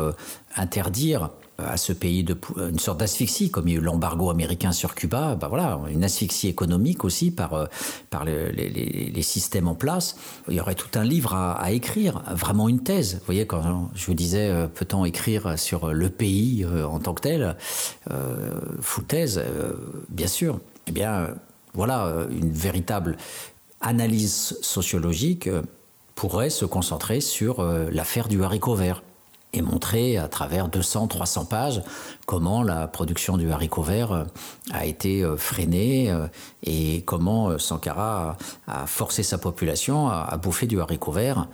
[0.56, 4.94] interdire à ce pays une sorte d'asphyxie, comme il y a eu l'embargo américain sur
[4.94, 7.68] Cuba, ben voilà, une asphyxie économique aussi par,
[8.10, 10.16] par les, systèmes en place.
[10.48, 13.16] Il y aurait tout un livre à, écrire, vraiment une thèse.
[13.20, 17.56] Vous voyez, quand je vous disais, peut-on écrire sur le pays en tant que tel
[18.80, 19.42] Full thèse,
[20.08, 20.58] bien sûr
[20.92, 21.28] eh bien,
[21.72, 23.16] voilà, euh, une véritable
[23.80, 25.62] analyse sociologique euh,
[26.14, 29.02] pourrait se concentrer sur euh, l'affaire du haricot vert
[29.54, 31.82] et montrer à travers 200, 300 pages
[32.26, 34.26] comment la production du haricot vert
[34.70, 36.10] a été freinée
[36.62, 41.48] et comment Sankara a forcé sa population à bouffer du haricot vert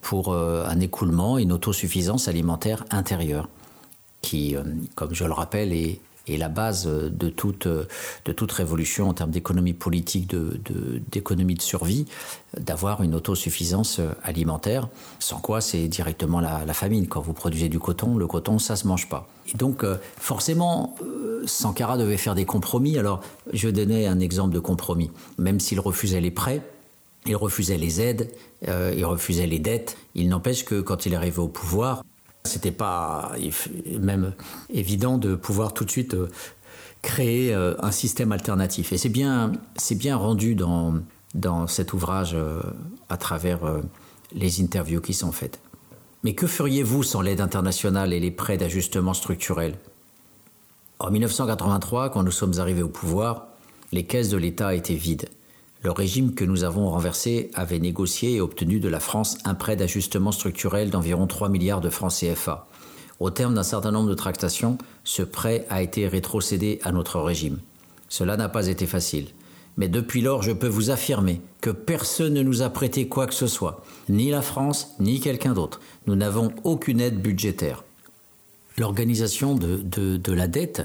[0.00, 3.48] pour un écoulement, une autosuffisance alimentaire intérieure
[4.20, 4.56] qui,
[4.96, 9.30] comme je le rappelle, est et la base de toute, de toute révolution en termes
[9.30, 10.34] d'économie politique,
[11.10, 12.06] d'économie de, de, survie,
[12.58, 14.88] d'avoir une autosuffisance alimentaire,
[15.18, 17.06] sans quoi c'est directement la, famine.
[17.06, 19.28] Quand vous produisez du coton, le coton, ça se mange pas.
[19.52, 22.98] Et donc, euh, forcément, euh, Sankara devait faire des compromis.
[22.98, 23.20] Alors,
[23.52, 25.10] je donner un exemple de compromis.
[25.38, 26.62] Même s'il refusait les prêts,
[27.26, 28.30] il refusait les aides,
[28.68, 32.02] euh, il refusait les dettes, il n'empêche que quand il est arrivé au pouvoir,
[32.46, 33.32] C'était pas
[33.98, 34.34] même
[34.68, 36.28] évident de pouvoir tout de suite euh,
[37.00, 38.92] créer euh, un système alternatif.
[38.92, 39.52] Et c'est bien,
[39.92, 40.94] bien rendu dans,
[41.34, 42.60] dans cet ouvrage euh,
[43.08, 43.60] à travers
[44.34, 45.58] les interviews qui sont faites.
[46.22, 49.78] Mais que feriez-vous sans l'aide internationale et les prêts d'ajustement structurel
[50.98, 53.48] En 1983, quand nous sommes arrivés au pouvoir,
[53.90, 55.28] les caisses de l'État étaient vides.
[55.84, 59.76] Le régime que nous avons renversé avait négocié et obtenu de la France un prêt
[59.76, 62.66] d'ajustement structurel d'environ 3 milliards de francs CFA.
[63.20, 67.58] Au terme d'un certain nombre de tractations, ce prêt a été rétrocédé à notre régime.
[68.08, 69.26] Cela n'a pas été facile.
[69.76, 73.34] Mais depuis lors, je peux vous affirmer que personne ne nous a prêté quoi que
[73.34, 75.80] ce soit, ni la France, ni quelqu'un d'autre.
[76.06, 77.84] Nous n'avons aucune aide budgétaire.
[78.78, 80.80] L'organisation de, la dette,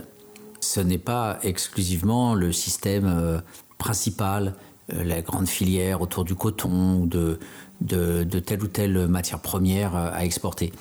[0.60, 3.40] ce n'est pas exclusivement le système euh,
[3.78, 4.56] principal
[4.92, 7.40] la grande filière autour du coton ou de,
[7.82, 10.72] de, telle ou telle matière première euh, à exporter.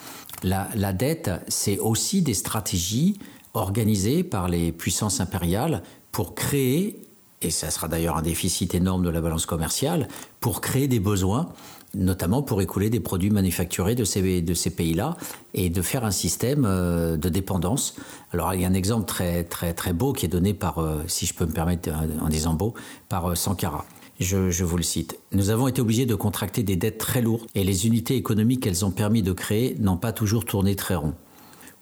[0.43, 3.19] La, la dette, c'est aussi des stratégies
[3.53, 7.01] organisées par les puissances impériales pour créer,
[7.41, 10.07] et ça sera d'ailleurs un déficit énorme de la balance commerciale,
[10.39, 11.49] pour créer des besoins
[11.95, 15.17] notamment pour écouler des produits manufacturés de ces, de ces pays-là
[15.55, 17.95] et de faire un système euh, de dépendance.
[18.31, 21.25] Alors il y a un exemple très, très, très beau qui est donné par, si
[21.25, 21.89] je peux me permettre
[22.21, 22.75] en disant beau,
[23.09, 23.85] par Sankara.
[24.19, 25.17] Je, vous le cite.
[25.31, 28.83] Nous avons été obligés de contracter des dettes très lourdes et les unités économiques qu'elles
[28.83, 31.13] ont permis de créer n'ont pas toujours tourné très rond.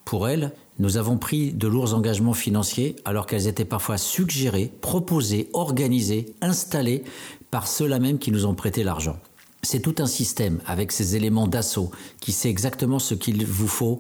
[0.06, 5.50] Pour elles, nous avons pris de lourds engagements financiers alors qu'elles étaient parfois suggérées, proposées,
[5.54, 7.04] organisées, installées
[7.50, 9.18] par ceux-là même qui nous ont prêté l'argent.
[9.64, 11.90] C'est tout un système avec ces éléments d'assaut
[12.22, 14.00] qui sait exactement ce qu'il vous faut,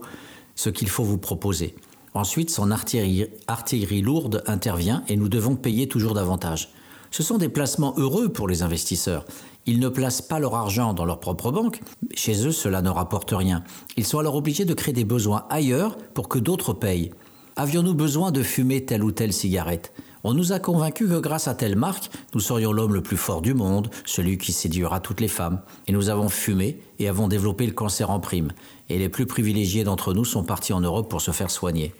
[0.55, 1.73] ce qu'il faut vous proposer.
[2.13, 6.69] Ensuite, son artillerie lourde intervient et nous devons payer toujours davantage.
[7.11, 9.25] Ce sont des placements heureux pour les investisseurs.
[9.65, 11.81] Ils ne placent pas leur argent dans leur propre banque.
[12.13, 13.63] Chez eux, cela ne rapporte rien.
[13.97, 17.11] Ils sont alors obligés de créer des besoins ailleurs pour que d'autres payent.
[17.57, 19.91] Avions-nous besoin de fumer telle ou telle cigarette?
[20.23, 23.41] On nous a convaincus que grâce à telle marque, nous serions l'homme le plus fort
[23.41, 25.61] du monde, celui qui séduira toutes les femmes.
[25.87, 28.51] Et nous avons fumé et avons développé le cancer en prime.
[28.89, 31.93] Et les plus privilégiés d'entre nous sont partis en Europe pour se faire soigner.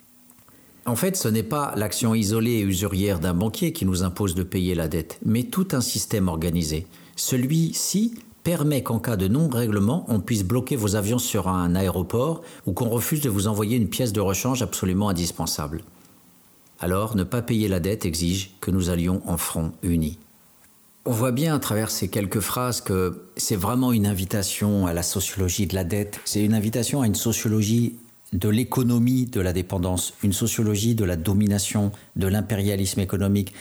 [0.88, 4.42] En fait, ce n'est pas l'action isolée et usurière d'un banquier qui nous impose de
[4.42, 6.86] payer la dette, mais tout un système organisé.
[7.14, 12.72] Celui-ci permet qu'en cas de non-règlement, on puisse bloquer vos avions sur un aéroport ou
[12.72, 15.82] qu'on refuse de vous envoyer une pièce de rechange absolument indispensable.
[16.80, 20.18] Alors, ne pas payer la dette exige que nous allions en front unis.
[21.04, 25.02] On voit bien à travers ces quelques phrases que c'est vraiment une invitation à la
[25.02, 27.98] sociologie de la dette, c'est une invitation à une sociologie
[28.32, 33.52] de l'économie de la dépendance, une sociologie de la domination, de l'impérialisme économique.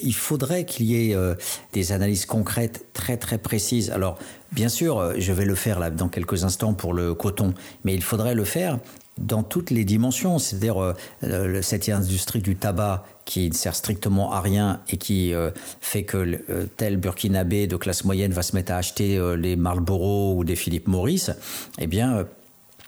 [0.00, 1.34] Il faudrait qu'il y ait euh,
[1.72, 3.90] des analyses concrètes très très précises.
[3.90, 4.18] Alors,
[4.50, 7.54] bien sûr, euh, je vais le faire là dans quelques instants pour le coton,
[7.84, 8.78] mais il faudrait le faire
[9.18, 14.40] dans toutes les dimensions, c'est-à-dire euh, cette industrie du tabac qui ne sert strictement à
[14.40, 15.32] rien et qui
[15.80, 16.40] fait que
[16.76, 20.88] tel burkinabé de classe moyenne va se mettre à acheter les Marlboro ou des Philippe
[20.88, 21.30] Maurice,
[21.78, 22.26] eh bien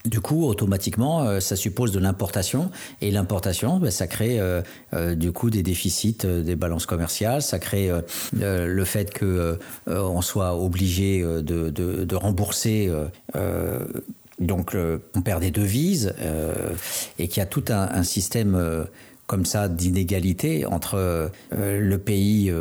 [0.04, 2.70] du coup, automatiquement, euh, ça suppose de l'importation.
[3.00, 4.62] Et l'importation, ben, ça crée euh,
[4.94, 7.42] euh, du coup des déficits des balances commerciales.
[7.42, 7.90] Ça crée
[8.32, 12.90] le fait que on soit obligé de, de rembourser.
[14.38, 14.76] donc,
[15.14, 16.14] on perd des devises
[17.18, 18.86] et qu'il y a tout un, un système
[19.26, 22.52] comme ça d'inégalité entre le pays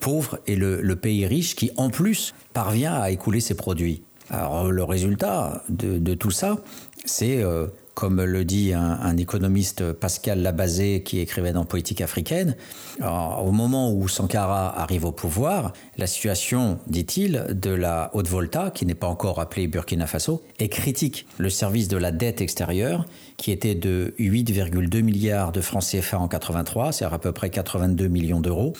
[0.00, 4.02] pauvre et le, le, pays riche qui, en plus, parvient à écouler ses produits.
[4.30, 6.56] Alors le résultat de, tout ça,
[7.04, 12.56] c'est, euh, comme le dit un, économiste Pascal Labazé qui écrivait dans Politique africaine,
[13.00, 18.94] au moment où Sankara arrive au pouvoir, la situation, dit-il, de la Haute-Volta, qui n'est
[18.94, 21.26] pas encore appelée Burkina Faso, est critique.
[21.38, 26.28] Le service de la dette extérieure, qui était de 8,2 milliards de francs CFA en
[26.28, 28.72] 83, c'est à peu près 82 millions d'euros,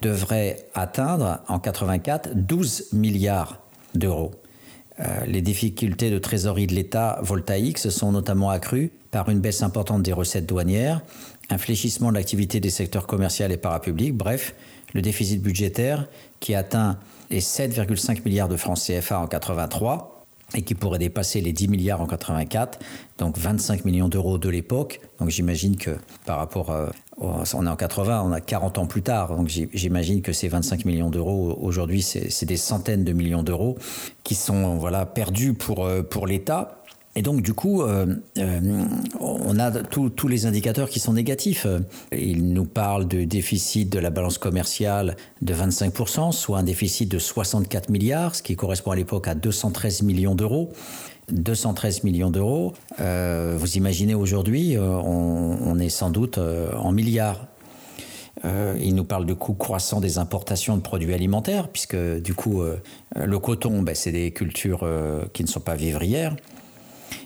[0.00, 3.58] devrait atteindre en 84 12 milliards
[3.94, 4.32] d'euros.
[5.00, 9.62] Euh, les difficultés de trésorerie de l'État voltaïque se sont notamment accrues par une baisse
[9.62, 11.02] importante des recettes douanières,
[11.50, 14.54] un fléchissement de l'activité des secteurs commercial et parapublic, bref,
[14.92, 16.06] le déficit budgétaire
[16.40, 16.98] qui atteint
[17.30, 22.00] les 7,5 milliards de francs CFA en 83 et qui pourrait dépasser les 10 milliards
[22.00, 22.78] en 84,
[23.18, 25.00] donc 25 millions d'euros de l'époque.
[25.18, 25.96] Donc j'imagine que
[26.26, 30.22] par rapport, à, on est en 80, on a 40 ans plus tard, donc j'imagine
[30.22, 33.78] que ces 25 millions d'euros aujourd'hui, c'est des centaines de millions d'euros
[34.22, 36.80] qui sont voilà perdus pour, euh, pour l'État.
[37.16, 38.06] Et donc, du coup, euh,
[38.38, 38.84] euh,
[39.20, 41.64] on a tous les indicateurs qui sont négatifs.
[42.10, 47.20] Il nous parle de déficit de la balance commerciale de 25%, soit un déficit de
[47.20, 50.72] 64 milliards, ce qui correspond à l'époque à 213 millions d'euros.
[51.30, 52.72] 213 millions d'euros.
[53.00, 57.46] Euh, vous imaginez aujourd'hui, on, on, est sans doute en milliards.
[58.44, 62.62] il nous parle de coûts croissants des importations de produits alimentaires, puisque du coup,
[63.16, 64.88] le coton, ben, c'est des cultures
[65.32, 66.36] qui ne sont pas vivrières.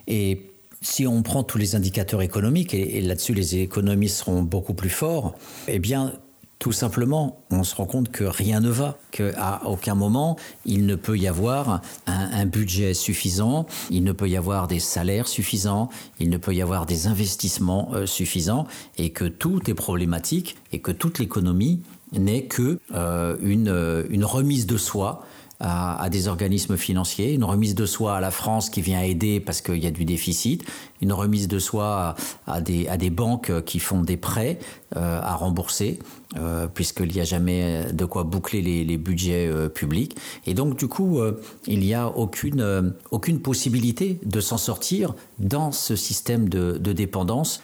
[0.07, 0.49] Et
[0.81, 5.35] si on prend tous les indicateurs économiques, et, là-dessus les économistes seront beaucoup plus forts,
[5.66, 6.15] eh bien,
[6.59, 10.97] tout simplement, on se rend compte que rien ne va, qu'à aucun moment il ne
[10.97, 16.30] peut y avoir un, budget suffisant, il ne peut y avoir des salaires suffisants, il
[16.30, 18.66] ne peut y avoir des investissements euh, suffisants,
[18.97, 21.80] et que tout est problématique, et que toute l'économie
[22.12, 25.24] n'est que euh, une remise de soi
[25.60, 29.60] à, des organismes financiers, une remise de soi à la France qui vient aider parce
[29.60, 30.64] qu'il y a du déficit,
[31.01, 32.14] une remise de soi
[32.47, 34.59] à, des, à des, banques qui font des prêts
[34.97, 35.98] euh, à rembourser,
[36.36, 40.16] euh, puisqu'il n'y a jamais de quoi boucler les, budgets euh, publics.
[40.47, 41.20] Et donc, du coup,
[41.66, 47.62] il n'y a aucune, aucune possibilité de s'en sortir dans ce système de, de dépendance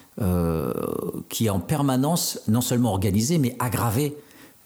[1.28, 4.14] qui est en permanence non seulement organisé, mais aggravé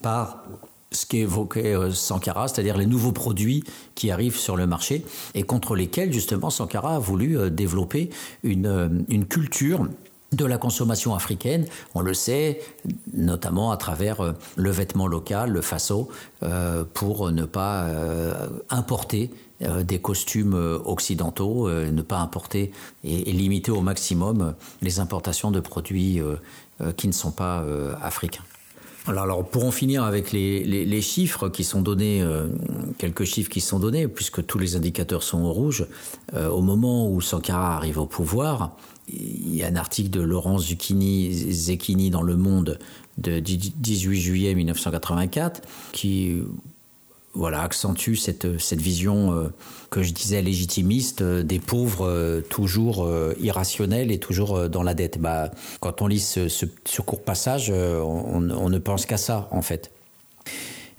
[0.02, 0.44] par
[0.90, 5.04] ce qu'évoquait euh, Sankara, c'est-à-dire les nouveaux produits qui arrivent sur le marché
[5.34, 8.10] et contre lesquels justement Sankara a voulu euh, développer
[8.42, 9.86] une, euh, une culture
[10.32, 12.60] de la consommation africaine, on le sait,
[13.14, 16.10] notamment à travers le vêtement local, le faso,
[16.92, 17.86] pour ne pas
[18.68, 19.30] importer
[19.62, 20.52] des costumes
[20.84, 22.72] occidentaux, ne pas importer
[23.04, 24.52] et, limiter au maximum
[24.82, 26.20] les importations de produits
[26.98, 27.64] qui ne sont pas
[28.02, 28.44] africains.
[29.16, 32.48] Alors, pour en finir avec les, chiffres qui sont donnés, euh,
[32.98, 35.86] quelques chiffres qui sont donnés, puisque tous les indicateurs sont au rouge,
[36.34, 38.76] euh, au moment où Sankara arrive au pouvoir,
[39.08, 42.78] il y a un article de Laurence Zucchini, Zecchini dans Le Monde
[43.16, 45.62] de 18 juillet 1984
[45.92, 46.42] qui
[47.34, 49.48] voilà, accentue cette, cette vision euh,
[49.90, 53.08] que je disais légitimiste euh, des pauvres euh, toujours
[53.40, 55.18] irrationnels et toujours dans la dette.
[55.18, 55.50] Bah,
[55.80, 59.90] quand on lit ce, court passage, on, ne pense qu'à ça en fait.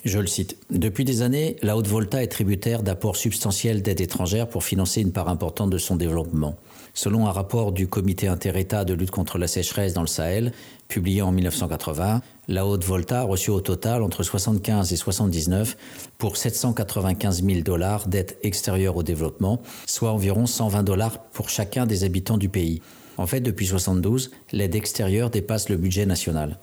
[0.05, 0.55] Je le cite.
[0.69, 5.27] Depuis des années, la Haute-Volta est tributaire d'apports substantiels d'aide étrangère pour financer une part
[5.27, 6.55] importante de son développement.
[7.01, 10.51] Selon un rapport du Comité inter-État de lutte contre la sécheresse dans le Sahel,
[10.89, 15.77] publié en 1980, la Haute-Volta a reçu au total entre 75 et 79
[16.17, 22.03] pour 795 000 dollars d'aide extérieure au développement, soit environ 120 dollars pour chacun des
[22.03, 22.81] habitants du pays.
[23.15, 26.59] En fait, depuis 72, l'aide extérieure dépasse le budget national.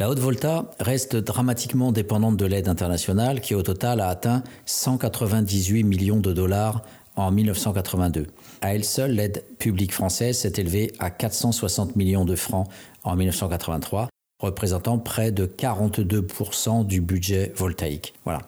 [0.00, 6.18] La Haute-Volta reste dramatiquement dépendante de l'aide internationale qui au total a atteint 198 millions
[6.18, 6.82] de dollars
[7.14, 8.26] en 1982.
[8.60, 12.68] À elle seule, l'aide publique française s'est élevée à 460 millions de francs
[13.04, 14.08] en 1983,
[14.40, 18.14] représentant près de 42% du budget voltaïque.
[18.24, 18.42] Voilà.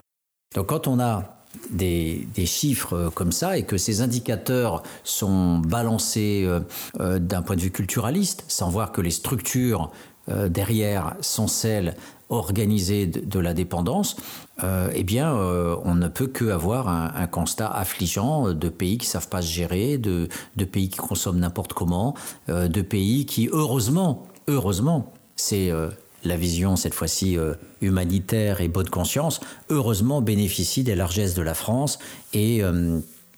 [0.54, 6.60] Donc quand on a des, chiffres comme ça et que ces indicateurs sont balancés euh,
[7.00, 9.90] euh, d'un point de vue culturaliste, sans voir que les structures
[10.28, 11.96] euh, derrière sont celles
[12.30, 14.16] organisées de, la dépendance,
[14.62, 19.42] eh bien, on ne peut qu'avoir un, un, constat affligeant de pays qui savent pas
[19.42, 20.28] se gérer, de,
[20.70, 22.14] pays qui consomment n'importe comment,
[22.48, 25.88] de pays qui, heureusement, heureusement, c'est euh,
[26.24, 29.40] la vision cette fois-ci euh, humanitaire et bonne conscience,
[29.70, 31.98] heureusement bénéficie des largesses de la France
[32.34, 32.62] et,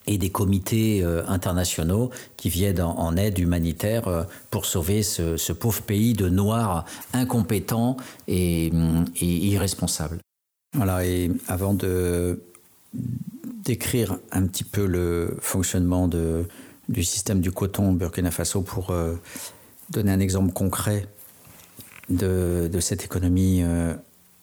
[0.09, 6.29] euh, des comités internationaux qui viennent en, aide humanitaire pour sauver ce, pauvre pays de
[6.29, 7.97] noirs incompétents
[8.29, 8.73] et,
[9.21, 10.19] irresponsables.
[10.75, 12.41] Voilà, et avant de
[13.65, 18.93] décrire un petit peu le fonctionnement du système du coton au Burkina Faso pour
[19.91, 21.07] donner un exemple concret
[22.09, 23.95] de, cette économie euh,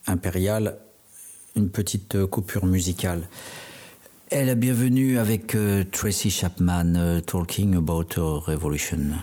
[0.07, 0.77] impériale,
[1.55, 3.27] une petite euh, coupure musicale.
[4.31, 9.15] Elle est bienvenue avec euh, Tracy Chapman, Talking About a Revolution.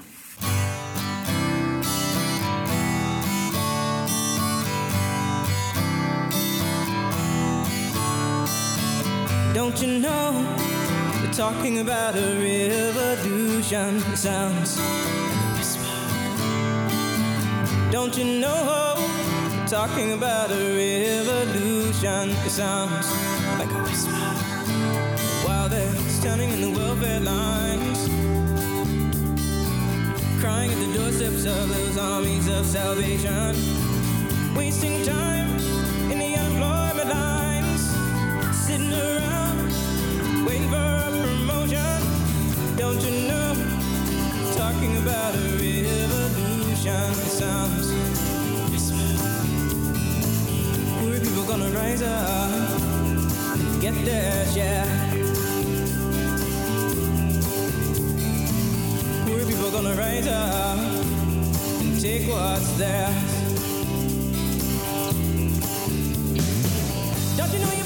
[9.54, 10.44] Don't you know,
[11.32, 14.76] talking about a revolution sounds
[17.92, 18.96] Don't you know?
[19.68, 23.06] Talking about a revolution, it sounds
[23.60, 24.55] like a whisper?
[25.68, 28.08] now standing in the welfare lines.
[30.40, 33.56] Crying at the doorsteps of those armies of salvation.
[34.54, 35.50] Wasting time
[36.10, 37.82] in the unemployment lines.
[38.66, 41.98] Sitting around waiting for a promotion.
[42.76, 43.54] Don't you know,
[44.56, 47.14] talking about a revolution.
[47.40, 47.90] Sounds
[50.98, 52.86] Poor people gonna rise up
[53.80, 55.25] get their share
[61.80, 63.14] and take what's theirs.
[67.36, 67.85] Don't you know you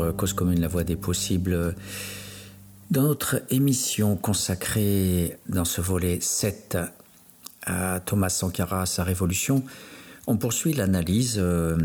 [0.00, 1.52] euh, Cause commune, la voie des possibles.
[1.52, 1.72] euh,
[2.90, 6.78] Dans notre émission consacrée dans ce volet 7
[7.66, 9.64] à Thomas Sankara, sa révolution,
[10.26, 11.76] on poursuit l'analyse euh,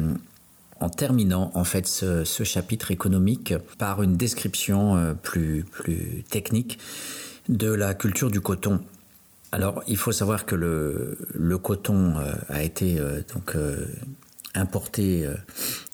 [0.79, 6.79] en terminant en fait ce, ce chapitre économique par une description plus, plus technique
[7.49, 8.79] de la culture du coton.
[9.51, 12.15] Alors, il faut savoir que le, le coton
[12.49, 12.99] a été
[13.33, 13.55] donc
[14.55, 15.35] importé euh,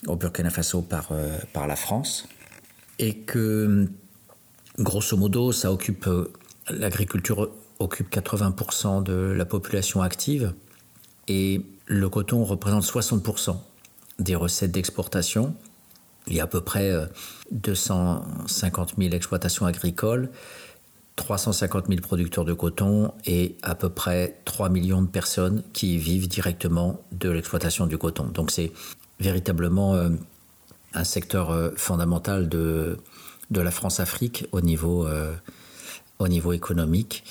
[0.07, 2.27] au Burkina Faso par, euh, par la France
[2.99, 3.87] et que
[4.79, 6.31] grosso modo, ça occupe euh,
[6.69, 10.53] l'agriculture occupe 80% de la population active
[11.27, 13.57] et le coton représente 60%
[14.19, 15.55] des recettes d'exportation.
[16.27, 17.05] Il y a à peu près euh,
[17.51, 20.29] 250 000 exploitations agricoles,
[21.17, 26.29] 350 000 producteurs de coton et à peu près 3 millions de personnes qui vivent
[26.29, 28.25] directement de l'exploitation du coton.
[28.25, 28.71] Donc c'est
[29.19, 30.09] véritablement euh,
[30.93, 32.97] un secteur euh, fondamental de,
[33.51, 35.33] la France-Afrique au niveau, euh,
[36.19, 37.23] au niveau économique.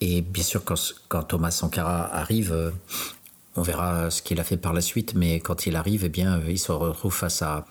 [0.00, 2.72] Et bien sûr, quand, Thomas Sankara arrive,
[3.56, 6.38] on verra ce qu'il a fait par la suite, mais quand il arrive, eh bien,
[6.38, 7.66] euh, il se retrouve face à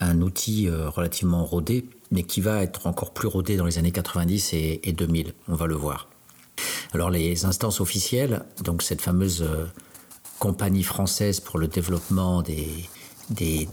[0.00, 3.90] un outil euh, relativement rodé, mais qui va être encore plus rodé dans les années
[3.90, 5.32] 90 et, et 2000.
[5.48, 6.08] On va le voir.
[6.92, 9.66] Alors les instances officielles, donc cette fameuse euh,
[10.38, 12.88] compagnie française pour le développement des,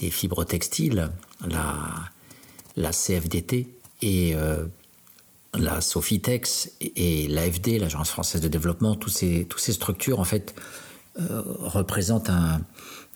[0.09, 1.11] fibres textiles,
[1.47, 3.67] la, CFDT
[4.01, 4.35] et
[5.53, 10.55] la Sofitex et, et l'AFD, l'Agence française de développement, toutes ces structures en fait
[11.19, 12.61] euh, représentent un,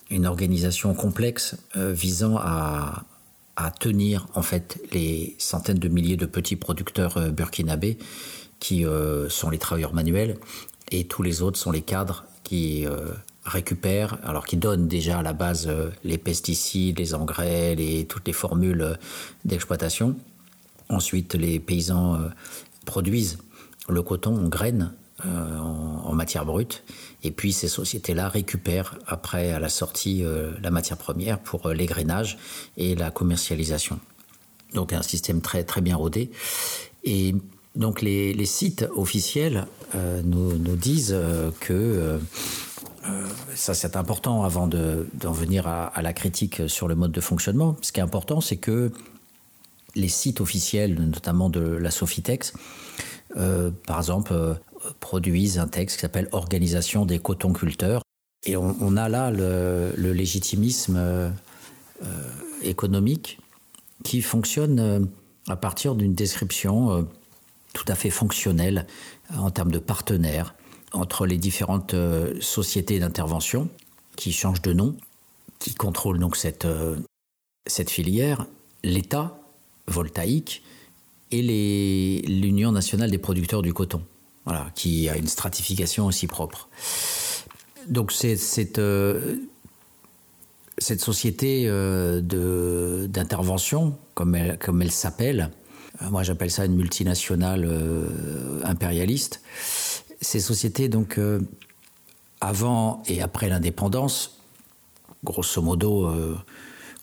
[0.10, 3.06] une organisation complexe euh, visant à,
[3.80, 7.98] tenir en fait les centaines de milliers de petits producteurs euh, burkinabés
[8.60, 8.86] qui
[9.30, 10.38] sont les travailleurs manuels
[10.90, 12.86] et tous les autres sont les cadres qui
[13.44, 15.70] récupèrent, alors qui donnent déjà à la base
[16.04, 18.98] les pesticides, les engrais, les, toutes les formules
[19.44, 20.16] d'exploitation.
[20.90, 22.18] Ensuite, les paysans
[22.86, 23.38] produisent
[23.90, 24.94] le coton en graines,
[25.26, 26.84] euh, en, matière brute,
[27.24, 31.74] et puis ces sociétés-là récupèrent après à la sortie euh, la matière première pour euh,
[31.74, 32.38] l'égrainage
[32.78, 34.00] et la commercialisation.
[34.74, 36.32] Donc un système très très bien rodé.
[37.04, 37.36] Et
[37.76, 41.18] donc les, sites officiels euh, nous, disent
[41.60, 42.20] que
[43.56, 47.76] ça c'est important avant de- d'en venir à, la critique sur le mode de fonctionnement.
[47.82, 48.92] Ce qui est important, c'est que
[49.96, 52.54] les sites officiels, notamment de la Sofitex,
[53.34, 54.58] par exemple,
[55.00, 58.02] produisent un texte qui s'appelle Organisation des cotonculteurs.
[58.46, 61.32] Et on, a là le, légitimisme euh,
[62.62, 63.40] économique
[64.04, 65.00] qui fonctionne euh,
[65.48, 67.02] à partir d'une description euh,
[67.74, 68.86] tout à fait fonctionnelle
[69.36, 70.54] en termes de partenaires
[70.94, 71.96] entre les différentes
[72.40, 73.68] sociétés d'intervention
[74.16, 74.96] qui changent de nom,
[75.60, 76.68] qui contrôlent donc cette,
[77.68, 78.46] cette filière,
[78.84, 79.38] l'État
[79.88, 80.64] voltaïque
[81.32, 84.02] et l'Union nationale des producteurs du coton,
[84.46, 86.70] voilà, qui a une stratification aussi propre.
[87.88, 89.38] Donc c'est euh,
[90.78, 92.22] cette société euh,
[93.08, 95.52] d'intervention, comme elle, comme elle s'appelle,
[96.02, 97.70] moi j'appelle ça une multinationale
[98.64, 99.42] impérialiste.
[100.20, 101.20] Ces sociétés, donc,
[102.42, 104.40] avant et après l'indépendance,
[105.24, 106.12] grosso modo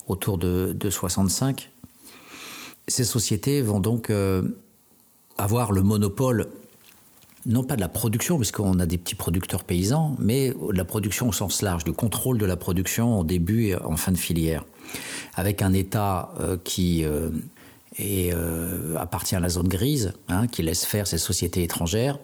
[0.08, 1.70] autour de, de 65,
[2.86, 4.12] ces sociétés vont donc
[5.38, 6.48] avoir le monopole
[7.46, 10.84] non pas de la production, parce qu'on a des petits producteurs paysans, mais de la
[10.84, 14.18] production au sens large, du contrôle de la production au début et en fin de
[14.18, 14.64] filière,
[15.34, 17.30] avec un État euh, qui euh,
[18.00, 22.18] euh, appartient à la zone grise, hein, qui laisse faire ces sociétés étrangères,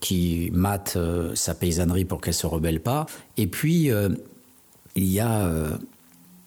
[0.00, 0.98] qui mate
[1.34, 3.06] sa paysannerie pour qu'elle se rebelle pas,
[3.38, 3.90] et puis
[4.94, 5.50] il y a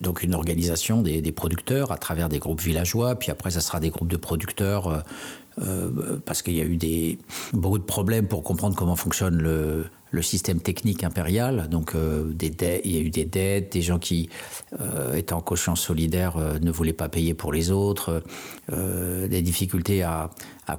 [0.01, 3.79] donc une organisation des, des, producteurs à travers des groupes villageois, puis après ça sera
[3.79, 5.03] des groupes de producteurs
[5.59, 7.17] euh, parce qu'il y a eu des,
[7.53, 9.85] beaucoup de problèmes pour comprendre comment fonctionne le,
[10.21, 11.67] système technique impérial.
[11.69, 14.29] Donc, euh, il y a eu des dettes, des gens qui
[14.79, 18.21] euh, étaient en conscience solidaire ne voulaient pas payer pour les autres,
[18.69, 20.29] des difficultés à,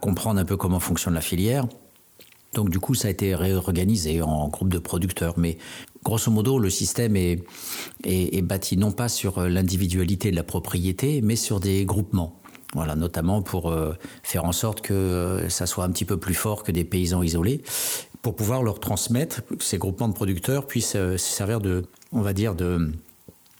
[0.00, 1.66] comprendre un peu comment fonctionne la filière.
[2.54, 5.38] Donc, du coup, ça a été réorganisé en groupe de producteurs.
[5.38, 5.56] Mais
[6.04, 11.58] grosso modo, le système est bâti non pas sur l'individualité de la propriété, mais sur
[11.58, 12.41] des groupements.
[12.74, 16.34] Voilà, notamment pour euh, faire en sorte que euh, ça soit un petit peu plus
[16.34, 17.62] fort que des paysans isolés,
[18.22, 22.32] pour pouvoir leur transmettre, ces groupements de producteurs puissent euh, se servir de, on va
[22.32, 22.90] dire, de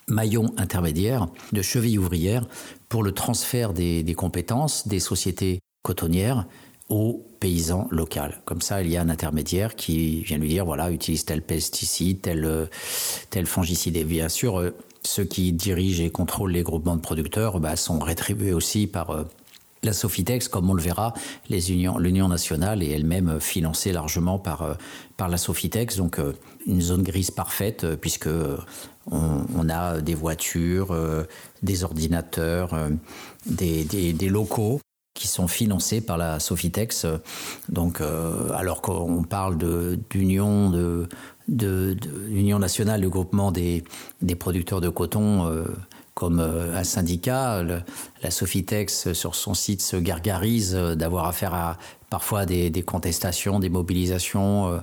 [0.07, 2.47] maillons intermédiaires, de chevilles ouvrières,
[2.89, 6.47] pour le transfert des, compétences des sociétés cotonnières
[6.89, 8.19] aux paysans locaux.
[8.45, 12.21] Comme ça, il y a un intermédiaire qui vient lui dire, voilà, utilise tel pesticide,
[12.21, 12.69] tel,
[13.29, 13.95] tel fongicide.
[13.95, 14.73] Et bien sûr,
[15.05, 19.23] ceux qui dirigent et contrôlent les groupements de producteurs bah, sont rétribués aussi par euh,
[19.83, 21.13] la Sofitex, comme on le verra,
[21.49, 24.73] l'Union nationale est elle-même financée largement par, euh,
[25.17, 26.31] par la Sofitex, donc euh,
[26.65, 28.29] une zone grise parfaite, puisque
[29.11, 30.95] on, a des voitures,
[31.61, 32.73] des ordinateurs,
[33.45, 34.79] des, des, locaux
[35.13, 37.05] qui sont financés par la Sofitex.
[37.67, 37.99] Donc,
[38.53, 39.57] alors qu'on parle
[40.09, 41.09] d'union de,
[41.47, 41.95] de,
[42.27, 43.83] l'Union nationale, le groupement des,
[44.21, 45.65] des producteurs de coton, euh,
[46.13, 47.63] comme euh, un syndicat.
[47.63, 51.77] la Sofitex, sur son site, se gargarise euh, d'avoir affaire à
[52.09, 54.81] parfois des, des contestations, des mobilisations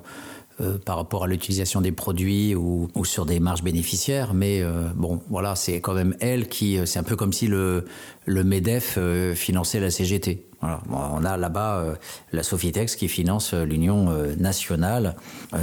[0.61, 4.35] euh, par rapport à l'utilisation des produits ou, sur des marges bénéficiaires.
[4.35, 6.77] Mais euh, bon, voilà, c'est quand même elle qui.
[6.77, 7.87] Euh, c'est un peu comme si le,
[8.27, 8.99] le MEDEF
[9.35, 10.50] finançait la CGT.
[10.63, 11.95] On a là-bas
[12.33, 15.17] la Sofitex qui finance l'Union nationale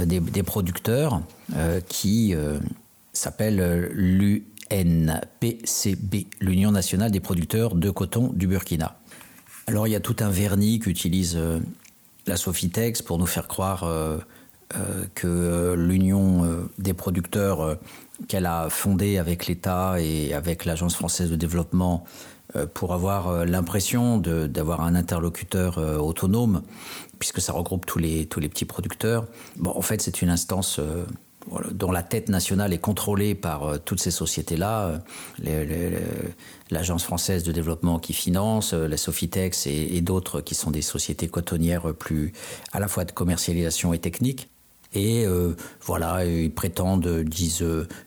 [0.06, 1.20] des, producteurs
[1.88, 2.34] qui
[3.12, 5.14] s'appelle l'UNPCB,
[6.40, 8.98] l'Union nationale des producteurs de coton du Burkina.
[9.68, 11.38] Alors il y a tout un vernis qu'utilise
[12.26, 13.84] la Sofitex pour nous faire croire
[14.76, 17.78] euh, que euh, l'union euh, des producteurs
[18.28, 22.04] qu'elle a fondée avec l'État et avec l'Agence française de développement
[22.74, 26.62] pour avoir l'impression d'avoir un interlocuteur autonome,
[27.18, 29.26] puisque ça regroupe tous les, tous les petits producteurs.
[29.56, 30.80] Bon, en fait, c'est une instance
[31.72, 35.00] dont la tête nationale est contrôlée par toutes ces sociétés-là,
[36.70, 41.28] l'Agence française de développement qui finance, la Sofitex et, et d'autres qui sont des sociétés
[41.28, 42.32] cotonnières plus
[42.72, 44.48] à la fois de commercialisation et technique.
[44.98, 47.64] Et euh, voilà, ils prétendent, disent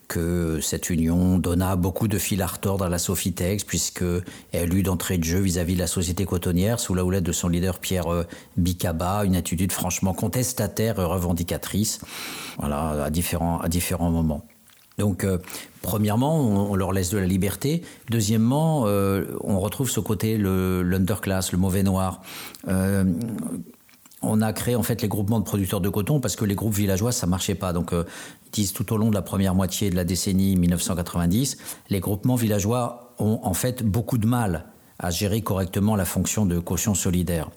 [0.09, 5.17] que cette union donna beaucoup de fil à retordre à la Sofitex, puisqu'elle eut d'entrée
[5.17, 8.23] de jeu vis-à-vis de la société cotonnière, sous la houlette de son leader Pierre euh,
[8.57, 12.01] Bicaba, une attitude franchement contestataire et revendicatrice,
[12.59, 14.43] voilà, à différents, moments.
[14.97, 15.37] Donc, euh,
[15.81, 17.83] premièrement, on, leur laisse de la liberté.
[18.09, 22.21] Deuxièmement, on retrouve ce côté, l'underclass, le, mauvais noir
[24.21, 26.73] on a créé en fait les groupements de producteurs de coton parce que les groupes
[26.73, 27.73] villageois ça marchait pas.
[27.73, 28.03] Donc euh,
[28.45, 31.57] ils disent tout au long de la première moitié de la décennie 1990,
[31.89, 34.65] les groupements villageois ont en fait beaucoup de mal
[34.99, 37.49] à gérer correctement la fonction de caution solidaire,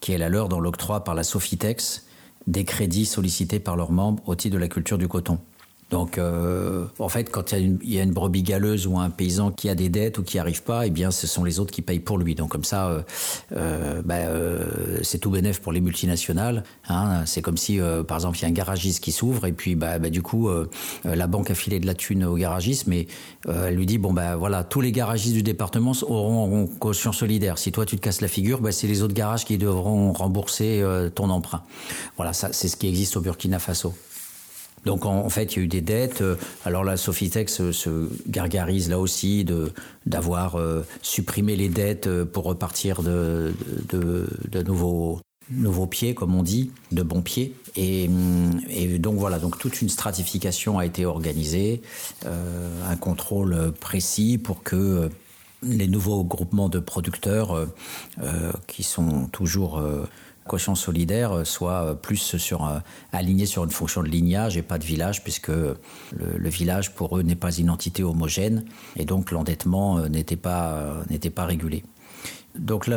[0.00, 2.06] qui est la leur dans l'octroi par la Sofitex
[2.46, 5.38] des crédits sollicités par leurs membres au titre de la culture du coton.
[5.92, 9.68] Donc, euh, en fait, quand il y, a une brebis galeuse ou un paysan qui
[9.68, 12.00] a des dettes ou qui arrive pas, eh bien, ce sont les autres qui payent
[12.00, 12.34] pour lui.
[12.34, 13.02] Donc, comme ça, euh,
[13.54, 14.16] euh, bah,
[15.02, 16.64] c'est tout bénéf pour les multinationales.
[16.88, 17.24] Hein.
[17.26, 17.78] C'est comme si,
[18.08, 20.48] par exemple, il y a un garagiste qui s'ouvre et puis, bah, bah du coup,
[21.04, 23.06] la banque a filé de la thune au garagiste, mais
[23.46, 27.58] elle lui dit bon, bah voilà, tous les garagistes du département auront caution solidaire.
[27.58, 30.82] Si toi tu te casses la figure, bah, c'est les autres garages qui devront rembourser
[31.14, 31.64] ton emprunt.
[32.16, 33.92] Voilà, ça, c'est ce qui existe au Burkina Faso.
[34.84, 36.22] Donc en, fait, il y a eu des dettes.
[36.22, 39.72] Euh, alors la Sofitex se, gargarise là aussi de
[40.06, 43.54] d'avoir euh, supprimé les dettes euh, pour repartir de,
[43.88, 47.54] de, nouveaux nouveaux pieds, comme on dit, de bons pieds.
[47.76, 48.08] Et,
[48.70, 51.82] et, donc voilà, donc toute une stratification a été organisée,
[52.24, 55.10] un contrôle précis pour que
[55.62, 57.66] les nouveaux groupements de producteurs
[58.66, 59.82] qui sont toujours
[60.58, 62.78] Solidaire euh, soit euh, plus sur, euh,
[63.12, 67.22] aligné sur une fonction de lignage et pas de village, puisque le, village, pour eux,
[67.22, 68.64] n'est pas une entité homogène,
[68.96, 71.84] et donc l'endettement n'était pas, n'était pas régulé.
[72.58, 72.90] Donc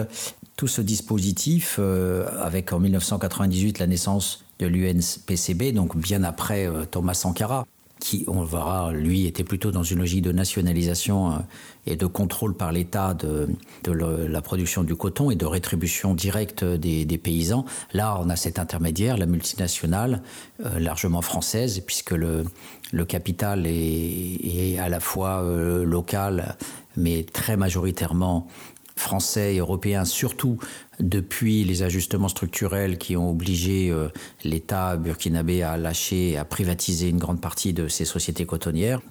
[0.57, 1.79] tout ce dispositif,
[2.41, 7.65] avec en 1998 la naissance de l'UNPCB, donc bien après Thomas Sankara,
[7.99, 11.35] qui, on le verra, lui, était plutôt dans une logique de nationalisation euh,
[11.85, 13.47] et de contrôle par l'État de,
[13.87, 17.65] la production du coton et de rétribution directe des, paysans.
[17.93, 20.21] Là, on a cet intermédiaire, la multinationale,
[20.65, 22.45] euh, largement française, puisque le,
[23.07, 26.57] capital est, à la fois euh, local,
[26.97, 28.47] mais très majoritairement
[28.97, 30.57] français et européens, surtout
[30.99, 34.07] depuis les ajustements structurels qui ont obligé euh,
[34.43, 39.01] l'État burkinabé à lâcher, à privatiser une grande partie de ses sociétés cotonnières.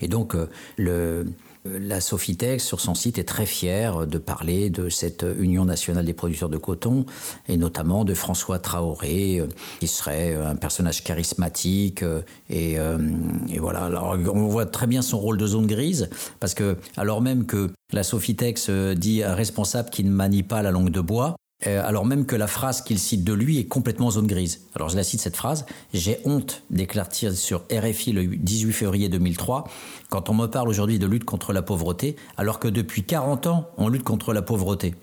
[0.00, 1.26] Et donc, euh, le,
[1.64, 6.14] la Sofitex, sur son site, est très fière de parler de cette Union nationale des
[6.14, 7.06] producteurs de coton,
[7.48, 9.48] et notamment de François Traoré, euh,
[9.80, 12.04] qui serait un personnage charismatique.
[12.50, 16.10] Et, et, voilà, alors on voit très bien son rôle de zone grise,
[16.40, 20.70] parce que, alors même que la Sofitex dit un responsable qui ne manie pas la
[20.70, 21.36] langue de bois,
[21.66, 24.60] euh, alors même que la phrase qu'il cite de lui est complètement zone grise.
[24.76, 25.66] Alors je la cite cette phrase.
[25.92, 29.64] J'ai honte, déclare-t-il sur RFI le 18 février 2003,
[30.10, 33.68] quand on me parle aujourd'hui de lutte contre la pauvreté, alors que depuis 40 ans,
[33.76, 34.94] on lutte contre la pauvreté.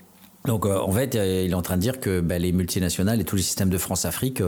[0.45, 3.19] Donc euh, en fait, euh, il est en train de dire que ben, les multinationales
[3.19, 4.41] et tous les systèmes de France-Afrique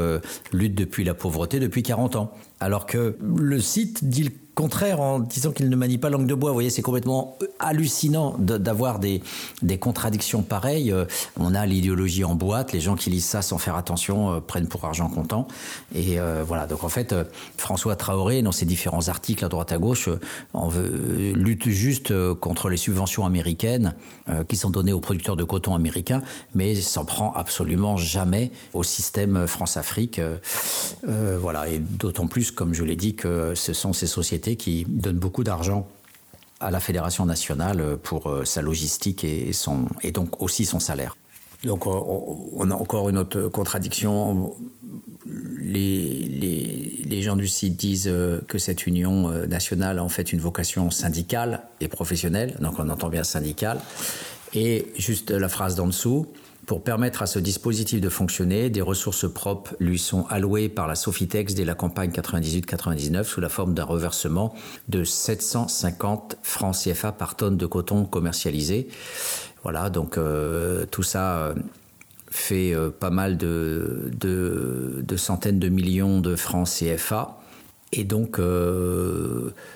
[0.52, 2.32] luttent depuis la pauvreté depuis 40 ans.
[2.60, 6.34] Alors que le site dit le contraire en disant qu'il ne manie pas langue de
[6.34, 6.50] bois.
[6.50, 9.22] Vous voyez, c'est complètement hallucinant d'avoir des,
[9.62, 10.92] des contradictions pareilles.
[10.92, 11.06] Euh,
[11.40, 14.68] on a l'idéologie en boîte, les gens qui lisent ça sans faire attention euh, prennent
[14.68, 15.48] pour argent comptant.
[15.94, 17.14] Et euh, voilà, donc en fait,
[17.56, 20.10] François Traoré, dans ses différents articles à droite à gauche,
[21.36, 23.94] lutte juste contre les subventions américaines
[24.48, 26.24] qui sont données aux producteurs de coton américains,
[26.56, 30.20] mais s'en prend absolument jamais au système France-Afrique.
[31.04, 35.18] voilà, et d'autant plus, comme je l'ai dit, que ce sont ces sociétés qui donne
[35.18, 35.88] beaucoup d'argent
[36.60, 41.16] à la fédération nationale pour euh, sa logistique et, son, et donc aussi son salaire.
[41.64, 44.56] Donc on a encore une autre contradiction.
[45.60, 50.32] Les, les, gens du site disent euh, que cette union euh, nationale a en fait
[50.32, 53.82] une vocation syndicale et professionnelle, donc on entend bien syndicale.
[54.54, 56.28] Et juste la phrase d'en dessous,
[56.68, 60.96] pour permettre à ce dispositif de fonctionner, des ressources propres lui sont allouées par la
[60.96, 64.54] Sofitex dès la campagne 98-99 sous la forme d'un reversement
[64.90, 68.90] de 750 francs CFA par tonne de coton commercialisé.
[69.64, 71.56] Voilà, donc euh, tout ça euh,
[72.30, 74.12] fait euh, pas mal de,
[75.16, 77.40] centaines de millions de francs CFA.
[77.94, 78.42] Et donc,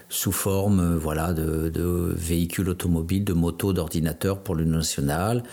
[0.10, 5.44] sous forme voilà, de, de, véhicules automobiles, de motos, d'ordinateurs pour l'Union nationale,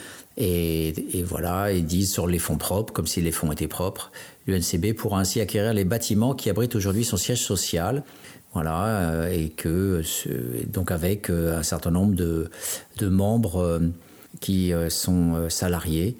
[0.41, 4.13] et, voilà, ils disent sur les fonds propres, comme si les fonds étaient propres,
[4.47, 8.05] l'UNCB pourra ainsi acquérir les bâtiments qui abritent aujourd'hui son siège social.
[8.55, 10.01] Voilà, euh, et que
[10.73, 12.49] donc avec euh, un certain nombre de,
[13.03, 13.81] membres euh,
[14.41, 16.17] qui sont salariés.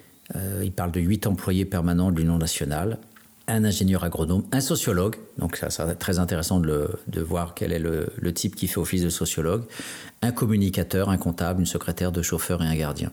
[0.61, 2.99] il parle de huit employés permanents de l'Union nationale
[3.49, 6.89] un ingénieur agronome, un sociologue, donc ça serait très intéressant de,
[7.21, 9.63] voir quel est le, type qui fait office de sociologue,
[10.21, 13.11] un communicateur, un comptable, une secrétaire, deux chauffeurs et un gardien.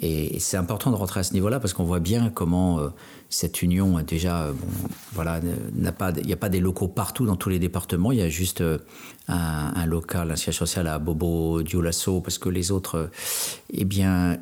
[0.00, 2.88] Et c'est important de rentrer à ce niveau-là parce qu'on voit bien comment euh,
[3.28, 4.52] cette union déjà, euh,
[5.12, 8.12] voilà, il n'y a pas des locaux partout dans tous les départements.
[8.12, 8.78] Il y a juste euh,
[9.28, 13.10] un, un, local, un siège social à Bobo Dioulasso parce que les autres,
[13.72, 14.38] eh bien,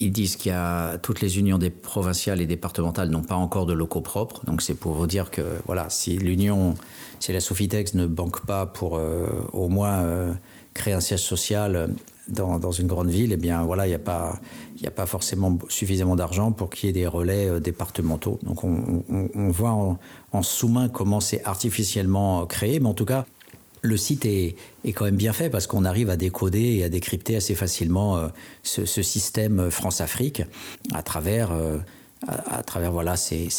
[0.00, 3.66] ils disent qu'il y a toutes les unions des provinciales et départementales n'ont pas encore
[3.66, 4.44] de locaux propres.
[4.44, 6.74] Donc c'est pour vous dire que voilà, si l'union,
[7.20, 10.32] si la Sofitex ne banque pas pour euh, au moins euh,
[10.74, 11.94] créer un siège social
[12.26, 14.40] dans, une grande ville, eh bien voilà, il n'y a pas
[14.80, 18.40] il a pas forcément suffisamment d'argent pour qu'il y ait des relais euh, départementaux.
[18.42, 19.98] Donc on, on, on voit en,
[20.32, 23.24] en sous-main comment c'est artificiellement créé, mais en tout cas
[23.84, 24.56] le site est,
[24.94, 28.28] quand même bien fait parce qu'on arrive à décoder et à décrypter assez facilement euh,
[28.62, 30.42] ce, système France-Afrique
[30.94, 31.76] à travers, euh,
[32.26, 33.50] à, travers voilà, ces,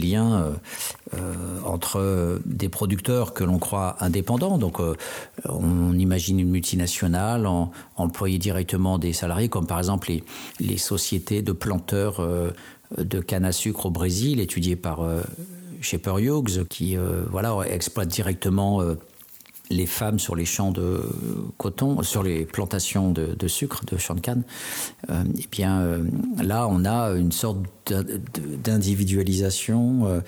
[0.00, 0.54] liens
[1.14, 1.18] euh,
[1.64, 4.56] entre des producteurs que l'on croit indépendants.
[4.56, 4.78] Donc
[5.44, 7.70] on imagine une multinationale en,
[8.38, 10.24] directement des salariés, comme par exemple les,
[10.58, 12.26] les sociétés de planteurs
[12.96, 15.00] de canne à sucre au Brésil, étudiées par
[15.82, 16.96] Shepherd Hughes, qui
[17.30, 18.80] voilà, exploite directement
[19.70, 21.02] les femmes sur les champs de
[21.56, 24.42] coton, sur les plantations de, sucre, de champs de canne,
[25.10, 26.04] euh, eh bien euh,
[26.42, 27.58] là on a une sorte
[27.90, 30.20] d'individualisation, euh,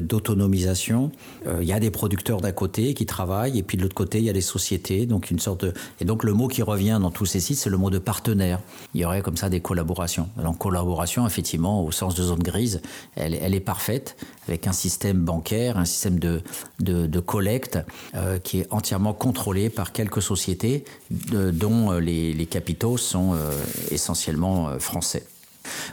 [0.00, 1.10] d'autonomisation.
[1.46, 4.18] Euh, il y a des producteurs d'un côté qui travaillent, et puis de l'autre côté,
[4.18, 5.06] il y a des sociétés.
[5.06, 5.72] Donc une sorte de...
[6.00, 8.60] Et donc le mot qui revient dans tous ces sites, c'est le mot de partenaire.
[8.94, 10.28] Il y aurait comme ça des collaborations.
[10.42, 12.80] Donc collaboration, effectivement, au sens de zone grise,
[13.16, 14.16] elle, elle est parfaite,
[14.48, 16.42] avec un système bancaire, un système de,
[16.80, 17.78] de, de collecte
[18.14, 23.50] euh, qui est entièrement contrôlé par quelques sociétés dont les, les, capitaux sont euh,
[23.90, 25.26] essentiellement français.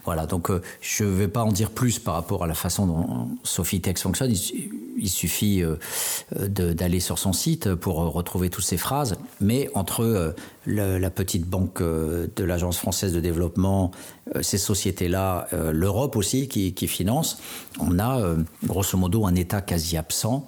[0.05, 2.87] Voilà, donc euh, je ne vais pas en dire plus par rapport à la façon
[2.87, 4.31] dont Sophitex fonctionne.
[4.97, 5.77] Il, suffit euh,
[6.47, 9.15] d'aller sur son site pour retrouver toutes ces phrases.
[9.39, 10.33] Mais entre euh,
[10.69, 13.91] la petite banque euh, de l'Agence française de développement,
[14.35, 17.39] euh, ces sociétés-là, euh, l'Europe aussi qui, finance,
[17.79, 18.35] on a
[18.65, 20.45] grosso modo un État quasi absent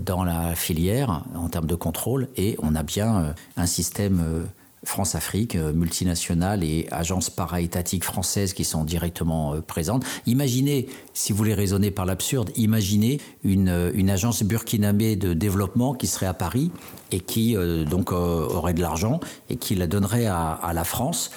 [0.00, 4.46] dans la filière en termes de contrôle et on a bien un système
[4.88, 10.04] France-Afrique, euh, multinationales et agences para-étatiques françaises qui sont directement euh, présentes.
[10.26, 15.94] Imaginez, si vous voulez raisonner par l'absurde, imaginez une, euh, une agence burkinabé de développement
[15.94, 16.70] qui serait à Paris
[17.12, 20.84] et qui euh, donc euh, aurait de l'argent et qui la donnerait à, à la
[20.84, 21.30] France.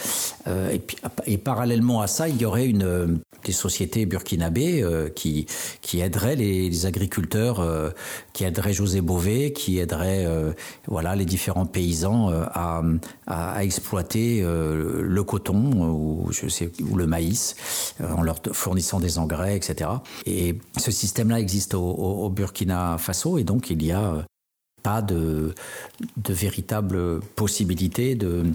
[0.47, 4.85] Euh, et, puis, et parallèlement à ça, il y aurait une, des sociétés burkinabées
[5.15, 5.45] qui,
[5.81, 7.93] qui aideraient les, agriculteurs,
[8.33, 10.25] qui aideraient José Bové, qui aideraient
[10.87, 12.81] voilà, les différents paysans à,
[13.27, 17.55] à, exploiter le coton ou, je sais, ou le maïs
[18.01, 19.89] en leur fournissant des engrais, etc.
[20.25, 24.25] Et ce système-là existe au Burkina Faso et donc il y a
[25.01, 25.53] de,
[26.17, 28.51] de véritable possibilité de,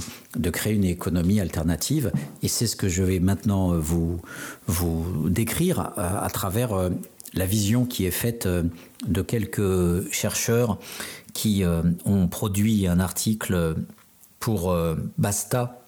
[0.51, 2.13] créer une économie alternative.
[2.43, 4.21] Et c'est ce que je vais maintenant vous,
[4.67, 6.91] vous décrire à, à travers euh,
[7.35, 8.63] la vision qui est faite euh,
[9.07, 10.79] de quelques chercheurs
[11.33, 13.75] qui euh, ont produit un article
[14.39, 14.77] pour
[15.17, 15.85] Basta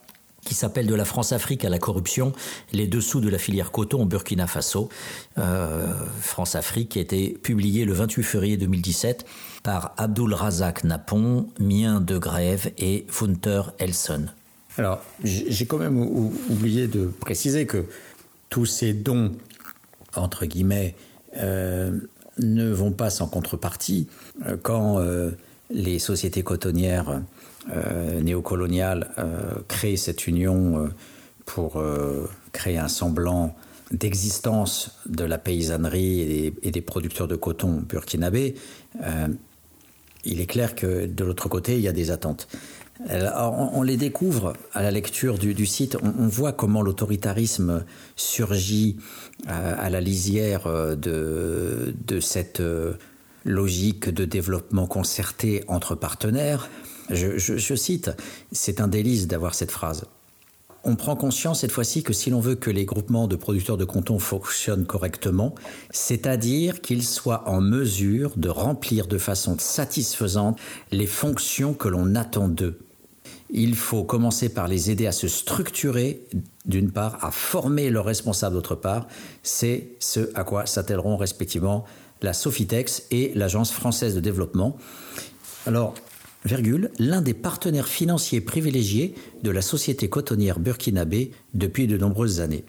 [0.47, 2.31] qui s'appelle De la France-Afrique à la corruption,
[2.71, 4.87] les dessous de la filière coton au Burkina Faso.
[5.37, 9.25] Euh, France-Afrique qui a été publié le 28 février 2017
[9.67, 14.27] par Abdul Razak Napon, Mien de Grève et Funter Elson.
[14.77, 15.99] Alors, j'ai quand même
[16.49, 17.83] oublié de préciser que
[18.49, 19.33] tous ces dons,
[20.15, 20.95] entre guillemets,
[21.35, 21.99] euh,
[22.39, 24.07] ne vont pas sans contrepartie.
[24.61, 25.31] Quand euh,
[25.69, 27.21] les sociétés cotonnières
[27.69, 30.87] euh, néocoloniale euh, crée cette union euh,
[31.45, 33.53] pour euh, créer un semblant
[33.91, 38.55] d'existence de la paysannerie et des, et des producteurs de coton burkinabé,
[39.03, 39.27] euh,
[40.27, 42.47] il est clair que de l'autre côté, il y a des attentes.
[43.09, 47.85] On, les découvre à la lecture du, site, on, voit comment l'autoritarisme
[48.15, 48.97] surgit
[49.47, 50.67] euh, à la lisière
[50.97, 52.93] de, de cette euh,
[53.45, 56.69] logique de développement concerté entre partenaires,
[57.11, 58.11] je cite,
[58.51, 60.05] c'est un délice d'avoir cette phrase.
[60.89, 63.83] On prend conscience cette fois-ci que si l'on veut que les groupements de producteurs de
[63.83, 65.53] coton fonctionnent correctement,
[65.91, 70.57] c'est-à-dire qu'ils soient en mesure de remplir de façon satisfaisante
[70.93, 72.79] les fonctions que l'on attend d'eux.
[73.49, 76.23] Il faut commencer par les aider à se structurer
[76.65, 79.07] d'une part, à former leurs responsables d'autre part,
[79.43, 81.83] c'est ce à quoi s'attelleront respectivement
[82.21, 84.77] la Sofitex et l'Agence française de développement.
[85.65, 85.95] Alors,
[86.99, 92.63] l'un des partenaires financiers privilégiés de la société cotonnière burkinabé depuis de nombreuses années.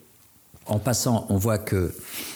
[0.69, 1.95] En passant, on voit que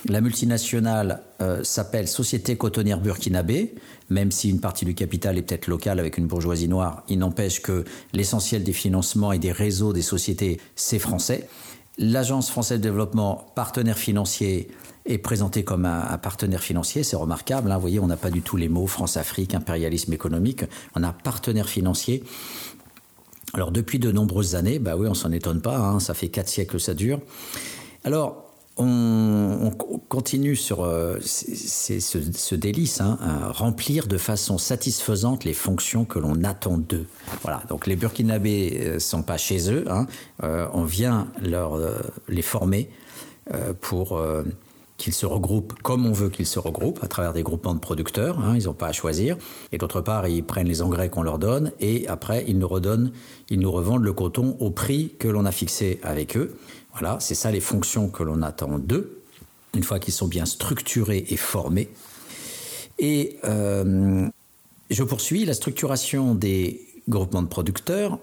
[0.08, 3.74] la multinationale euh, s'appelle Société cotonnière burkinabé,
[4.08, 7.60] même si une partie du capital est peut-être locale avec une bourgeoisie noire, il n'empêche
[7.60, 11.46] que l'essentiel des financements et des réseaux des sociétés, c'est français.
[11.98, 14.68] L'Agence française de développement, partenaire financier,
[15.04, 17.70] est présenté comme un, un partenaire financier, c'est remarquable.
[17.70, 20.64] Hein, vous voyez, on n'a pas du tout les mots France-Afrique, impérialisme économique,
[20.94, 22.22] on a partenaire financier.
[23.54, 26.48] Alors depuis de nombreuses années, bah oui, on s'en étonne pas, hein, ça fait quatre
[26.48, 27.20] siècles que ça dure.
[28.04, 28.48] Alors,
[28.78, 33.18] on, on continue sur euh, ce, ce délice, hein,
[33.52, 37.06] remplir de façon satisfaisante les fonctions que l'on attend d'eux.
[37.42, 39.84] Voilà, donc les Burkinabés euh, sont pas chez eux,
[40.42, 41.98] euh, on vient leur, euh,
[42.28, 42.88] les former
[43.80, 44.22] pour...
[45.02, 48.38] Qu'ils se regroupent comme on veut qu'ils se regroupent à travers des groupements de producteurs
[48.38, 49.36] hein, ils n'ont pas à choisir.
[49.72, 53.10] Et d'autre part ils prennent les engrais qu'on leur donne et après ils nous redonnent
[53.50, 56.54] ils nous revendent le coton au prix que l'on a fixé avec eux.
[56.92, 59.18] Voilà c'est ça les fonctions que l'on attend d'eux
[59.74, 61.88] une fois qu'ils sont bien structurés et formés.
[63.00, 64.28] Et euh,
[64.88, 65.44] je poursuis.
[65.44, 68.20] La structuration des groupements de producteurs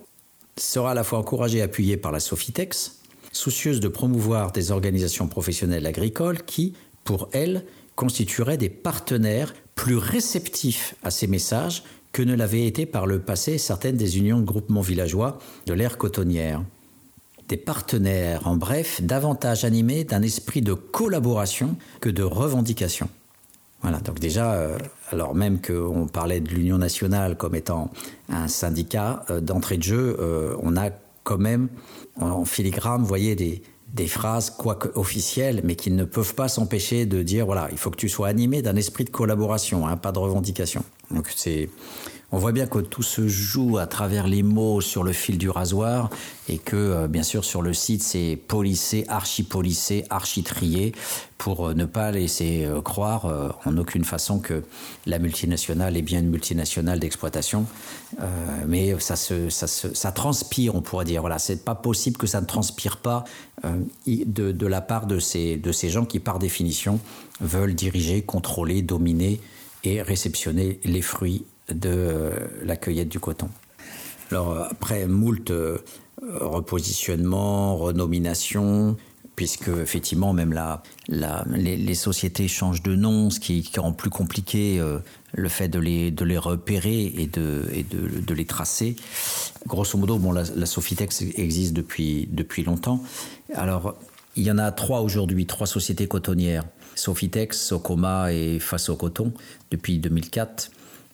[0.55, 2.98] sera à la fois encouragée et appuyée par la Sofitex
[3.39, 6.73] soucieuse de promouvoir des organisations professionnelles agricoles qui,
[7.05, 13.07] pour elles, constitueraient des partenaires plus réceptifs à ces messages que ne l'avaient été par
[13.07, 16.61] le passé certaines des unions de groupements villageois de l'ère cotonnière.
[17.47, 23.09] des partenaires, en bref, davantage animés d'un esprit de collaboration que de revendication.
[23.81, 24.77] Voilà, donc déjà, euh,
[25.11, 27.89] alors même qu'on parlait de l'Union nationale comme étant
[28.29, 30.91] un syndicat, euh, d'entrée de jeu, euh, on a
[31.23, 31.69] quand même
[32.19, 33.61] en filigrane, vous voyez, des,
[33.93, 37.89] des phrases, quoique officielles, mais qui ne peuvent pas s'empêcher de dire, voilà, il faut
[37.89, 40.83] que tu sois animé d'un esprit de collaboration, hein, pas de revendication.
[41.11, 41.69] Donc c'est
[42.31, 45.49] on voit bien que tout se joue à travers les mots sur le fil du
[45.49, 46.09] rasoir
[46.47, 50.93] et que, euh, bien sûr, sur le site, c'est policé, archi-policé, archi-trié
[51.39, 53.25] pour euh, ne pas laisser euh, croire
[53.65, 54.63] en aucune façon que
[55.05, 57.65] la multinationale est bien une multinationale d'exploitation.
[58.67, 61.21] mais ça, se, ça, se, ça transpire, on pourrait dire.
[61.21, 63.23] Voilà, c'est pas possible que ça ne transpire pas
[64.05, 66.99] de, la part de ces gens qui, par définition,
[67.41, 69.39] veulent diriger, contrôler, dominer
[69.83, 72.31] et réceptionner les fruits de euh,
[72.63, 73.49] la cueillette du coton.
[74.31, 75.79] Alors après moult euh,
[76.21, 78.97] repositionnements, renominations,
[79.35, 84.99] puisque effectivement même la, les, sociétés changent de nom, ce qui, rend plus compliqué euh,
[85.31, 88.97] le fait de les, de les repérer et, de, et de, de les tracer.
[89.65, 93.01] Grosso modo, bon, la, la, Sofitex existe depuis, depuis longtemps.
[93.53, 93.95] Alors,
[94.35, 96.65] il y en a trois aujourd'hui, trois sociétés cotonnières.
[96.95, 99.31] Sofitex, Socoma et Faso Coton,
[99.71, 100.69] depuis 2004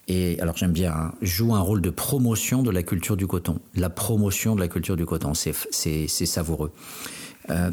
[0.08, 3.58] et alors j'aime bien, hein, joue un rôle de promotion de la culture du coton.
[3.74, 6.72] La promotion de la culture du coton, c'est savoureux.
[7.50, 7.70] Euh,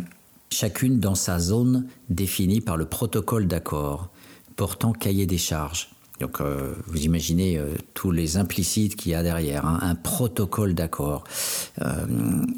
[0.50, 4.10] chacune dans sa zone définie par le protocole d'accord
[4.56, 5.90] portant cahier des charges.
[6.20, 10.74] Donc euh, vous imaginez euh, tous les implicites qu'il y a derrière, hein, un protocole
[10.74, 11.24] d'accord.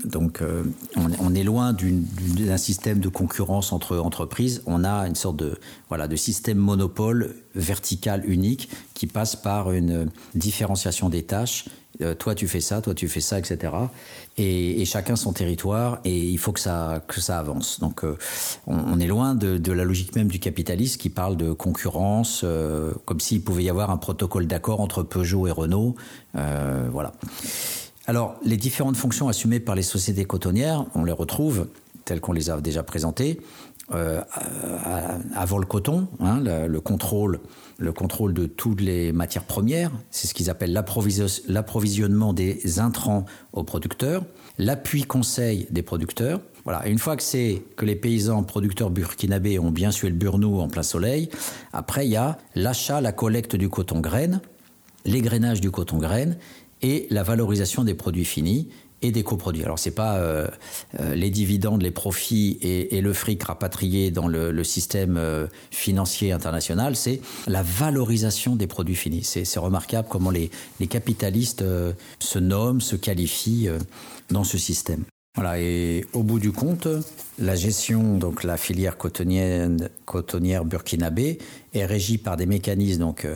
[0.06, 0.42] Donc
[0.96, 4.62] on, on, est loin d'un système de concurrence entre entreprises.
[4.68, 5.58] On a une sorte de
[5.90, 11.66] voilà de système monopole vertical unique qui passe par une différenciation des tâches
[12.02, 13.74] euh, toi tu fais ça, toi tu fais ça, etc.
[14.38, 17.80] Et, chacun son territoire, et il faut que ça, que ça avance.
[17.80, 18.18] Donc euh,
[18.68, 23.20] on, est loin de, la logique même du capitalisme qui parle de concurrence, euh, comme
[23.20, 25.96] s'il pouvait y avoir un protocole d'accord entre Peugeot et Renault.
[26.34, 27.14] voilà.
[28.08, 31.68] Alors les différentes fonctions assumées par les sociétés cotonnières, on les retrouve
[32.04, 33.42] telles qu'on les a déjà présentées.
[33.90, 37.40] Avant le coton, le contrôle
[37.78, 43.64] le contrôle de toutes les matières premières, c'est ce qu'ils appellent l'approvisionnement des intrants aux
[43.64, 44.24] producteurs,
[44.58, 46.40] l'appui conseil des producteurs.
[46.64, 50.60] Voilà, une fois que c'est que les paysans producteurs burkinabés ont bien sué le burnou
[50.60, 51.30] en plein soleil,
[51.74, 54.42] après il y a l'achat, la collecte du coton graine,
[55.04, 56.38] l'égrainage du coton graine
[56.82, 58.70] et la valorisation des produits finis
[59.02, 59.64] et des coproduits.
[59.64, 60.48] Alors c'est pas euh,
[61.00, 66.96] euh, les dividendes, les profits et, le fric rapatrié dans le, système euh, financier international,
[66.96, 69.24] c'est la valorisation des produits finis.
[69.24, 70.50] C'est remarquable comment les,
[70.90, 71.64] capitalistes
[72.20, 73.70] se nomment, se qualifient
[74.30, 75.04] dans ce système.
[75.36, 76.88] Voilà, et au bout du compte,
[77.40, 79.70] la gestion, donc la filière cotonnière,
[80.06, 81.40] cotonnière burkinabé,
[81.74, 83.28] est régie par des mécanismes donc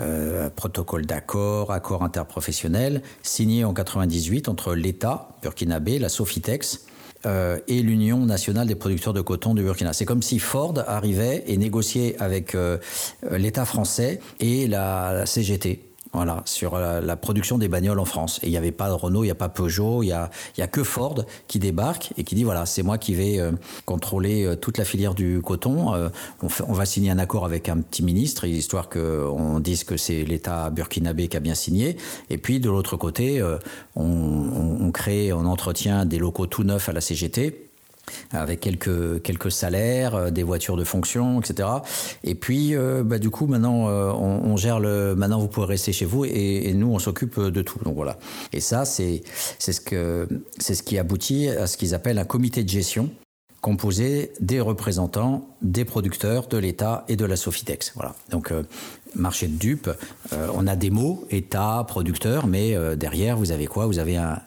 [0.00, 6.86] euh, protocole d'accord, accord interprofessionnel, signé en 98 entre l'État burkinabé, la Sofitex,
[7.24, 9.92] euh, et l'Union nationale des producteurs de coton du Burkina.
[9.92, 12.78] C'est comme si Ford arrivait et négociait avec euh,
[13.30, 15.91] l'État français et la CGT.
[16.14, 18.38] Voilà, sur la, production des bagnoles en France.
[18.42, 20.62] Et il n'y avait pas Renault, il n'y a pas Peugeot, il n'y a, y
[20.62, 23.52] a que Ford qui débarque et qui dit voilà, c'est moi qui vais euh,
[23.86, 25.94] contrôler euh, toute la filière du coton.
[25.94, 26.10] Euh,
[26.42, 30.24] on, on, va signer un accord avec un petit ministre, histoire qu'on dise que c'est
[30.24, 31.96] l'État burkinabé qui a bien signé.
[32.28, 33.42] Et puis de l'autre côté,
[33.96, 37.71] on, on, on crée, on entretient des locaux tout neufs à la CGT
[38.30, 41.68] avec quelques quelques salaires, euh, des voitures de fonction, etc.
[42.24, 45.14] Et puis, euh, bah, du coup, maintenant, euh, on, gère le.
[45.14, 47.78] Maintenant, vous pouvez rester chez vous et, nous, on s'occupe de tout.
[47.84, 48.18] Donc voilà.
[48.52, 49.22] Et ça, c'est
[49.58, 53.10] c'est ce que c'est ce qui aboutit à ce qu'ils appellent un comité de gestion
[53.60, 57.92] composé des représentants des producteurs, de l'État et de la Sofitex.
[57.94, 58.16] Voilà.
[58.30, 58.52] Donc
[59.14, 59.90] marché de dupes,
[60.32, 63.86] euh, on a des mots, État, producteur, mais euh, derrière, vous avez quoi?
[63.86, 64.38] Vous avez un,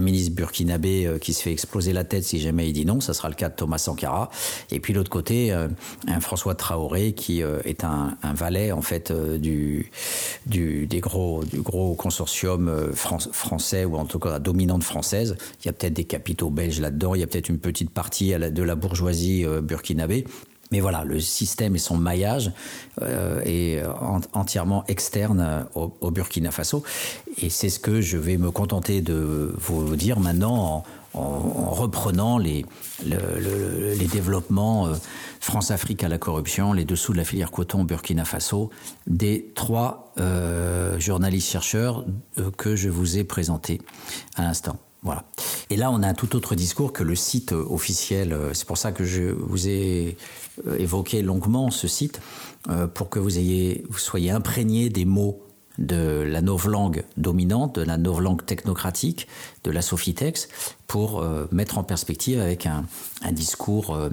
[0.00, 3.14] ministre burkinabé euh, qui se fait exploser la tête si jamais il dit non, ça
[3.14, 4.30] sera le cas de Thomas Sankara.
[4.70, 9.90] Et puis l'autre côté, un François Traoré qui est un, valet en fait du,
[10.46, 15.36] des gros, du gros consortium français ou en tout cas la dominante française.
[15.62, 18.32] Il y a peut-être des capitaux belges là-dedans, il y a peut-être une petite partie
[18.32, 20.24] de la bourgeoisie burkinabé.
[20.70, 22.52] Mais voilà, le système et son maillage
[23.02, 23.82] euh, est
[24.32, 25.62] entièrement externe euh,
[26.00, 26.82] au, Burkina Faso.
[27.38, 32.66] Et c'est ce que je vais me contenter de vous dire maintenant en, reprenant les,
[33.04, 34.94] les développements euh,
[35.38, 38.70] France-Afrique à la corruption, les dessous de la filière coton Burkina Faso,
[39.06, 40.12] des trois
[40.98, 42.04] journalistes chercheurs
[42.56, 43.80] que je vous ai présentés
[44.36, 44.76] à l'instant.
[45.02, 45.24] Voilà.
[45.70, 48.36] Et là, on a un tout autre discours que le site officiel.
[48.54, 50.16] C'est pour ça que je vous ai
[50.78, 52.20] évoqué longuement ce site,
[52.94, 55.44] pour que vous, ayez, vous soyez imprégné des mots
[55.78, 59.26] de la novlangue dominante, de la novlangue technocratique,
[59.64, 60.48] de la Sophitex,
[60.86, 62.84] pour euh, mettre en perspective avec un,
[63.32, 64.10] discours euh,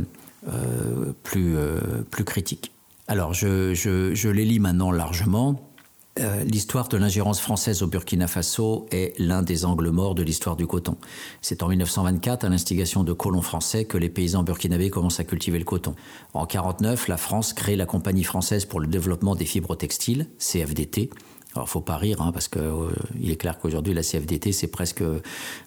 [0.47, 2.71] euh, plus, critique.
[3.07, 5.70] Alors, je, je, les lis maintenant largement.
[6.17, 10.67] L'histoire de l'ingérence française au Burkina Faso est l'un des angles morts de l'histoire du
[10.67, 10.97] coton.
[11.41, 15.59] C'est en 1924, à l'instigation de colons français, que les paysans burkinabés commencent à cultiver
[15.59, 15.95] le coton.
[16.33, 21.09] En 1949, la France crée la Compagnie française pour le développement des fibres textiles, CFDT,
[21.53, 22.91] alors, faut pas rire, hein, parce qu'il euh,
[23.21, 25.03] est clair qu'aujourd'hui, la CFDT, c'est presque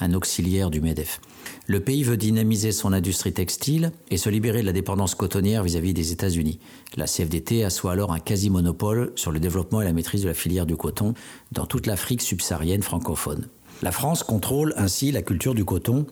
[0.00, 1.20] un auxiliaire du MEDEF.
[1.66, 5.92] Le pays veut dynamiser son industrie textile et se libérer de la dépendance cotonnière vis-à-vis
[5.92, 6.58] des États-Unis.
[6.96, 10.64] La CFDT assoit alors un quasi-monopole sur le développement et la maîtrise de la filière
[10.64, 11.12] du coton
[11.52, 13.48] dans toute l'Afrique subsaharienne francophone.
[13.82, 16.06] La France contrôle ainsi la culture du coton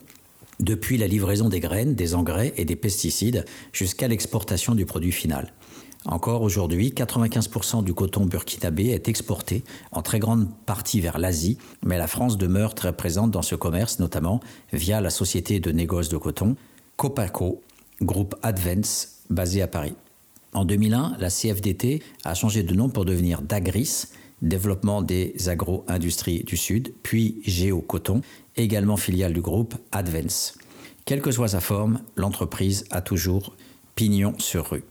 [0.61, 5.53] depuis la livraison des graines, des engrais et des pesticides jusqu'à l'exportation du produit final.
[6.05, 9.63] Encore aujourd'hui, 95% du coton burkinabé est exporté
[9.93, 14.01] en très grande partie vers l'Asie, mais la France demeure très présente dans ce commerce,
[14.01, 14.41] notamment
[14.73, 16.57] via la société de négoce de coton
[16.97, 17.63] Copaco,
[18.01, 19.95] groupe Advance, basé à Paris.
[20.53, 24.05] En 2001, la CFDT a changé de nom pour devenir Dagris,
[24.43, 28.23] Développement des agro-industries du Sud, puis Géo Coton,
[28.57, 30.59] également filiale du groupe Advance.
[31.05, 33.55] Quelle que soit sa forme, l'entreprise a toujours
[33.95, 34.85] pignon sur rue.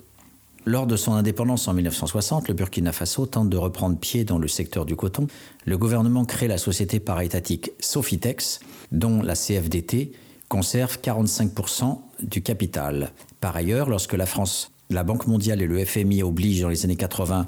[0.66, 4.48] Lors de son indépendance en 1960, le Burkina Faso tente de reprendre pied dans le
[4.48, 5.26] secteur du coton.
[5.66, 8.60] Le gouvernement crée la société paraétatique Sofitex,
[8.92, 10.12] dont la CFDT
[10.50, 13.12] conserve 45% du capital.
[13.40, 16.96] Par ailleurs, lorsque la France, la Banque mondiale et le FMI obligent dans les années
[16.96, 17.48] 80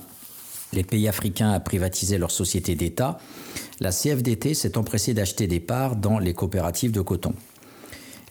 [0.74, 3.20] les pays africains à privatiser leurs sociétés d'État,
[3.80, 7.34] la CFDT s'est empressée d'acheter des parts dans les coopératives de coton.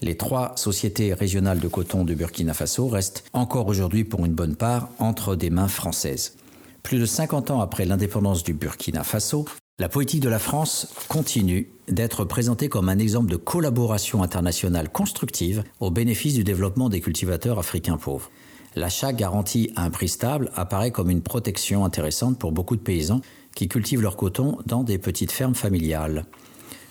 [0.03, 4.57] Les trois sociétés régionales de coton de Burkina Faso restent encore aujourd'hui pour une bonne
[4.57, 6.35] part entre des mains françaises.
[6.83, 9.45] Plus de 50 ans après l'indépendance du Burkina Faso,
[9.79, 15.63] la politique de la France continue d'être présentée comme un exemple de collaboration internationale constructive
[15.79, 18.29] au bénéfice du développement des cultivateurs africains pauvres.
[18.75, 23.21] L'achat garanti à un prix stable apparaît comme une protection intéressante pour beaucoup de paysans
[23.55, 26.25] qui cultivent leur coton dans des petites fermes familiales.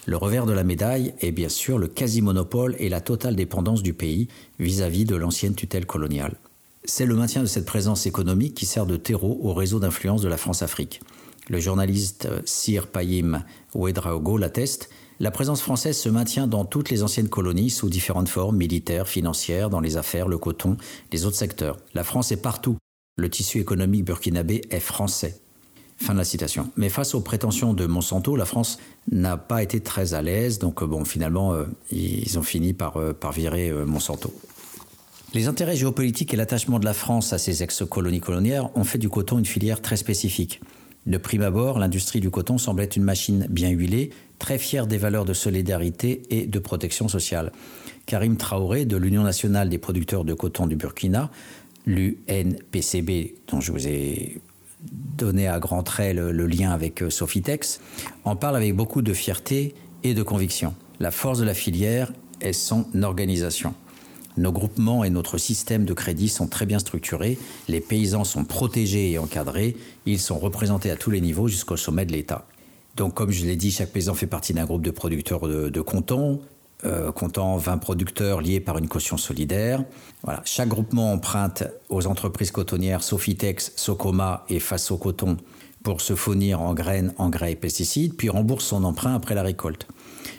[0.05, 3.95] Le revers de la médaille est bien sûr le quasi-monopole et la totale dépendance du
[3.95, 4.27] pays
[4.59, 6.35] vis-à-vis de l'ancienne tutelle coloniale.
[6.85, 10.29] C'est le maintien de cette présence économique qui sert de terreau au réseau d'influence de
[10.29, 11.01] la France-Afrique.
[11.49, 17.29] Le journaliste Sir Payim Ouedraogo l'atteste, la présence française se maintient dans toutes les anciennes
[17.29, 20.77] colonies sous différentes formes militaires, financières, dans les affaires, le coton,
[21.13, 21.77] les autres secteurs.
[21.95, 22.77] La France est partout.
[23.17, 25.42] Le tissu économique burkinabé est français.
[26.03, 26.69] Fin de la citation.
[26.77, 28.79] Mais face aux prétentions de Monsanto, la France
[29.13, 30.59] n'a pas été très à l'aise.
[30.59, 34.35] Donc, euh, bon, finalement, euh, ils ont fini par, euh, par virer Monsanto.
[35.33, 39.09] Les intérêts géopolitiques et l'attachement de la France à ses ex-colonies colonières ont fait du
[39.09, 40.61] coton une filière très spécifique.
[41.07, 44.11] De prime abord, l'industrie du coton semble être une machine bien huilée,
[44.41, 47.53] très fière des valeurs de solidarité et de protection sociale.
[48.07, 51.31] Karim Traoré, de l'Union nationale des producteurs de coton du Burkina,
[51.87, 54.41] l'UNPCB, dont je vous ai
[54.91, 57.81] donner à grands traits le, lien avec euh, Sofitex,
[58.25, 60.75] en parle avec beaucoup de fierté et de conviction.
[61.01, 63.75] La force de la filière est son organisation.
[64.37, 67.39] Nos groupements et notre système de crédit sont très bien structurés,
[67.69, 69.77] les paysans sont protégés et encadrés,
[70.07, 72.47] ils sont représentés à tous les niveaux jusqu'au sommet de l'État.
[72.97, 75.81] Donc comme je l'ai dit, chaque paysan fait partie d'un groupe de producteurs de, de
[76.85, 79.85] euh, comptant 20 producteurs liés par une caution solidaire.
[80.23, 80.43] Voilà.
[80.45, 85.37] Chaque groupement emprunte aux entreprises cotonnières Sofitex, Socoma et Faso Coton
[85.83, 89.87] pour se fournir en graines, engrais et pesticides, puis rembourse son emprunt après la récolte.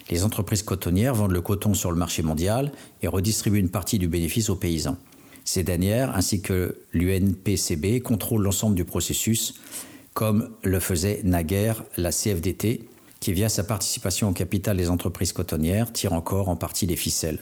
[0.10, 2.72] Les entreprises cotonnières vendent le coton sur le marché mondial
[3.02, 4.98] et redistribuent une partie du bénéfice aux paysans.
[5.46, 9.56] Ces dernières, ainsi que l'UNPCB, contrôlent l'ensemble du processus,
[10.14, 12.88] comme le faisait naguère la CFDT,
[13.24, 17.40] qui, via sa participation au capital des entreprises cotonnières, tire encore en partie les ficelles.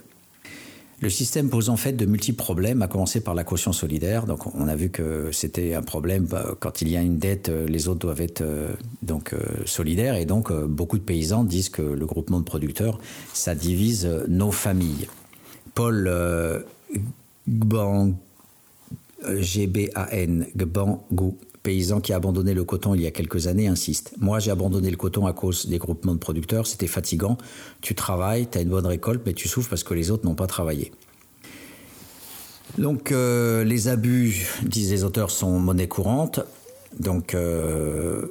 [0.99, 4.27] Le système pose en fait de multiples problèmes, à commencer par la caution solidaire.
[4.27, 6.25] Donc, on a vu que c'était un problème.
[6.25, 9.39] Bah, quand il y a une dette, euh, les autres doivent être euh, donc euh,
[9.65, 10.15] solidaires.
[10.15, 12.99] Et donc, beaucoup de paysans disent que le groupement de producteurs,
[13.33, 15.07] ça divise nos familles.
[15.73, 16.07] Paul
[17.49, 18.13] Gban,
[19.27, 24.13] G-B-A-N, Gban-Gou, paysan qui a abandonné le coton il y a quelques années insiste.
[24.19, 26.67] Moi, j'ai abandonné le coton à cause des groupements de producteurs.
[26.67, 27.37] C'était fatigant.
[27.81, 30.35] Tu travailles, tu as une bonne récolte, mais tu souffres parce que les autres n'ont
[30.35, 30.91] pas travaillé.
[32.77, 36.39] Donc, euh, les abus, disent les auteurs, sont monnaie courante.
[36.99, 38.25] Donc, euh,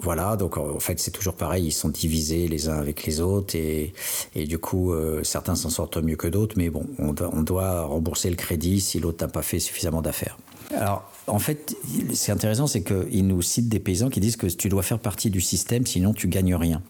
[0.00, 3.56] voilà, donc en fait c'est toujours pareil, ils sont divisés les uns avec les autres
[3.56, 3.94] et,
[4.34, 8.36] du coup euh, certains s'en sortent mieux que d'autres, mais bon, on doit rembourser le
[8.36, 10.36] crédit si l'autre n'a pas fait suffisamment d'affaires.
[10.76, 11.76] Alors en fait,
[12.12, 15.30] c'est intéressant, c'est qu'ils nous citent des paysans qui disent que tu dois faire partie
[15.30, 16.82] du système, sinon tu gagnes rien.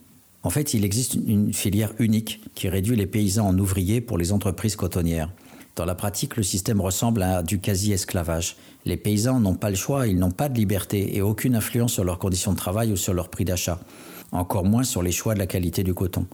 [0.43, 4.33] En fait, il existe une filière unique qui réduit les paysans en ouvriers pour les
[4.33, 5.31] entreprises cotonnières.
[5.77, 8.57] Dans la pratique, le système ressemble à du quasi-esclavage.
[8.85, 12.05] Les paysans n'ont pas le choix, ils n'ont pas de liberté et aucune influence sur
[12.05, 13.81] leurs conditions de travail ou sur leur prix d'achat,
[14.31, 16.27] encore moins sur les choix de la qualité du coton.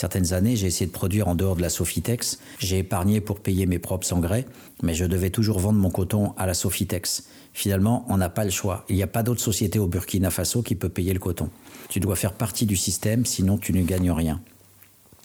[0.00, 3.66] Certaines années, j'ai essayé de produire en dehors de la Sofitex, j'ai épargné pour payer
[3.66, 4.46] mes propres engrais,
[4.82, 7.24] mais je devais toujours vendre mon coton à la Sofitex.
[7.52, 8.86] Finalement, on n'a pas le choix.
[8.88, 11.50] Il n'y a pas d'autre société au Burkina Faso qui peut payer le coton.
[11.90, 14.40] Tu dois faire partie du système, sinon tu ne gagnes rien.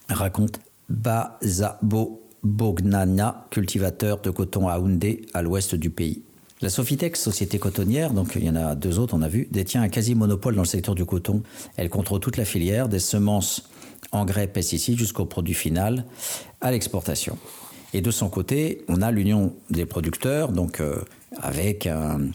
[0.10, 6.22] Raconte Bazabo Bognana, cultivateur de coton à Houndé, à l'ouest du pays.
[6.62, 9.82] La Sofitex, société cotonnière, donc il y en a deux autres, on a vu, détient
[9.82, 11.44] un quasi-monopole dans le secteur du coton.
[11.76, 13.70] Elle contrôle toute la filière, des semences,
[14.12, 16.06] engrais, pesticides, jusqu'au produit final,
[16.62, 17.38] à l'exportation.
[17.96, 21.00] Et de son côté, on a l'Union des producteurs, donc euh,
[21.38, 22.32] avec un,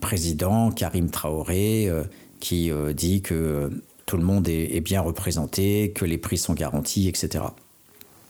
[0.00, 2.04] président, Karim Traoré, euh,
[2.40, 3.70] qui euh, dit que
[4.06, 7.44] tout le monde est, bien représenté, que les prix sont garantis, etc.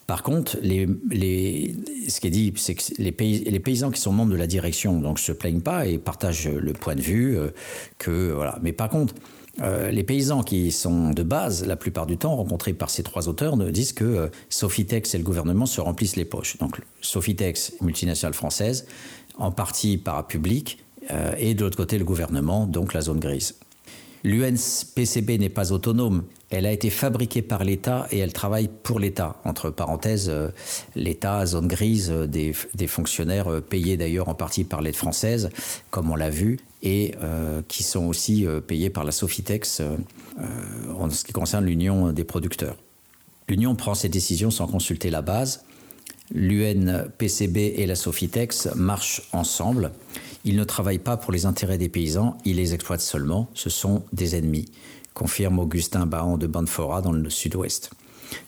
[0.08, 4.36] Par contre, ce qui est dit, c'est que les, les, paysans qui sont membres de
[4.36, 7.38] la direction donc se plaignent pas et partagent le point de vue
[7.98, 8.58] que voilà.
[8.62, 9.14] Mais par contre,
[9.60, 13.28] euh, les paysans qui sont de base, la plupart du temps rencontrés par ces trois
[13.28, 16.56] auteurs, disent que euh, Sofitex et le gouvernement se remplissent les poches.
[16.58, 18.86] Donc Sofitex, multinationale française,
[19.38, 20.78] en partie parapublique,
[21.10, 23.54] euh, et de l'autre côté le gouvernement, donc la zone grise.
[24.24, 26.24] L'UNPCB n'est pas autonome.
[26.50, 29.36] Elle a été fabriquée par l'État et elle travaille pour l'État.
[29.44, 30.48] Entre parenthèses, euh,
[30.96, 32.52] l'État, zone grise, euh, des,
[32.86, 35.50] fonctionnaires payés d'ailleurs en partie par l'aide française,
[35.90, 37.14] comme on l'a vu, et
[37.66, 39.82] qui sont aussi payés par la Sofitex
[40.96, 42.76] en ce qui concerne l'Union des producteurs.
[43.48, 45.64] L'Union prend ses décisions sans consulter la base.
[46.34, 49.92] L'UNPCB et la Sofitex marchent ensemble.
[50.44, 54.04] Ils ne travaillent pas pour les intérêts des paysans, ils les exploitent seulement, ce sont
[54.12, 54.66] des ennemis,
[55.14, 57.90] confirme Augustin Bahan de Banfora dans le sud-ouest.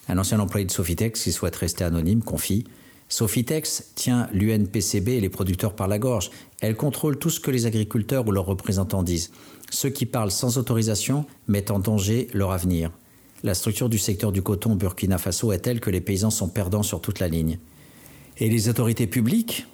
[0.08, 2.64] Un ancien employé de Sofitex qui souhaite rester anonyme confie
[3.10, 6.30] Sofitex tient l'UNPCB et les producteurs par la gorge.
[6.60, 9.32] Elle contrôle tout ce que les agriculteurs ou leurs représentants disent.
[9.70, 12.92] Ceux qui parlent sans autorisation mettent en danger leur avenir.
[13.42, 16.82] La structure du secteur du coton Burkina Faso est telle que les paysans sont perdants
[16.82, 17.58] sur toute la ligne.
[18.38, 19.66] Et les autorités publiques?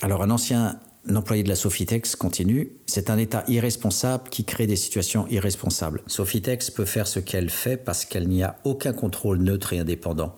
[0.00, 4.76] Alors un ancien L'employé de la Sofitex continue C'est un État irresponsable qui crée des
[4.76, 6.00] situations irresponsables.
[6.06, 10.32] Sofitex peut faire ce qu'elle fait parce qu'elle n'y a aucun contrôle neutre et indépendant.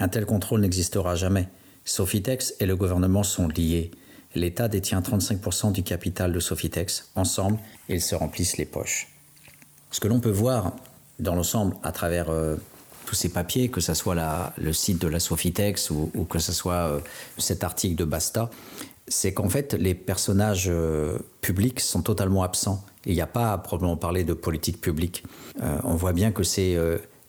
[0.00, 1.48] Un tel contrôle n'existera jamais.
[1.88, 3.90] Sofitex et le gouvernement sont liés.
[4.34, 7.10] L'État détient 35% du capital de Sofitex.
[7.16, 7.58] Ensemble,
[7.88, 9.08] ils se remplissent les poches.
[9.90, 10.76] Ce que l'on peut voir
[11.18, 12.56] dans l'ensemble à travers euh,
[13.06, 14.14] tous ces papiers, que ce soit
[14.58, 17.00] le site de la Sofitex ou, que ce soit euh,
[17.38, 18.50] cet article de Basta,
[19.08, 22.84] c'est qu'en fait, les personnages euh, publics sont totalement absents.
[23.06, 25.24] Il n'y a pas à proprement parler de politique publique.
[25.62, 26.76] On voit bien que c'est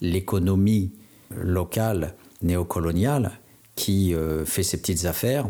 [0.01, 0.91] l'économie
[1.31, 3.31] locale néocoloniale
[3.79, 4.13] qui
[4.45, 5.47] fait ses petites affaires.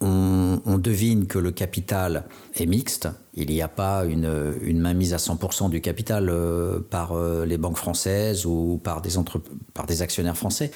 [0.00, 2.24] On, devine que le capital
[2.54, 3.08] est mixte.
[3.34, 6.32] Il n'y a pas une, une, mainmise à 100% du capital
[6.90, 7.14] par
[7.44, 9.10] les banques françaises ou par des,
[9.74, 10.70] par des actionnaires français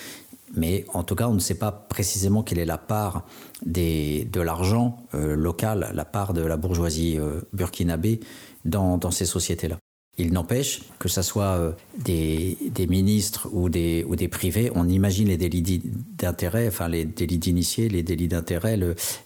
[0.55, 3.27] mais en tout cas, on ne sait pas précisément quelle est la part
[3.65, 8.21] de l'argent euh, local, la part de la bourgeoisie euh, burkinabé
[8.65, 9.79] dans, ces sociétés-là.
[10.19, 12.57] Il n'empêche que ce soit euh, des,
[12.89, 15.83] ministres ou des, privés, on imagine les délits
[16.19, 18.79] d'intérêt, enfin les délits d'initiés, les délits d'intérêt,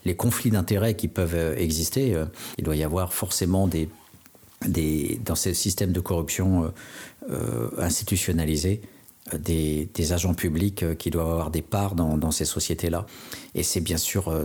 [0.04, 2.14] les conflits d'intérêt qui peuvent exister.
[2.58, 3.88] il doit y avoir forcément des,
[5.24, 6.72] dans ces systèmes de corruption
[7.78, 8.80] institutionnalisés
[9.38, 13.06] des, agents publics euh, qui doivent avoir des parts dans, ces sociétés-là.
[13.54, 14.44] Et c'est bien sûr euh,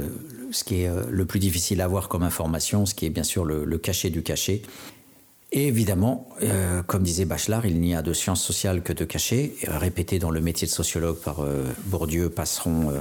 [0.52, 3.24] ce qui est euh, le plus difficile à avoir comme information, ce qui est bien
[3.24, 4.62] sûr le, cachet du cachet.
[5.58, 6.28] Et évidemment,
[6.86, 10.42] comme disait Bachelard, il n'y a de sciences sociales que de cachet, répété dans le
[10.42, 11.46] métier de sociologue par
[11.86, 12.92] Bourdieu, Passeron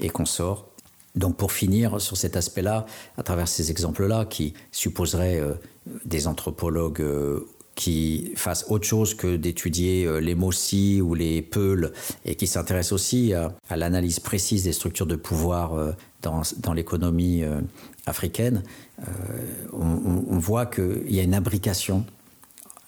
[0.00, 0.66] et consorts.
[1.14, 2.84] Donc pour finir sur cet aspect-là,
[3.16, 5.40] à travers ces exemples-là, qui supposeraient
[6.04, 7.00] des anthropologues
[7.80, 11.92] qui fasse autre chose que d'étudier euh, les Mossi ou les Peuls
[12.26, 17.60] et qui s'intéresse aussi à, l'analyse précise des structures de pouvoir euh, dans, l'économie euh,
[18.04, 18.62] africaine,
[19.72, 22.04] on, voit qu'il y a une imbrication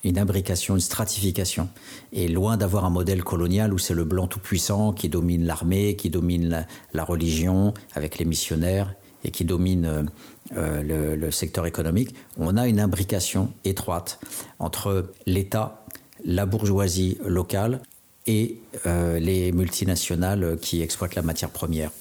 [0.04, 1.68] une imbrication, une stratification.
[2.12, 6.10] Et loin d'avoir un modèle colonial où c'est le blanc tout-puissant qui domine l'armée, qui
[6.10, 10.08] domine la, religion avec les missionnaires et qui domine
[10.56, 14.18] le, le, secteur économique, on a une imbrication étroite
[14.58, 15.86] entre l'État,
[16.24, 17.80] la bourgeoisie locale
[18.26, 21.92] et les multinationales qui exploitent la matière première.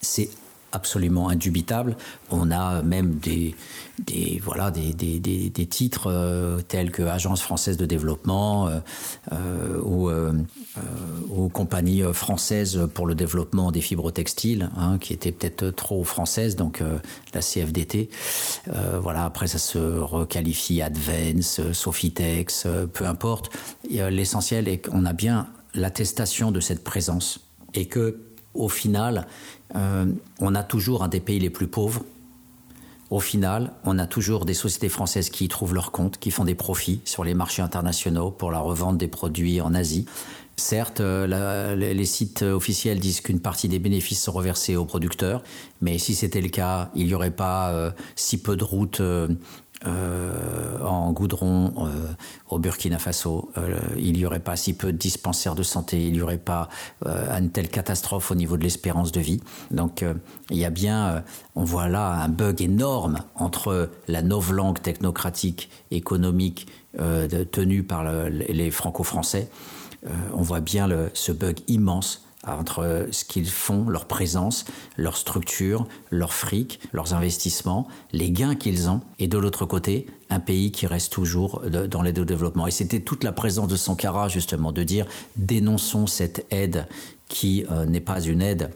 [0.00, 0.30] C'est
[0.72, 1.96] absolument indubitable.
[2.30, 3.54] On a même des,
[4.42, 10.32] voilà, des, des, des, titres euh, tels que Agence française de développement euh, ou, euh,
[11.28, 16.56] ou, Compagnie française pour le développement des fibres textiles, hein, qui était peut-être trop française,
[16.56, 16.82] donc
[17.34, 18.08] la CFDT.
[19.00, 23.50] voilà, après ça se requalifie Advance, Sofitex, peu importe.
[23.90, 27.40] L'essentiel est qu'on a bien l'attestation de cette présence
[27.74, 28.18] et que
[28.54, 29.26] au final,
[29.76, 30.06] euh,
[30.40, 32.04] on a toujours un des pays les plus pauvres.
[33.10, 36.44] Au final, on a toujours des sociétés françaises qui y trouvent leur compte, qui font
[36.44, 40.06] des profits sur les marchés internationaux pour la revente des produits en Asie.
[40.56, 45.42] Certes, euh, les sites officiels disent qu'une partie des bénéfices sont reversés aux producteurs,
[45.80, 49.02] mais si c'était le cas, il n'y aurait pas euh, si peu de routes
[49.84, 52.12] en goudron euh,
[52.48, 56.12] au Burkina Faso, euh, il n'y aurait pas si peu de dispensaires de santé, il
[56.12, 56.68] n'y aurait pas
[57.04, 59.40] une telle catastrophe au niveau de l'espérance de vie.
[59.70, 60.04] Donc
[60.50, 66.68] il y a bien, on voit là un bug énorme entre la novlangue technocratique économique
[67.50, 69.48] tenue par les franco-français.
[70.34, 74.64] on voit bien ce bug immense entre ce qu'ils font, leur présence,
[74.96, 80.40] leur structure, leur fric, leurs investissements, les gains qu'ils ont, et de l'autre côté, un
[80.40, 82.66] pays qui reste toujours dans l'aide au développement.
[82.66, 85.06] Et c'était toute la présence de Sankara, justement, de dire
[85.36, 86.86] dénonçons cette aide
[87.28, 88.70] qui euh, n'est pas une aide,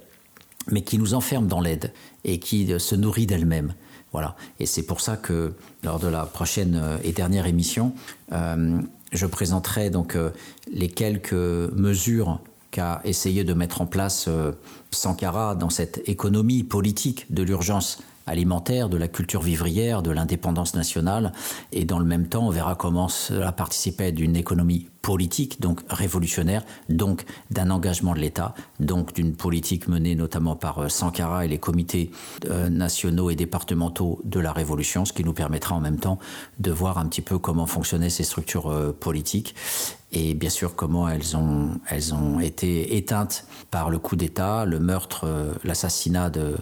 [0.70, 1.92] mais qui nous enferme dans l'aide
[2.24, 3.74] et qui euh, se nourrit d'elle-même.
[4.12, 4.36] Voilà.
[4.60, 7.92] Et c'est pour ça que lors de la prochaine euh, et dernière émission,
[9.12, 10.18] je présenterai donc
[10.70, 12.40] les quelques mesures
[12.70, 14.52] qu'a essayé de mettre en place euh,
[14.90, 21.32] Sankara dans cette économie politique de l'urgence alimentaire, de la culture vivrière, de l'indépendance nationale.
[21.72, 26.64] Et dans le même temps, on verra comment cela participait d'une économie politique, donc révolutionnaire,
[26.88, 31.58] donc d'un engagement de l'État, donc d'une politique menée notamment par euh, Sankara et les
[31.58, 32.10] comités
[32.50, 36.18] euh, nationaux et départementaux de la Révolution, ce qui nous permettra en même temps
[36.58, 39.54] de voir un petit peu comment fonctionnaient ces structures politiques
[40.12, 44.78] et bien sûr comment elles ont, elles ont été éteintes par le coup d'État, le
[44.78, 46.56] meurtre, euh, l'assassinat de,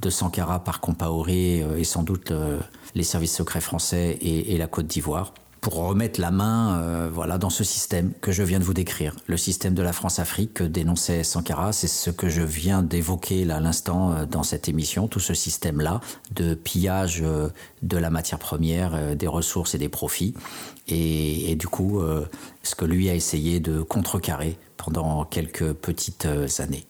[0.00, 2.58] de Sankara par Compaoré euh, et sans doute euh,
[2.94, 7.50] les services secrets français et, la Côte d'Ivoire pour remettre la main euh, voilà dans
[7.50, 11.22] ce système que je viens de vous décrire, le système de la France-Afrique que dénonçait
[11.22, 15.34] Sankara, c'est ce que je viens d'évoquer là à l'instant dans cette émission, tout ce
[15.34, 16.00] système-là
[16.34, 17.22] de pillage
[17.82, 20.34] de la matière première, des ressources et des profits,
[20.88, 22.00] et du coup
[22.62, 26.26] ce que lui a essayé de contrecarrer pendant quelques petites
[26.58, 26.86] années.